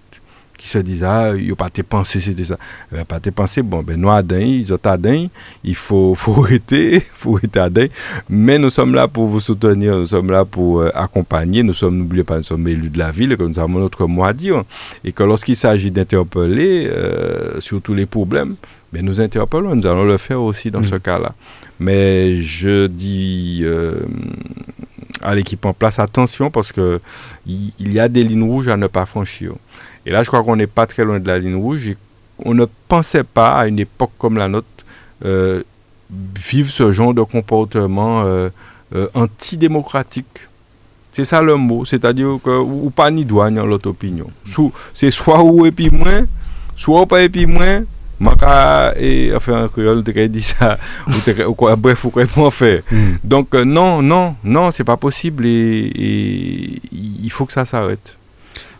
[0.56, 2.56] qui se disent ah il pas tes pensées c'était ça
[2.90, 5.26] ben, pas tes pensées bon ben nous adin ils ont adin
[5.62, 7.90] il faut faut arrêter faut arrêter
[8.30, 11.62] mais nous sommes là pour vous soutenir nous sommes là pour euh, accompagner.
[11.62, 14.06] Nous sommes n'oubliez pas nous sommes élus de la ville et que nous avons notre
[14.06, 14.62] mot à dire.
[15.04, 18.56] Et que lorsqu'il s'agit d'interpeller euh, sur tous les problèmes
[18.92, 20.84] mais nous interpellons, nous allons le faire aussi dans mm.
[20.84, 21.32] ce cas-là.
[21.78, 24.00] Mais je dis euh,
[25.22, 27.00] à l'équipe en place, attention parce que
[27.46, 29.52] il, y a des lignes rouges à ne pas franchir.
[30.04, 31.90] Et là, je crois qu'on n'est pas très loin de la ligne rouge.
[32.38, 34.66] On ne pensait pas, à une époque comme la nôtre,
[35.24, 35.62] euh,
[36.10, 38.50] vivre ce genre de comportement euh,
[39.14, 40.48] antidémocratique.
[41.12, 44.30] C'est ça le mot, c'est-à-dire que ou pas ni douane l'autre opinion.
[44.92, 46.26] C'est soit ou et puis moins,
[46.76, 47.84] soit ou pas et puis moins,
[48.18, 50.78] Maka et enfin en créole tu dit ça
[51.46, 53.16] ou quoi bref ou quoi faire hmm.
[53.22, 58.16] donc euh, non non non c'est pas possible et, il faut que ça s'arrête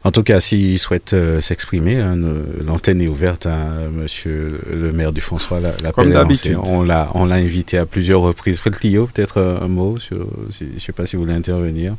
[0.05, 2.17] en tout cas, s'il souhaite euh, s'exprimer, hein,
[2.65, 5.59] l'antenne est ouverte à Monsieur le maire du François.
[5.59, 6.57] La, la Comme d'habitude.
[6.63, 8.61] On l'a, on l'a invité à plusieurs reprises.
[8.61, 9.99] Fred Clio, peut-être un mot.
[9.99, 11.97] Sur, je ne sais pas si vous voulez intervenir.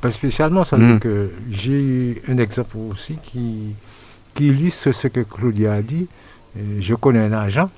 [0.00, 0.64] pas spécialement.
[0.64, 1.00] Ça hmm.
[1.00, 3.74] que j'ai un exemple aussi qui,
[4.34, 6.06] qui illustre ce que Claudia a dit
[6.80, 7.70] je connais un agent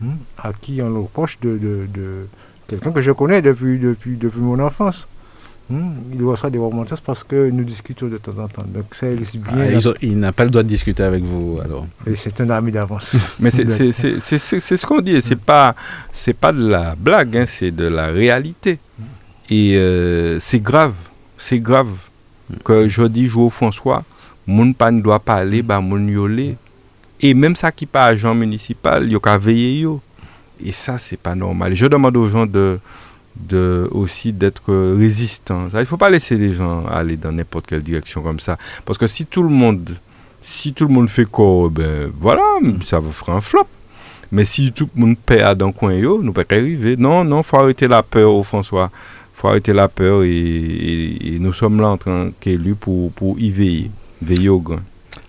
[0.00, 2.26] hmm, à qui on reproche de, de, de
[2.66, 5.06] quelqu'un que je connais depuis, depuis, depuis mon enfance.
[5.68, 8.62] Hmm, il reçoit des remontrances parce que nous discutons de temps en temps.
[8.66, 9.78] Donc ça bien.
[9.84, 11.86] Ah, il n'a pas le droit de discuter avec vous alors.
[12.14, 13.16] c'est un ami d'avance.
[13.40, 15.20] Mais c'est ce qu'on dit.
[15.20, 15.38] C'est hmm.
[15.38, 15.74] pas
[16.12, 18.78] c'est pas de la blague, hein, c'est de la réalité.
[19.50, 20.94] Et euh, c'est grave,
[21.36, 21.88] c'est grave
[22.64, 24.04] que je dis au François,
[24.46, 26.56] mon pas ne doit pas aller, bah mon yolé.
[27.20, 30.00] Et même ça qui pas agent municipal, il a veiller yo.
[30.64, 31.74] Et ça, c'est pas normal.
[31.74, 32.78] Je demande aux gens de,
[33.36, 35.68] de aussi d'être résistants.
[35.72, 38.56] Il ne faut pas laisser les gens aller dans n'importe quelle direction comme ça.
[38.84, 39.90] Parce que si tout le monde,
[40.42, 42.42] si tout le monde fait quoi, ben voilà,
[42.84, 43.66] ça va faire un flop.
[44.32, 46.96] Mais si tout le monde perd dans le coin, yo, nous pas arriver.
[46.96, 48.90] Non, non, faut arrêter la peur, au François.
[49.34, 53.90] faut arrêter la peur et, nous sommes là en train qu'élus pour, pour y veiller.
[54.22, 54.80] Veiller au grain.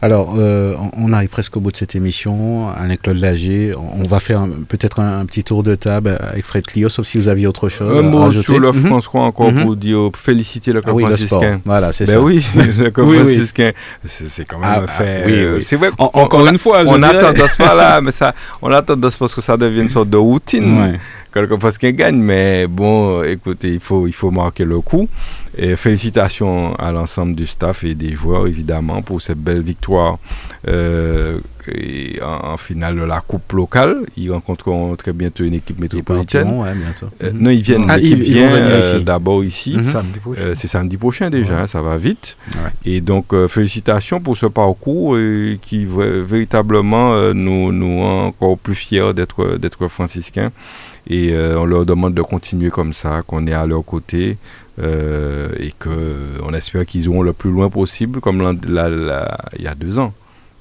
[0.02, 2.70] Alors, euh, on arrive presque au bout de cette émission.
[2.70, 6.88] Avec Claude Lager, on va faire peut-être un, petit tour de table avec Fred Clio,
[6.88, 7.98] sauf si vous aviez autre chose.
[7.98, 8.86] Un mot sur le mhm.
[8.86, 9.64] François encore mhm.
[9.64, 11.62] pour dire féliciter le club ah franciscain.
[11.66, 12.22] voilà, c'est ben ça.
[12.22, 12.46] oui,
[12.78, 13.72] le club franciscain,
[14.06, 15.24] c'est quand même ah, fait.
[15.26, 15.90] oui, euh, c'est vrai.
[15.98, 19.42] encore une fois, on attend de ce là, mais ça, on attend de ce que
[19.42, 21.00] ça devienne une sorte de routine.
[21.38, 25.08] Quelquefois, ce gagne, mais bon, écoutez, il faut, il faut marquer le coup.
[25.56, 30.18] Et félicitations à l'ensemble du staff et des joueurs, évidemment, pour cette belle victoire
[30.68, 31.40] euh,
[32.24, 33.98] en, finale de la Coupe locale.
[34.18, 36.48] Ils rencontreront très bientôt une équipe métropolitaine.
[37.24, 37.86] Euh, non, ils viennent.
[37.88, 39.78] Ah, l'équipe vient euh, d'abord ici.
[39.78, 40.56] Mhm.
[40.56, 42.36] C'est samedi prochain déjà, hein, ça va vite.
[42.84, 45.16] Et donc, félicitations pour ce parcours
[45.62, 50.52] qui véritablement nous, nous rend encore plus fiers d'être franciscains.
[51.10, 54.38] Et on leur demande de continuer comme ça, qu'on est à leur côté.
[54.80, 59.98] Euh, et qu'on espère qu'ils iront le plus loin possible, comme il y a deux
[59.98, 60.14] ans.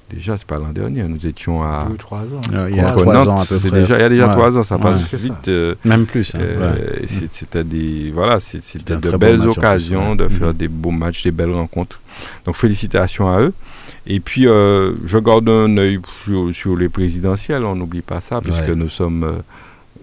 [0.09, 1.85] Déjà, c'est pas l'an dernier, nous étions à.
[1.87, 2.41] Deux, trois ans.
[2.69, 3.69] il y a trois ans à peu près.
[3.69, 5.49] Déjà, il y a déjà trois ans, ça passe vite.
[5.49, 6.33] Euh, Même plus.
[6.33, 6.75] Hein, euh,
[7.29, 10.57] c'était des, voilà, c'était de belles occasions de faire mm-hmm.
[10.57, 11.99] des beaux matchs, des belles rencontres.
[12.45, 13.53] Donc, félicitations à eux.
[14.07, 18.69] Et puis, je garde un œil sur, sur les présidentielles, on n'oublie pas ça, puisque
[18.69, 19.43] nous sommes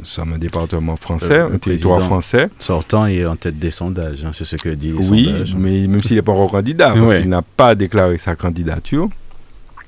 [0.03, 2.49] sommes un département français, un territoire français.
[2.59, 6.01] Sortant est en tête des sondages, hein, c'est ce que dit les oui, mais même
[6.01, 9.09] s'il n'est pas encore candidat, parce qu'il n'a pas déclaré sa candidature.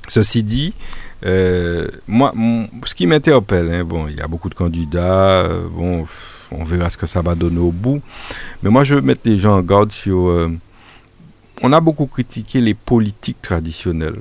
[0.09, 0.73] Ceci dit,
[1.25, 2.33] euh, moi,
[2.85, 6.05] ce qui m'interpelle, hein, bon, il y a beaucoup de candidats, euh, bon,
[6.53, 8.01] on verra ce que ça va donner au bout.
[8.63, 10.29] Mais moi, je veux mettre les gens en garde sur.
[10.29, 10.51] Euh,
[11.63, 14.21] on a beaucoup critiqué les politiques traditionnelles.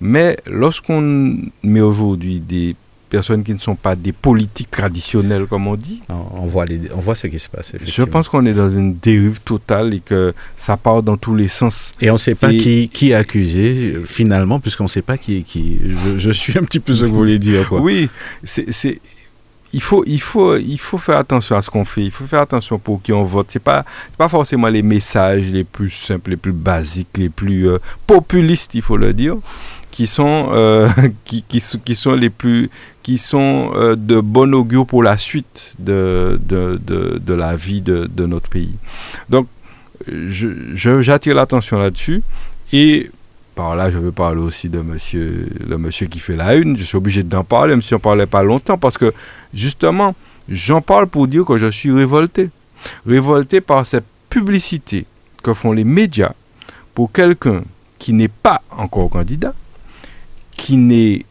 [0.00, 2.76] Mais lorsqu'on met aujourd'hui des
[3.10, 6.00] personnes qui ne sont pas des politiques traditionnelles, comme on dit.
[6.08, 7.72] On voit, les, on voit ce qui se passe.
[7.84, 11.48] Je pense qu'on est dans une dérive totale et que ça part dans tous les
[11.48, 11.92] sens.
[12.00, 15.38] Et on ne sait pas qui, qui est accusé finalement, puisqu'on ne sait pas qui
[15.38, 15.78] est qui.
[16.16, 17.68] Je, suis un petit peu ce que vous voulez dire.
[17.68, 17.80] Quoi.
[17.80, 18.08] Oui,
[18.44, 19.00] c'est
[19.72, 22.02] il faut, il, faut, il faut faire attention à ce qu'on fait.
[22.02, 23.50] Il faut faire attention pour qui on vote.
[23.52, 23.84] Ce n'est pas,
[24.18, 28.82] pas forcément les messages les plus simples, les plus basiques, les plus euh, populistes, il
[28.82, 29.36] faut le dire,
[29.90, 30.88] qui sont, euh,
[31.24, 32.70] qui, qui, sont les plus,
[33.02, 37.80] qui sont euh, de bon augure pour la suite de, de, de, de la vie
[37.80, 38.74] de, de, notre pays.
[39.28, 39.46] Donc,
[40.08, 42.22] j'attire l'attention là-dessus.
[42.72, 43.10] Et
[43.54, 46.76] par là, je veux parler aussi de monsieur, le monsieur qui fait la une.
[46.76, 49.12] Je suis obligé d'en parler, même si on ne parlait pas longtemps, parce que
[49.52, 50.14] justement,
[50.48, 52.50] j'en parle pour dire que je suis révolté.
[53.06, 55.04] Révolté par cette publicité
[55.42, 56.32] que font les médias
[56.94, 57.62] pour quelqu'un
[57.98, 59.52] qui n'est pas encore candidat,
[60.70, 61.24] qui n'est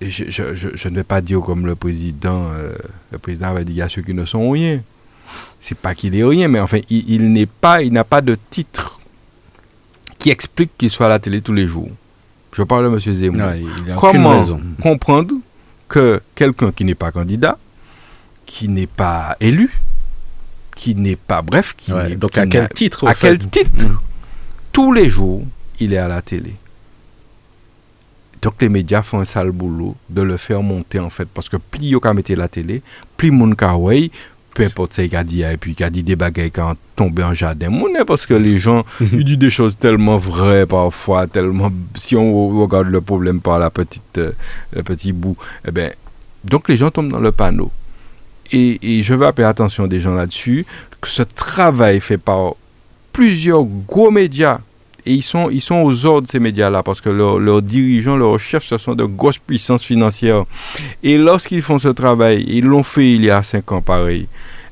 [0.00, 2.74] je, je, je, ne vais pas dire comme le président, euh,
[3.12, 4.80] le président va dire il y a ceux qui ne sont rien.
[5.60, 8.98] C'est pas qu'il est rien, mais enfin, il, n'est pas, il n'a pas de titre
[10.18, 11.90] qui explique qu'il soit à la télé tous les jours.
[12.56, 13.14] Je parle de M.
[13.14, 13.98] Zemmour.
[14.00, 14.42] Comment
[14.82, 15.34] comprendre
[15.88, 17.58] que quelqu'un qui n'est pas candidat,
[18.46, 19.70] qui n'est pas élu,
[20.74, 23.86] qui n'est pas, bref, qui n'est donc à quel titre À quel titre.
[24.72, 25.44] Tous les jours,
[25.78, 26.54] il est à la télé.
[28.42, 31.28] Donc les médias font un sale boulot de le faire monter en fait.
[31.32, 32.82] Parce que plus il y a la télé,
[33.16, 33.54] plus mon
[34.54, 37.22] peu importe ce qu'il a dit, et puis qu'il a dit des bagailles quand tombé
[37.22, 37.70] en jardin.
[38.06, 41.70] Parce que les gens, ils disent des choses tellement vraies parfois, tellement.
[41.96, 44.32] Si on regarde le problème par la petite, euh,
[44.72, 45.36] le petit bout,
[45.66, 45.92] eh ben,
[46.44, 47.70] donc les gens tombent dans le panneau.
[48.52, 50.66] Et, et je veux appeler l'attention des gens là-dessus,
[51.00, 52.54] que ce travail fait par
[53.12, 54.58] plusieurs gros médias
[55.06, 58.64] et ils sont, ils sont aux ordres ces médias-là parce que leurs dirigeants, leurs chefs,
[58.64, 60.44] ce sont de grosses puissances financières.
[61.02, 64.26] Et lorsqu'ils font ce travail, ils l'ont fait il y a cinq ans pareil,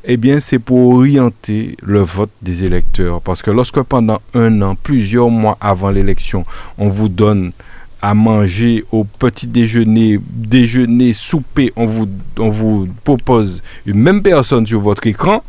[0.04, 3.20] eh bien c'est pour orienter le vote des électeurs.
[3.20, 6.44] Parce que lorsque pendant un an, plusieurs mois avant l'élection,
[6.78, 7.52] on vous donne
[8.00, 15.06] à manger au petit déjeuner, déjeuner, souper, on vous, propose une même personne sur votre
[15.06, 15.42] écran,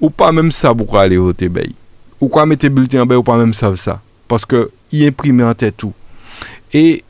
[0.00, 1.74] ou pas même ça pour aller au TBI.
[2.20, 3.72] Ou quoi mettre bulletin en ou pas même ça
[4.28, 5.94] parce qu'il imprime en tête tout.
[6.72, 7.02] Et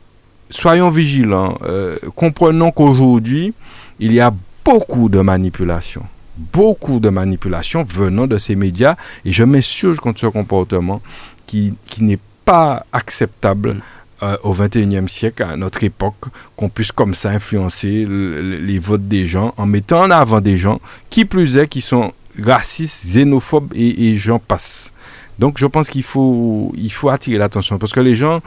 [0.51, 3.53] soyons vigilants, euh, comprenons qu'aujourd'hui,
[3.99, 4.32] il y a
[4.65, 6.05] beaucoup de manipulations.
[6.36, 11.03] Beaucoup de manipulations venant de ces médias et je m'insurge contre ce comportement
[11.47, 13.77] qui, qui n'est pas acceptable.
[14.20, 16.24] Euh, au XXIe siècle, à notre époque,
[16.57, 20.81] qu'on puisse comme ça influencer les votes des gens en mettant en avant des gens,
[21.09, 24.90] qui plus est, qui sont racistes, xénophobes et j'en passe.
[25.39, 28.40] Donc je pense qu'il faut, il faut attirer l'attention parce que les gens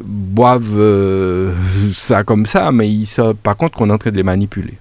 [0.00, 1.54] boivent euh,
[1.92, 4.74] ça comme ça, mais ils savent par contre qu'on est en train de les manipuler.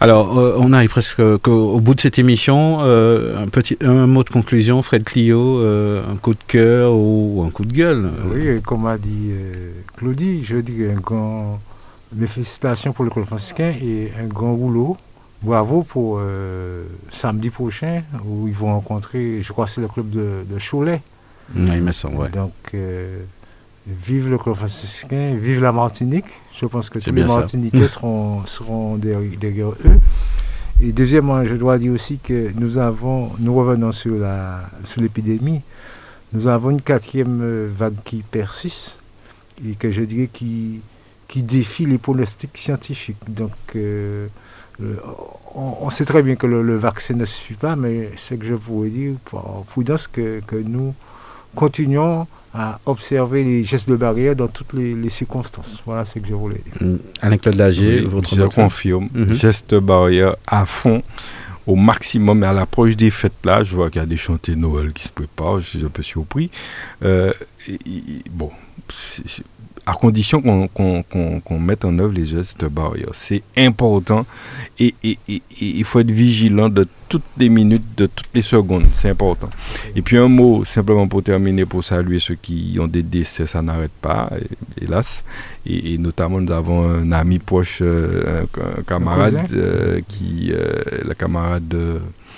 [0.00, 2.78] Alors, euh, on arrive presque au bout de cette émission.
[2.82, 7.50] Euh, un, petit, un mot de conclusion, Fred Clio, un coup de cœur ou un
[7.50, 9.32] coup de gueule Oui, comme a dit
[9.96, 11.60] Claudie, je dis un grand.
[12.14, 14.96] Mes félicitations pour le franciscain et un grand rouleau
[15.42, 20.10] bravo pour euh, samedi prochain où ils vont rencontrer, je crois que c'est le club
[20.10, 21.02] de, de Cholet.
[21.54, 23.22] Oui, il me semble, Donc, euh,
[23.86, 26.26] vive le club franciscain, vive la Martinique.
[26.60, 29.98] Je pense que tous les Martiniquais seront, seront derrière, eux.
[30.80, 35.62] Et deuxièmement, je dois dire aussi que nous avons, nous revenons sur la sur l'épidémie,
[36.32, 38.98] nous avons une quatrième euh, vague qui persiste
[39.66, 40.80] et que je dirais qui,
[41.26, 43.16] qui défie les pronostics scientifiques.
[43.26, 43.52] Donc,
[45.54, 48.88] on, sait très bien que le, vaccin ne suffit pas, mais c'est que je pourrais
[48.88, 50.94] dire, pour prudence, que, que, nous
[51.54, 55.82] continuons à observer les gestes de barrière dans toutes les, circonstances.
[55.84, 56.88] Voilà ce que je voulais dire.
[56.88, 56.98] Mm.
[57.22, 61.02] Alain-Claude Lagier, votre Je confirme, mm gestes de barrière à fond
[61.66, 62.42] au maximum.
[62.42, 65.04] Et à l'approche des fêtes là, je vois qu'il y a des chantiers Noël qui
[65.04, 66.50] se préparent, je suis un peu surpris.
[67.04, 67.32] Euh,
[68.30, 68.50] bon,
[69.88, 73.08] à condition qu'on mette en œuvre les gestes barrières.
[73.14, 74.26] C'est important
[74.78, 74.94] et,
[75.60, 78.84] il faut être vigilant de toutes les minutes, de toutes les secondes.
[78.92, 79.48] C'est important.
[79.96, 83.62] Et puis un mot simplement pour terminer, pour saluer ceux qui ont des décès, ça
[83.62, 84.30] n'arrête pas,
[84.78, 85.24] hélas.
[85.64, 88.44] Et, notamment, nous avons un ami proche, euh,
[88.76, 91.74] un, camarade, euh, qui, euh, le camarade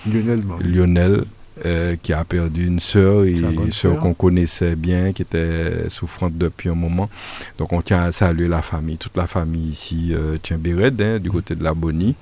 [0.06, 0.42] Lionel.
[0.60, 1.24] Lionel
[1.66, 6.68] euh, qui a perdu une sœur, une sœur qu'on connaissait bien, qui était souffrante depuis
[6.68, 7.08] un moment.
[7.58, 11.18] Donc on tient à saluer la famille, toute la famille ici euh, tient Béred, hein,
[11.18, 12.14] du côté de la Bonnie.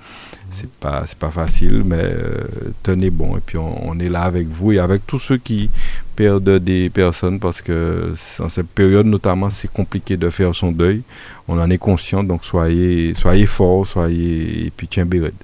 [0.51, 2.47] C'est pas c'est pas facile, mais euh,
[2.83, 3.37] tenez bon.
[3.37, 5.69] Et puis on, est là avec vous et avec tous ceux qui
[6.17, 11.03] perdent des personnes parce que en cette période notamment c'est compliqué de faire son deuil.
[11.49, 15.35] On en est conscient, donc soyez soyez forts, soyez et puis tiens Béred.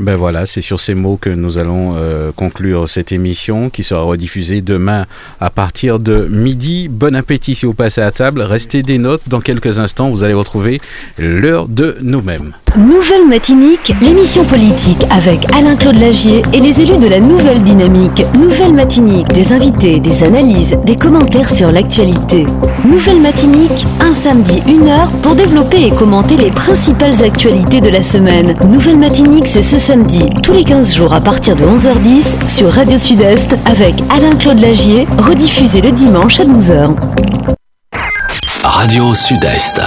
[0.00, 4.02] Ben voilà, c'est sur ces mots que nous allons euh, conclure cette émission qui sera
[4.02, 5.06] rediffusée demain
[5.40, 6.88] à partir de midi.
[6.88, 8.42] Bon appétit si vous passez à table.
[8.42, 9.22] Restez des notes.
[9.26, 10.82] Dans quelques instants, vous allez retrouver
[11.18, 12.52] l'heure de nous-mêmes.
[12.76, 18.22] Nouvelle Matinique, l'émission politique avec Alain-Claude Lagier et les élus de la Nouvelle Dynamique.
[18.34, 22.44] Nouvelle Matinique, des invités, des analyses, des commentaires sur l'actualité.
[22.84, 28.02] Nouvelle Matinique, un samedi, une heure pour développer et commenter les principales actualités de la
[28.02, 28.54] semaine.
[28.70, 32.98] Nouvelle Matinique, c'est ce samedi, tous les 15 jours à partir de 11h10 sur Radio
[32.98, 36.96] Sud-Est avec Alain-Claude Lagier, rediffusé le dimanche à 12h.
[38.64, 39.80] Radio Sud-Est.